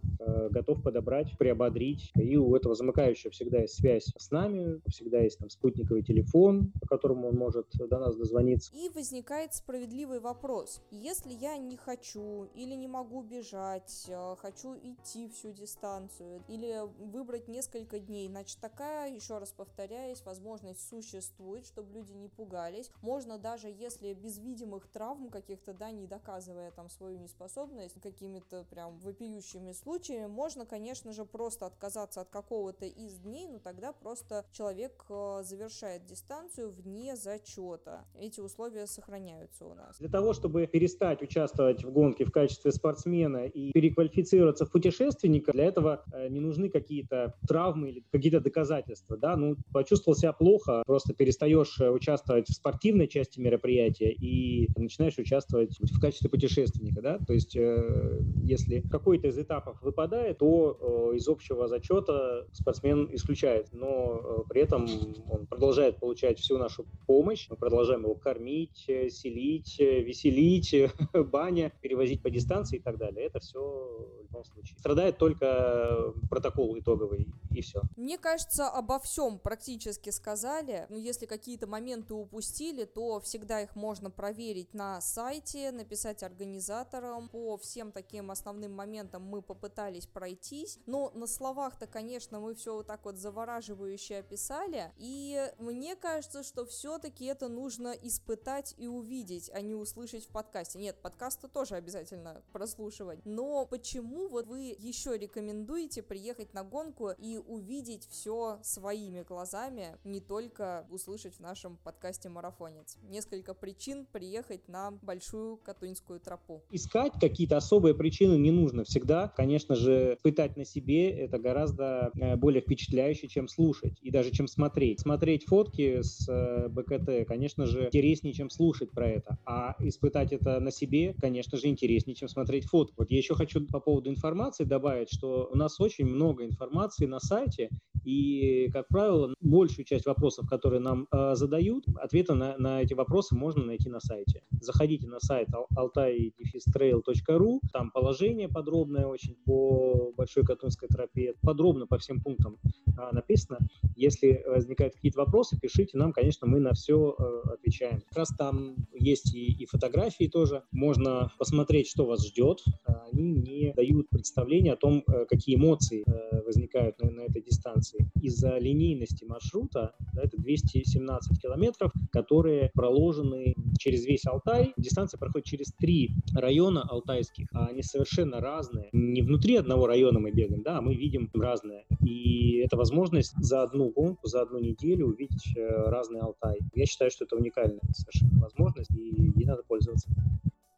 готов 0.49 0.81
подобрать, 0.81 1.37
приободрить. 1.37 2.11
И 2.15 2.37
у 2.37 2.55
этого 2.55 2.75
замыкающего 2.75 3.31
всегда 3.31 3.59
есть 3.59 3.75
связь 3.79 4.11
с 4.17 4.31
нами, 4.31 4.81
всегда 4.87 5.19
есть 5.19 5.39
там 5.39 5.49
спутниковый 5.49 6.03
телефон, 6.03 6.71
по 6.81 6.87
которому 6.87 7.29
он 7.29 7.35
может 7.35 7.67
до 7.73 7.99
нас 7.99 8.15
дозвониться. 8.15 8.71
И 8.75 8.89
возникает 8.89 9.53
справедливый 9.53 10.19
вопрос. 10.19 10.81
Если 10.91 11.33
я 11.33 11.57
не 11.57 11.77
хочу 11.77 12.45
или 12.55 12.75
не 12.75 12.87
могу 12.87 13.21
бежать, 13.21 14.05
э, 14.07 14.35
хочу 14.37 14.75
идти 14.75 15.29
всю 15.29 15.51
дистанцию 15.51 16.43
или 16.47 16.81
выбрать 16.99 17.47
несколько 17.47 17.99
дней, 17.99 18.27
значит 18.27 18.59
такая, 18.59 19.13
еще 19.13 19.37
раз 19.37 19.51
повторяюсь, 19.51 20.23
возможность 20.25 20.87
существует, 20.87 21.65
чтобы 21.65 21.93
люди 21.93 22.11
не 22.13 22.27
пугались. 22.27 22.91
Можно 23.01 23.37
даже 23.37 23.69
если 23.69 24.13
без 24.13 24.37
видимых 24.39 24.87
травм 24.87 25.29
каких-то, 25.29 25.73
да, 25.73 25.91
не 25.91 26.07
доказывая 26.07 26.71
там 26.71 26.89
свою 26.89 27.17
неспособность 27.17 27.99
какими-то 28.01 28.65
прям 28.69 28.97
вопиющими 28.99 29.71
случаями, 29.71 30.27
можно, 30.27 30.65
конечно 30.65 31.13
же, 31.13 31.25
просто 31.25 31.65
отказаться 31.65 32.21
от 32.21 32.29
какого-то 32.29 32.85
из 32.85 33.19
дней, 33.19 33.47
но 33.47 33.59
тогда 33.69 33.93
просто 33.93 34.45
человек 34.51 35.05
э, 35.09 35.41
завершает 35.43 36.03
дистанцию 36.05 36.71
вне 36.71 37.15
зачета. 37.15 38.03
Эти 38.19 38.39
условия 38.39 38.87
сохраняются 38.87 39.65
у 39.65 39.75
нас. 39.75 39.99
Для 39.99 40.09
того, 40.09 40.33
чтобы 40.33 40.65
перестать 40.65 41.21
участвовать 41.21 41.83
в 41.83 41.91
гонке 41.91 42.25
в 42.25 42.31
качестве 42.31 42.71
спортсмена 42.71 43.45
и 43.45 43.71
переквалифицироваться 43.71 44.65
в 44.65 44.71
путешественника, 44.71 45.51
для 45.51 45.65
этого 45.65 46.03
э, 46.11 46.29
не 46.29 46.39
нужны 46.39 46.69
какие-то 46.69 47.35
травмы 47.47 47.89
или 47.89 48.03
какие-то 48.11 48.39
доказательства. 48.39 49.17
Да? 49.17 49.35
Ну, 49.35 49.55
почувствовал 49.71 50.17
себя 50.17 50.33
плохо, 50.33 50.81
просто 50.87 51.13
перестаешь 51.13 51.79
э, 51.79 51.91
участвовать 51.91 52.49
в 52.49 52.53
спортивной 52.53 53.07
части 53.07 53.39
мероприятия 53.39 54.11
и 54.11 54.67
начинаешь 54.77 55.19
участвовать 55.19 55.77
в 55.79 55.99
качестве 55.99 56.27
путешественника. 56.27 57.03
Да? 57.03 57.19
То 57.19 57.33
есть, 57.33 57.53
если 57.53 58.81
какой-то 58.89 59.27
из 59.27 59.37
этапов 59.37 59.79
выпадает, 59.83 60.39
то 60.39 61.13
из 61.13 61.27
общего 61.27 61.67
зачета 61.67 62.47
спортсмен 62.51 63.09
исключает. 63.49 63.73
Но 63.73 64.43
при 64.49 64.61
этом 64.61 64.87
он 65.29 65.45
продолжает 65.47 65.99
получать 65.99 66.39
всю 66.39 66.57
нашу 66.57 66.85
помощь, 67.05 67.47
мы 67.49 67.55
продолжаем 67.55 68.03
его 68.03 68.15
кормить, 68.15 68.85
э, 68.87 69.09
селить, 69.09 69.79
э, 69.79 70.01
веселить, 70.01 70.73
баня, 71.13 71.71
перевозить 71.81 72.21
по 72.21 72.29
дистанции 72.29 72.77
и 72.77 72.81
так 72.81 72.97
далее. 72.97 73.25
Это 73.25 73.39
все 73.39 73.59
в 73.59 74.23
любом 74.23 74.43
случае. 74.43 74.77
Страдает 74.79 75.17
только 75.17 76.13
протокол 76.29 76.77
итоговый, 76.77 77.27
и 77.51 77.61
все. 77.61 77.81
Мне 77.95 78.17
кажется, 78.17 78.67
обо 78.69 78.99
всем 78.99 79.39
практически 79.39 80.09
сказали. 80.09 80.85
Но 80.89 80.97
если 80.97 81.25
какие-то 81.25 81.67
моменты 81.67 82.13
упустили, 82.13 82.85
то 82.85 83.19
всегда 83.19 83.61
их 83.61 83.75
можно 83.75 84.11
проверить 84.11 84.73
на 84.73 85.01
сайте, 85.01 85.71
написать 85.71 86.23
организаторам. 86.23 87.29
По 87.29 87.57
всем 87.57 87.91
таким 87.91 88.31
основным 88.31 88.73
моментам 88.73 89.23
мы 89.23 89.41
попытались 89.41 90.05
пройтись. 90.05 90.79
Но 90.85 91.11
на 91.13 91.27
словах-то, 91.27 91.87
конечно, 91.87 92.39
мы 92.39 92.55
все 92.55 92.75
вот 92.75 92.87
так 92.87 93.05
вот 93.05 93.17
завораживающе 93.39 94.17
описали. 94.17 94.91
И 94.97 95.39
мне 95.59 95.95
кажется, 95.95 96.43
что 96.43 96.65
все-таки 96.65 97.25
это 97.25 97.47
нужно 97.47 97.93
испытать 98.01 98.75
и 98.77 98.87
увидеть, 98.87 99.49
а 99.53 99.61
не 99.61 99.75
услышать 99.75 100.25
в 100.25 100.29
подкасте. 100.29 100.79
Нет, 100.79 100.97
подкасты 101.01 101.47
тоже 101.47 101.75
обязательно 101.75 102.41
прослушивать. 102.51 103.19
Но 103.25 103.65
почему 103.65 104.27
вот 104.27 104.47
вы 104.47 104.75
еще 104.77 105.17
рекомендуете 105.17 106.03
приехать 106.03 106.53
на 106.53 106.63
гонку 106.63 107.11
и 107.17 107.37
увидеть 107.37 108.07
все 108.09 108.59
своими 108.61 109.23
глазами, 109.23 109.97
не 110.03 110.19
только 110.19 110.85
услышать 110.89 111.35
в 111.35 111.39
нашем 111.39 111.77
подкасте 111.77 112.27
«Марафонец»? 112.29 112.97
Несколько 113.03 113.53
причин 113.53 114.05
приехать 114.05 114.67
на 114.67 114.91
Большую 114.91 115.57
Катуньскую 115.57 116.19
тропу. 116.19 116.61
Искать 116.71 117.13
какие-то 117.19 117.57
особые 117.57 117.95
причины 117.95 118.37
не 118.37 118.51
нужно 118.51 118.83
всегда. 118.83 119.29
Конечно 119.29 119.75
же, 119.75 120.17
пытать 120.23 120.57
на 120.57 120.65
себе 120.65 121.09
это 121.09 121.39
гораздо 121.39 122.11
э, 122.15 122.35
более 122.35 122.61
впечатляюще, 122.61 123.28
чем 123.29 123.47
слушать 123.47 123.97
и 124.01 124.11
даже 124.11 124.31
чем 124.31 124.47
смотреть. 124.47 124.99
Смотреть 124.99 125.45
фотки 125.45 126.01
с 126.01 126.27
э, 126.27 126.67
БКТ, 126.69 127.27
конечно 127.27 127.65
же, 127.65 127.85
интереснее, 127.85 128.33
чем 128.33 128.49
слушать 128.49 128.91
про 128.91 129.07
это. 129.07 129.37
А 129.45 129.75
испытать 129.79 130.33
это 130.33 130.59
на 130.59 130.71
себе, 130.71 131.13
конечно 131.13 131.57
же, 131.57 131.67
интереснее, 131.67 132.15
чем 132.15 132.27
смотреть 132.27 132.65
фотку. 132.65 132.95
Вот 132.97 133.11
я 133.11 133.17
еще 133.17 133.35
хочу 133.35 133.65
по 133.67 133.79
поводу 133.79 134.09
информации 134.09 134.63
добавить, 134.63 135.09
что 135.11 135.49
у 135.51 135.55
нас 135.55 135.79
очень 135.79 136.05
много 136.05 136.45
информации 136.45 137.05
на 137.05 137.19
сайте, 137.19 137.69
и, 138.09 138.69
как 138.71 138.87
правило, 138.87 139.35
большую 139.39 139.85
часть 139.85 140.07
вопросов, 140.07 140.47
которые 140.47 140.79
нам 140.79 141.07
э, 141.11 141.35
задают, 141.35 141.85
ответы 141.95 142.33
на, 142.33 142.57
на 142.57 142.81
эти 142.81 142.95
вопросы 142.95 143.35
можно 143.35 143.63
найти 143.63 143.87
на 143.89 143.99
сайте. 143.99 144.41
Заходите 144.61 145.07
на 145.07 145.19
сайт 145.19 145.49
altai-trail.ru, 145.77 147.59
там 147.71 147.91
положение 147.91 148.49
подробное 148.49 149.05
очень 149.05 149.35
по 149.45 150.11
Большой 150.17 150.43
Катунской 150.43 150.87
тропе, 150.87 151.35
подробно 151.41 151.85
по 151.85 151.99
всем 151.99 152.19
пунктам 152.21 152.57
э, 152.65 153.11
написано. 153.11 153.59
Если 153.95 154.43
возникают 154.47 154.95
какие-то 154.95 155.19
вопросы, 155.19 155.59
пишите 155.59 155.97
нам, 155.97 156.11
конечно, 156.11 156.47
мы 156.47 156.59
на 156.59 156.73
все 156.73 157.15
э, 157.17 157.53
отвечаем. 157.53 158.01
Как 158.09 158.17
раз 158.17 158.29
там 158.37 158.75
есть 158.93 159.35
и, 159.35 159.53
и 159.53 159.65
фотографии 159.65 160.25
тоже, 160.25 160.63
можно 160.71 161.31
посмотреть, 161.37 161.87
что 161.87 162.05
вас 162.05 162.25
ждет. 162.25 162.63
Они 163.11 163.31
не 163.33 163.73
дают 163.73 164.09
представления 164.09 164.73
о 164.73 164.77
том, 164.77 165.03
э, 165.07 165.25
какие 165.25 165.57
эмоции 165.57 166.03
э, 166.07 166.41
возникают 166.43 166.99
на, 167.01 167.11
на 167.11 167.21
этой 167.21 167.41
дистанции. 167.41 167.98
Из-за 168.21 168.57
линейности 168.57 169.23
маршрута, 169.25 169.95
да, 170.13 170.23
это 170.23 170.37
217 170.37 171.41
километров, 171.41 171.91
которые 172.11 172.69
проложены 172.73 173.53
через 173.77 174.05
весь 174.05 174.25
Алтай. 174.25 174.73
Дистанция 174.77 175.17
проходит 175.17 175.47
через 175.47 175.73
три 175.73 176.11
района 176.35 176.83
алтайских, 176.83 177.47
а 177.53 177.67
они 177.67 177.81
совершенно 177.81 178.39
разные. 178.39 178.89
Не 178.91 179.21
внутри 179.21 179.55
одного 179.55 179.87
района 179.87 180.19
мы 180.19 180.31
бегаем, 180.31 180.63
да, 180.63 180.77
а 180.77 180.81
мы 180.81 180.95
видим 180.95 181.29
разное. 181.33 181.85
И 182.03 182.57
это 182.57 182.77
возможность 182.77 183.33
за 183.37 183.63
одну 183.63 183.91
гонку, 183.91 184.27
за 184.27 184.41
одну 184.41 184.59
неделю 184.59 185.07
увидеть 185.07 185.55
э, 185.55 185.67
разный 185.89 186.19
Алтай. 186.19 186.59
Я 186.73 186.85
считаю, 186.85 187.11
что 187.11 187.25
это 187.25 187.35
уникальная 187.35 187.81
совершенно 187.93 188.41
возможность, 188.41 188.91
и 188.91 189.31
ей 189.35 189.45
надо 189.45 189.63
пользоваться. 189.67 190.09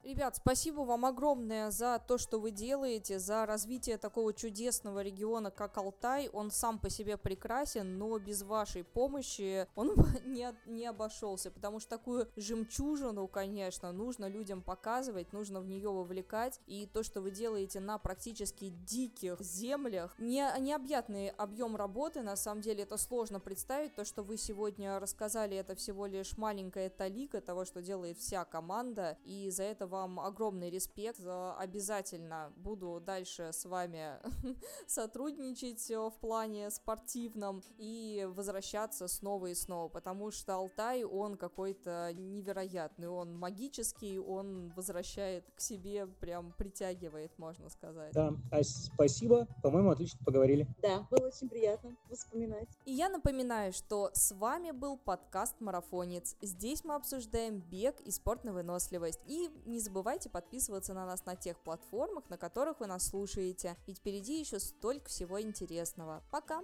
Ребят, 0.03 0.35
спасибо 0.35 0.81
вам 0.81 1.05
огромное 1.05 1.69
за 1.69 2.01
то, 2.07 2.17
что 2.17 2.39
вы 2.39 2.49
делаете, 2.49 3.19
за 3.19 3.45
развитие 3.45 3.99
такого 3.99 4.33
чудесного 4.33 5.03
региона, 5.03 5.51
как 5.51 5.77
Алтай. 5.77 6.27
Он 6.29 6.49
сам 6.49 6.79
по 6.79 6.89
себе 6.89 7.17
прекрасен, 7.17 7.99
но 7.99 8.17
без 8.17 8.41
вашей 8.41 8.83
помощи 8.83 9.67
он 9.75 9.95
бы 9.95 10.07
не, 10.25 10.51
не 10.65 10.87
обошелся, 10.87 11.51
потому 11.51 11.79
что 11.79 11.91
такую 11.91 12.27
жемчужину, 12.35 13.27
конечно, 13.27 13.91
нужно 13.91 14.27
людям 14.27 14.63
показывать, 14.63 15.33
нужно 15.33 15.61
в 15.61 15.67
нее 15.67 15.91
вовлекать. 15.91 16.59
И 16.65 16.87
то, 16.91 17.03
что 17.03 17.21
вы 17.21 17.29
делаете 17.29 17.79
на 17.79 17.99
практически 17.99 18.69
диких 18.69 19.39
землях, 19.39 20.15
не, 20.17 20.51
необъятный 20.59 21.29
объем 21.29 21.75
работы, 21.75 22.23
на 22.23 22.35
самом 22.35 22.61
деле 22.61 22.83
это 22.83 22.97
сложно 22.97 23.39
представить. 23.39 23.93
То, 23.93 24.03
что 24.03 24.23
вы 24.23 24.37
сегодня 24.37 24.99
рассказали, 24.99 25.55
это 25.57 25.75
всего 25.75 26.07
лишь 26.07 26.39
маленькая 26.39 26.89
талика 26.89 27.39
того, 27.39 27.65
что 27.65 27.83
делает 27.83 28.17
вся 28.17 28.45
команда, 28.45 29.19
и 29.25 29.51
за 29.51 29.63
это 29.63 29.90
вам 29.91 30.19
огромный 30.19 30.69
респект. 30.69 31.19
Обязательно 31.19 32.51
буду 32.55 33.01
дальше 33.05 33.49
с 33.51 33.65
вами 33.65 34.13
сотрудничать 34.87 35.91
э, 35.91 35.97
в 35.97 36.13
плане 36.19 36.71
спортивном 36.71 37.61
и 37.77 38.27
возвращаться 38.33 39.07
снова 39.07 39.47
и 39.47 39.53
снова, 39.53 39.89
потому 39.89 40.31
что 40.31 40.55
Алтай, 40.55 41.03
он 41.03 41.35
какой-то 41.35 42.11
невероятный, 42.13 43.09
он 43.09 43.37
магический, 43.37 44.17
он 44.17 44.71
возвращает 44.75 45.45
к 45.55 45.59
себе, 45.59 46.07
прям 46.07 46.53
притягивает, 46.53 47.37
можно 47.37 47.69
сказать. 47.69 48.13
Да, 48.13 48.33
а 48.51 48.63
спасибо, 48.63 49.47
по-моему, 49.61 49.91
отлично 49.91 50.19
поговорили. 50.25 50.67
Да, 50.81 51.05
было 51.11 51.27
очень 51.27 51.49
приятно 51.49 51.95
вспоминать. 52.09 52.69
И 52.85 52.93
я 52.93 53.09
напоминаю, 53.09 53.73
что 53.73 54.09
с 54.13 54.31
вами 54.31 54.71
был 54.71 54.97
подкаст 54.97 55.59
«Марафонец». 55.59 56.37
Здесь 56.41 56.85
мы 56.85 56.95
обсуждаем 56.95 57.59
бег 57.59 57.99
и 58.01 58.11
спорт 58.11 58.45
на 58.45 58.53
выносливость. 58.53 59.19
И 59.25 59.49
не 59.65 59.80
забывайте 59.81 60.29
подписываться 60.29 60.93
на 60.93 61.05
нас 61.05 61.25
на 61.25 61.35
тех 61.35 61.59
платформах, 61.59 62.29
на 62.29 62.37
которых 62.37 62.79
вы 62.79 62.87
нас 62.87 63.07
слушаете, 63.07 63.75
ведь 63.87 63.97
впереди 63.97 64.39
еще 64.39 64.59
столько 64.59 65.09
всего 65.09 65.41
интересного. 65.41 66.23
Пока! 66.31 66.61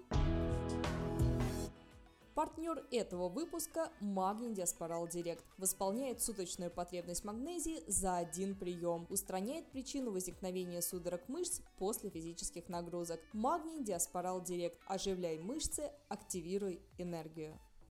Партнер 2.37 2.85
этого 2.91 3.29
выпуска– 3.29 3.91
Магний 3.99 4.53
Диаспорал 4.53 5.07
Директ. 5.07 5.43
Восполняет 5.57 6.21
суточную 6.21 6.69
потребность 6.69 7.25
магнезии 7.25 7.83
за 7.87 8.17
один 8.17 8.53
прием. 8.53 9.07
Устраняет 9.09 9.71
причину 9.71 10.11
возникновения 10.11 10.83
судорог 10.83 11.27
мышц 11.29 11.61
после 11.79 12.11
физических 12.11 12.69
нагрузок. 12.69 13.19
Магний 13.33 13.83
Диаспорал 13.83 14.39
Директ. 14.39 14.77
Оживляй 14.85 15.39
мышцы, 15.39 15.91
активируй 16.09 16.79
энергию. 16.99 17.59